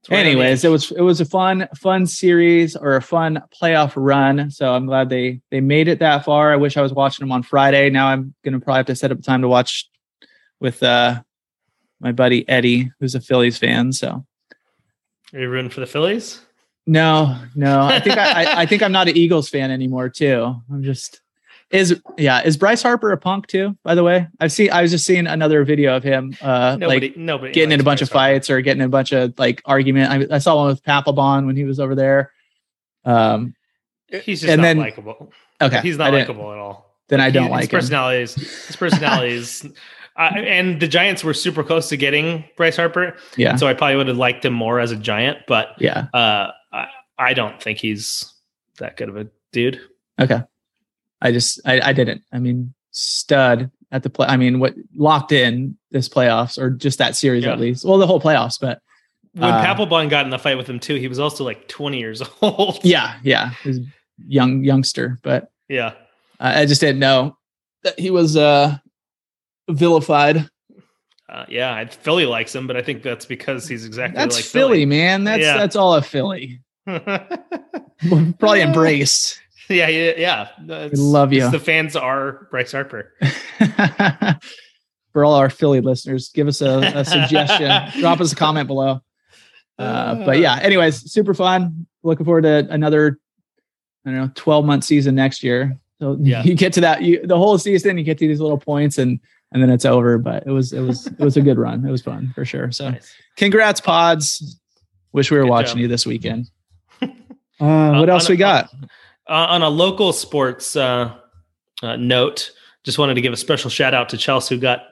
It's 0.02 0.10
right 0.10 0.20
on 0.20 0.24
the 0.26 0.32
anyways, 0.32 0.64
it 0.64 0.70
was 0.70 0.92
it 0.92 1.02
was 1.02 1.20
a 1.20 1.26
fun 1.26 1.68
fun 1.76 2.06
series 2.06 2.76
or 2.78 2.96
a 2.96 3.02
fun 3.02 3.42
playoff 3.62 3.94
run. 3.98 4.50
So 4.52 4.74
I'm 4.74 4.86
glad 4.86 5.10
they 5.10 5.42
they 5.52 5.60
made 5.62 5.88
it 5.90 6.00
that 6.00 6.24
far. 6.24 6.54
I 6.54 6.56
wish 6.56 6.78
I 6.78 6.82
was 6.82 6.94
watching 6.94 7.24
them 7.26 7.32
on 7.34 7.44
Friday. 7.44 7.90
Now 7.90 8.08
I'm 8.08 8.34
gonna 8.46 8.60
probably 8.62 8.80
have 8.80 8.86
to 8.88 8.96
set 8.96 9.12
up 9.12 9.22
time 9.22 9.42
to 9.42 9.48
watch 9.50 9.90
with 10.62 10.82
uh 10.84 11.22
my 12.00 12.14
buddy 12.14 12.48
Eddie, 12.48 12.92
who's 13.02 13.16
a 13.16 13.20
Phillies 13.20 13.58
fan. 13.58 13.92
So 13.92 14.26
Are 15.34 15.40
you 15.40 15.50
rooting 15.50 15.70
for 15.70 15.82
the 15.82 15.86
Phillies? 15.88 16.42
no, 16.88 17.38
no, 17.54 17.82
I 17.84 18.00
think 18.00 18.18
I, 18.18 18.44
I 18.44 18.62
I 18.62 18.66
think 18.70 18.82
I'm 18.82 18.94
not 18.94 19.10
an 19.10 19.18
Eagles 19.18 19.50
fan 19.50 19.70
anymore 19.70 20.08
too. 20.10 20.56
I'm 20.72 20.82
just 20.82 21.20
is 21.72 22.02
yeah 22.18 22.42
is 22.44 22.58
Bryce 22.58 22.82
Harper 22.82 23.12
a 23.12 23.18
punk 23.18 23.48
too? 23.48 23.78
By 23.84 23.96
the 23.96 24.04
way, 24.04 24.28
I've 24.40 24.52
seen 24.52 24.72
I 24.72 24.82
was 24.82 24.92
just 24.92 25.06
seeing 25.06 25.28
another 25.28 25.64
video 25.64 25.96
of 25.96 26.04
him 26.04 26.36
uh 26.42 26.78
Nobody, 26.80 27.08
like 27.10 27.18
nobody 27.18 27.52
getting 27.54 27.72
in 27.72 27.80
a 27.80 27.84
bunch 27.84 28.02
of 28.02 28.10
Bryce 28.10 28.20
Harper. 28.20 28.34
fights 28.36 28.50
or 28.50 28.62
getting 28.62 28.82
in 28.82 28.88
a 28.88 28.90
bunch 28.90 29.12
of 29.12 29.34
like 29.38 29.62
argument. 29.66 30.32
I, 30.32 30.36
I 30.36 30.40
saw 30.40 30.56
one 30.56 30.68
with 30.68 30.84
Papelbon 30.84 31.46
when 31.46 31.56
he 31.56 31.64
was 31.66 31.80
over 31.80 31.96
there. 31.96 32.32
Um, 33.06 33.56
He's 34.08 34.42
just 34.42 34.52
and 34.52 34.62
not 34.62 34.68
then- 34.68 34.78
likable. 34.80 35.32
okay, 35.62 35.82
He's 35.82 35.98
not 35.98 36.12
likable 36.14 36.52
at 36.52 36.58
all. 36.58 36.96
Then 37.10 37.20
I 37.22 37.30
don't 37.32 37.44
his 37.46 37.52
like 37.52 37.64
him. 37.66 37.78
personality 37.80 38.22
is 38.24 38.36
his 38.36 38.76
personality 38.76 39.34
is. 39.36 39.68
I 40.16 40.40
and 40.42 40.82
the 40.82 40.88
Giants 40.88 41.24
were 41.24 41.34
super 41.34 41.64
close 41.64 41.88
to 41.90 41.98
getting 41.98 42.44
Bryce 42.58 42.76
Harper, 42.76 43.16
Yeah, 43.38 43.56
so 43.56 43.68
I 43.68 43.74
probably 43.74 43.96
would 43.96 44.08
have 44.10 44.18
liked 44.18 44.44
him 44.44 44.54
more 44.54 44.80
as 44.80 44.92
a 44.92 44.96
Giant. 44.98 45.38
But 45.48 45.70
yeah, 45.80 46.08
uh, 46.14 46.52
I, 46.74 46.88
I 47.18 47.34
don't 47.34 47.62
think 47.62 47.78
he's 47.80 48.34
that 48.80 48.98
good 48.98 49.08
of 49.10 49.16
a 49.18 49.28
dude. 49.54 49.80
okay. 50.20 50.42
I 51.22 51.32
just 51.32 51.60
I, 51.66 51.82
I 51.82 51.94
didn't. 51.94 52.24
I 52.32 52.40
mean, 52.40 52.74
stud 52.92 53.70
at 53.92 54.04
the 54.04 54.10
play. 54.10 54.28
I 54.28 54.38
mean, 54.38 54.60
what 54.60 54.74
locked 54.96 55.32
in 55.32 55.78
this 55.92 56.08
playoffs 56.10 56.58
or 56.58 56.70
just 56.70 56.98
that 57.00 57.16
series 57.16 57.44
Yeah. 57.44 57.54
at 57.54 57.60
least. 57.60 57.84
Well, 57.86 57.98
the 57.98 58.08
whole 58.08 58.22
playoffs, 58.22 58.60
but 58.60 58.82
When 59.34 59.44
Uh, 59.52 59.64
Papelbon 59.66 60.10
got 60.10 60.26
in 60.26 60.30
the 60.32 60.40
fight 60.40 60.58
with 60.58 60.68
him 60.68 60.80
too, 60.80 60.96
he 60.96 61.08
was 61.08 61.20
also 61.20 61.44
like 61.44 61.68
20 61.68 62.00
years 62.00 62.22
old. 62.42 62.80
yeah, 62.84 63.16
yeah, 63.24 63.52
he 63.64 63.70
was 63.70 63.80
young 64.28 64.64
youngster, 64.64 65.20
but 65.24 65.50
yeah. 65.68 65.94
I 66.40 66.62
I 66.62 66.66
just 66.66 66.82
didn't 66.82 67.00
know 67.00 67.38
that 67.84 68.00
he 68.00 68.12
was 68.12 68.36
uh 68.38 68.78
vilified. 69.70 70.50
Uh, 71.28 71.46
yeah, 71.48 71.86
Philly 71.86 72.26
likes 72.26 72.56
him, 72.56 72.66
but 72.66 72.76
I 72.76 72.82
think 72.82 73.04
that's 73.04 73.26
because 73.26 73.68
he's 73.68 73.86
exactly 73.86 74.18
That's 74.18 74.36
like 74.36 74.46
Philly, 74.46 74.86
man. 74.86 75.24
That's 75.26 75.44
Yeah. 75.44 75.58
that's 75.58 75.76
all 75.76 75.94
a 75.94 76.02
Philly. 76.02 76.60
Philly. 76.88 77.00
Probably 78.40 78.62
embraced. 78.62 79.40
Yeah, 79.76 79.88
yeah, 79.88 80.14
yeah. 80.18 80.48
It's- 80.86 81.00
love 81.00 81.32
you. 81.32 81.50
The 81.52 81.60
fans 81.60 81.96
are 81.96 82.48
Bryce 82.50 82.72
Harper. 82.72 83.14
For 85.14 85.26
all 85.26 85.34
our 85.36 85.50
Philly 85.50 85.82
listeners, 85.82 86.30
give 86.30 86.48
us 86.48 86.62
a, 86.62 86.80
a 86.96 87.04
suggestion. 87.06 87.72
Drop 88.02 88.20
us 88.22 88.32
a 88.32 88.36
comment 88.36 88.68
below. 88.68 89.02
Uh, 89.78 90.24
but 90.26 90.38
yeah, 90.40 90.60
anyways, 90.62 91.12
super 91.12 91.34
fun. 91.34 91.88
Looking 92.04 92.26
forward 92.26 92.44
to 92.44 92.68
another, 92.70 93.20
I 94.06 94.12
don't 94.12 94.20
know, 94.20 94.32
12 94.36 94.66
month 94.66 94.84
season 94.84 95.16
next 95.16 95.44
year. 95.44 95.78
So 96.00 96.18
Yeah. 96.22 96.44
you 96.44 96.54
get 96.54 96.74
to 96.74 96.82
that, 96.82 97.02
you 97.02 97.26
the 97.26 97.38
whole 97.38 97.58
season, 97.58 97.98
you 97.98 98.04
get 98.04 98.18
to 98.20 98.28
these 98.28 98.40
little 98.40 98.58
points 98.60 98.98
and 99.00 99.20
and 99.52 99.62
then 99.64 99.70
it's 99.72 99.84
over. 99.86 100.18
But 100.20 100.44
it 100.46 100.52
was 100.52 100.74
it 100.74 100.82
was 100.82 101.08
it 101.08 101.20
was 101.20 101.38
a 101.38 101.42
good 101.42 101.58
run. 101.58 101.86
It 101.86 101.92
was 101.92 102.02
fun 102.04 102.32
for 102.36 102.46
sure. 102.46 102.72
So 102.72 102.92
Nice. 102.92 103.12
congrats, 103.36 103.82
pods. 103.82 104.60
Wish 105.12 105.32
we 105.32 105.38
were 105.38 105.44
Good 105.44 105.50
watching 105.50 105.70
job. 105.76 105.80
you 105.80 105.88
this 105.88 106.06
weekend. 106.06 106.50
Uh, 107.02 107.08
what 107.60 108.10
Uh, 108.10 108.14
else 108.14 108.30
we 108.30 108.38
got? 108.38 108.70
Uh, 109.30 109.46
on 109.50 109.62
a 109.62 109.70
local 109.70 110.12
sports 110.12 110.76
uh, 110.76 111.16
uh, 111.84 111.96
note, 111.96 112.52
just 112.84 112.98
wanted 112.98 113.14
to 113.14 113.22
give 113.22 113.32
a 113.32 113.38
special 113.38 113.70
shout 113.70 113.94
out 113.94 114.10
to 114.10 114.18
Chelsea, 114.18 114.56
who 114.56 114.62
got 114.62 114.88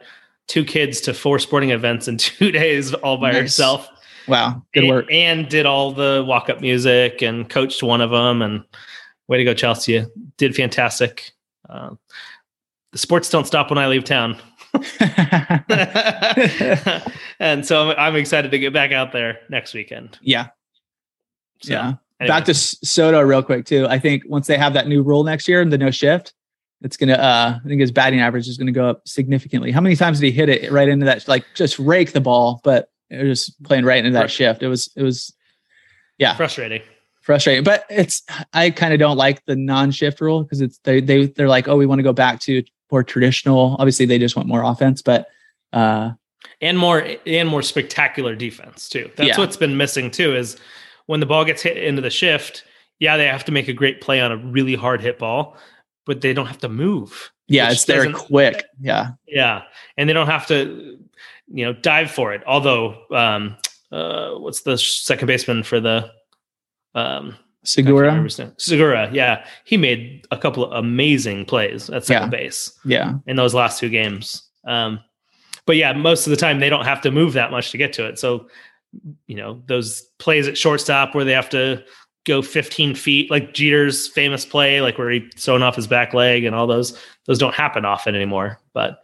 two 0.47 0.63
kids 0.63 1.01
to 1.01 1.13
four 1.13 1.39
sporting 1.39 1.71
events 1.71 2.07
in 2.07 2.17
two 2.19 2.51
days 2.51 2.93
all 2.93 3.17
by 3.17 3.31
Nice. 3.31 3.41
herself. 3.41 3.89
Wow, 4.27 4.61
good 4.73 4.83
and, 4.83 4.89
work. 4.93 5.05
And 5.11 5.49
did 5.49 5.65
all 5.65 5.91
the 5.91 6.23
walk 6.27 6.49
up 6.49 6.61
music 6.61 7.21
and 7.21 7.49
coached 7.49 7.81
one 7.81 7.99
of 8.01 8.11
them. 8.11 8.41
And 8.41 8.63
way 9.27 9.37
to 9.37 9.43
go, 9.43 9.53
Chelsea. 9.53 10.05
Did 10.37 10.55
fantastic. 10.55 11.31
Uh, 11.69 11.95
the 12.91 12.97
sports 12.97 13.29
don't 13.29 13.47
stop 13.47 13.69
when 13.69 13.77
I 13.79 13.87
leave 13.87 14.03
town. 14.03 14.37
and 17.39 17.65
so 17.65 17.89
I'm, 17.89 17.95
I'm 17.97 18.15
excited 18.15 18.51
to 18.51 18.59
get 18.59 18.73
back 18.73 18.91
out 18.91 19.11
there 19.11 19.39
next 19.49 19.73
weekend. 19.73 20.17
yeah, 20.21 20.47
So, 21.61 21.73
yeah. 21.73 21.93
Anyway. 22.19 22.35
Back 22.35 22.45
to 22.45 22.53
Soto 22.53 23.21
real 23.21 23.43
quick 23.43 23.65
too. 23.65 23.87
I 23.87 23.99
think 23.99 24.23
once 24.27 24.47
they 24.47 24.57
have 24.57 24.73
that 24.73 24.87
new 24.87 25.03
rule 25.03 25.23
next 25.23 25.47
year, 25.47 25.61
and 25.61 25.71
the 25.71 25.77
no 25.77 25.91
shift, 25.91 26.33
it's 26.81 26.97
gonna. 26.97 27.13
uh 27.13 27.59
I 27.63 27.67
think 27.67 27.81
his 27.81 27.91
batting 27.91 28.19
average 28.19 28.47
is 28.47 28.57
gonna 28.57 28.71
go 28.71 28.89
up 28.89 29.07
significantly. 29.07 29.71
How 29.71 29.81
many 29.81 29.95
times 29.95 30.19
did 30.19 30.27
he 30.27 30.31
hit 30.31 30.49
it 30.49 30.71
right 30.71 30.87
into 30.87 31.05
that? 31.05 31.27
Like 31.27 31.45
just 31.55 31.79
rake 31.79 32.11
the 32.13 32.21
ball, 32.21 32.61
but 32.63 32.89
it 33.09 33.23
was 33.23 33.45
just 33.45 33.63
playing 33.63 33.85
right 33.85 33.99
into 34.03 34.11
that 34.17 34.29
shift. 34.31 34.61
It 34.63 34.67
was. 34.67 34.89
It 34.95 35.03
was. 35.03 35.33
Yeah, 36.17 36.35
frustrating. 36.35 36.81
frustrating. 37.21 37.63
But 37.63 37.85
it's. 37.89 38.23
I 38.53 38.71
kind 38.71 38.93
of 38.93 38.99
don't 38.99 39.17
like 39.17 39.45
the 39.45 39.55
non-shift 39.55 40.19
rule 40.19 40.43
because 40.43 40.61
it's 40.61 40.79
they 40.79 40.99
they 40.99 41.27
they're 41.27 41.47
like, 41.47 41.67
oh, 41.67 41.77
we 41.77 41.85
want 41.85 41.99
to 41.99 42.03
go 42.03 42.13
back 42.13 42.39
to 42.41 42.63
more 42.91 43.03
traditional. 43.03 43.75
Obviously, 43.79 44.05
they 44.05 44.17
just 44.19 44.35
want 44.35 44.47
more 44.47 44.63
offense, 44.63 45.01
but. 45.01 45.27
uh 45.73 46.11
and 46.61 46.77
more 46.77 47.05
and 47.25 47.49
more 47.49 47.61
spectacular 47.61 48.35
defense 48.35 48.87
too. 48.89 49.11
That's 49.15 49.29
Yeah. 49.29 49.37
what's 49.37 49.57
been 49.57 49.75
missing 49.75 50.09
too. 50.09 50.35
Is 50.35 50.57
when 51.07 51.19
the 51.19 51.25
ball 51.25 51.43
gets 51.43 51.61
hit 51.61 51.77
into 51.77 52.01
the 52.01 52.09
shift, 52.09 52.63
yeah, 52.99 53.17
they 53.17 53.25
have 53.25 53.45
to 53.45 53.51
make 53.51 53.67
a 53.67 53.73
great 53.73 54.01
play 54.01 54.21
on 54.21 54.31
a 54.31 54.37
really 54.37 54.75
hard 54.75 55.01
hit 55.01 55.19
ball, 55.19 55.57
but 56.05 56.21
they 56.21 56.33
don't 56.33 56.45
have 56.45 56.59
to 56.59 56.69
move. 56.69 57.31
Yeah, 57.47 57.71
it's 57.71 57.85
there 57.85 58.11
quick. 58.11 58.65
Yeah, 58.79 59.11
Yeah, 59.27 59.63
and 59.97 60.07
they 60.07 60.13
don't 60.13 60.27
have 60.27 60.47
to, 60.47 60.99
you 61.47 61.65
know, 61.65 61.73
dive 61.73 62.11
for 62.11 62.33
it. 62.33 62.43
Although, 62.45 62.95
um, 63.11 63.57
uh, 63.91 64.31
what's 64.31 64.61
the 64.61 64.77
second 64.77 65.27
baseman 65.27 65.63
for 65.63 65.79
the 65.79 66.11
um, 66.93 67.35
Segura. 67.63 68.07
remember 68.07 68.25
his 68.25 68.39
name. 68.39 68.53
Segura, 68.57 69.09
yeah, 69.13 69.45
he 69.65 69.77
made 69.77 70.25
a 70.31 70.37
couple 70.37 70.65
of 70.65 70.71
amazing 70.71 71.45
plays 71.45 71.89
at 71.89 72.05
second 72.05 72.31
base 72.31 72.71
Yeah, 72.85 73.15
in 73.27 73.35
those 73.35 73.53
last 73.53 73.79
two 73.79 73.89
games. 73.89 74.43
Um, 74.65 74.99
but 75.65 75.75
yeah, 75.75 75.93
most 75.93 76.27
of 76.27 76.31
the 76.31 76.37
time 76.37 76.59
they 76.59 76.69
don't 76.69 76.85
have 76.85 77.01
to 77.01 77.11
move 77.11 77.33
that 77.33 77.51
much 77.51 77.71
to 77.71 77.77
get 77.77 77.93
to 77.93 78.07
it. 78.07 78.19
So 78.19 78.47
you 79.27 79.35
know, 79.35 79.61
those 79.67 80.01
plays 80.19 80.47
at 80.47 80.57
shortstop 80.57 81.13
where 81.13 81.25
they 81.25 81.31
have 81.31 81.49
to 81.49 81.83
go 82.25 82.41
15 82.41 82.95
feet, 82.95 83.31
like 83.31 83.53
Jeter's 83.53 84.07
famous 84.07 84.45
play, 84.45 84.81
like 84.81 84.97
where 84.97 85.09
he 85.09 85.29
sewn 85.35 85.63
off 85.63 85.75
his 85.75 85.87
back 85.87 86.13
leg 86.13 86.43
and 86.43 86.55
all 86.55 86.67
those, 86.67 86.97
those 87.25 87.39
don't 87.39 87.55
happen 87.55 87.85
often 87.85 88.15
anymore. 88.15 88.59
But 88.73 88.99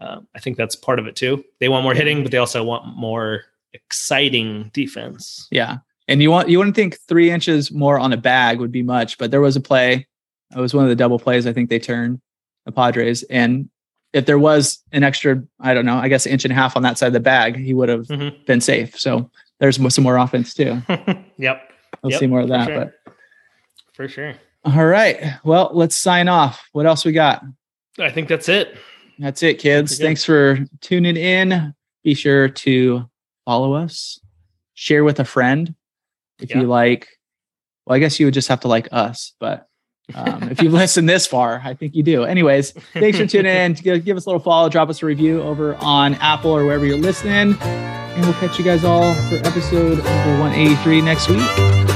uh, 0.00 0.20
I 0.34 0.40
think 0.40 0.56
that's 0.56 0.76
part 0.76 0.98
of 0.98 1.06
it 1.06 1.16
too. 1.16 1.44
They 1.60 1.68
want 1.68 1.84
more 1.84 1.94
hitting, 1.94 2.22
but 2.22 2.30
they 2.30 2.38
also 2.38 2.62
want 2.62 2.96
more 2.96 3.42
exciting 3.72 4.70
defense. 4.72 5.48
Yeah. 5.50 5.78
And 6.08 6.22
you 6.22 6.30
want 6.30 6.48
you 6.48 6.58
wouldn't 6.58 6.76
think 6.76 6.98
three 7.08 7.30
inches 7.30 7.70
more 7.70 7.98
on 7.98 8.12
a 8.12 8.16
bag 8.16 8.58
would 8.58 8.72
be 8.72 8.82
much, 8.82 9.18
but 9.18 9.30
there 9.30 9.40
was 9.40 9.56
a 9.56 9.60
play. 9.60 10.06
It 10.54 10.60
was 10.60 10.74
one 10.74 10.84
of 10.84 10.90
the 10.90 10.96
double 10.96 11.18
plays 11.18 11.46
I 11.46 11.52
think 11.52 11.70
they 11.70 11.78
turned 11.78 12.20
the 12.66 12.72
Padres. 12.72 13.22
And 13.24 13.70
if 14.12 14.26
there 14.26 14.38
was 14.38 14.78
an 14.92 15.02
extra, 15.02 15.42
I 15.60 15.72
don't 15.74 15.86
know, 15.86 15.96
I 15.96 16.08
guess 16.08 16.26
an 16.26 16.32
inch 16.32 16.44
and 16.44 16.52
a 16.52 16.54
half 16.54 16.76
on 16.76 16.82
that 16.82 16.98
side 16.98 17.08
of 17.08 17.12
the 17.14 17.20
bag, 17.20 17.56
he 17.56 17.72
would 17.74 17.88
have 17.88 18.06
Mhm. 18.08 18.44
been 18.46 18.60
safe. 18.60 18.98
So 18.98 19.30
there's 19.58 19.76
some 19.94 20.04
more 20.04 20.16
offense 20.18 20.52
too. 20.54 20.82
yep, 21.38 21.70
We'll 22.02 22.10
Yep, 22.12 22.20
see 22.20 22.26
more 22.26 22.40
of 22.40 22.46
for 22.48 22.52
that. 22.52 22.66
sure. 22.66 22.78
But 22.78 23.14
for 23.94 24.08
sure. 24.08 24.34
all 24.64 24.86
right. 24.86 25.34
Well, 25.44 25.70
let's 25.72 25.96
sign 25.96 26.28
off. 26.28 26.62
What 26.72 26.86
else 26.86 27.04
we 27.04 27.12
got? 27.12 27.42
I 27.98 28.10
think 28.10 28.28
that's 28.28 28.48
it. 28.48 28.76
That's 29.18 29.42
it, 29.42 29.58
kids. 29.58 29.98
Thanks 29.98 30.24
for 30.24 30.58
tuning 30.80 31.16
in. 31.16 31.74
Be 32.02 32.14
sure 32.14 32.48
to 32.48 33.08
follow 33.44 33.74
us, 33.74 34.18
share 34.74 35.04
with 35.04 35.20
a 35.20 35.24
friend 35.24 35.74
if 36.40 36.50
Yeah. 36.50 36.60
you 36.60 36.66
like. 36.66 37.08
Well, 37.86 37.96
I 37.96 37.98
guess 37.98 38.18
you 38.18 38.26
would 38.26 38.34
just 38.34 38.48
have 38.48 38.60
to 38.60 38.68
like 38.68 38.88
us, 38.92 39.34
but 39.38 39.68
um, 40.14 40.42
if 40.44 40.62
you've 40.62 40.72
listened 40.72 41.08
this 41.08 41.26
far, 41.26 41.60
I 41.64 41.74
think 41.74 41.94
you 41.94 42.02
do. 42.02 42.24
Anyways, 42.24 42.72
thanks 42.92 43.18
for 43.18 43.26
tuning 43.26 43.54
in. 43.54 43.72
Give, 43.74 44.16
us 44.16 44.26
a 44.26 44.28
little 44.28 44.40
follow, 44.40 44.68
drop 44.68 44.88
us 44.88 45.02
a 45.02 45.06
review 45.06 45.40
over 45.42 45.74
on 45.76 46.14
Apple 46.16 46.50
or 46.50 46.64
wherever 46.64 46.84
you're 46.84 46.96
listening. 46.98 47.56
And 47.60 48.24
we'll 48.24 48.34
catch 48.34 48.58
you 48.58 48.64
guys 48.64 48.84
all 48.84 49.14
for 49.14 49.36
episode 49.36 49.98
number 49.98 50.40
183 50.40 51.00
next 51.00 51.28
week. 51.28 51.91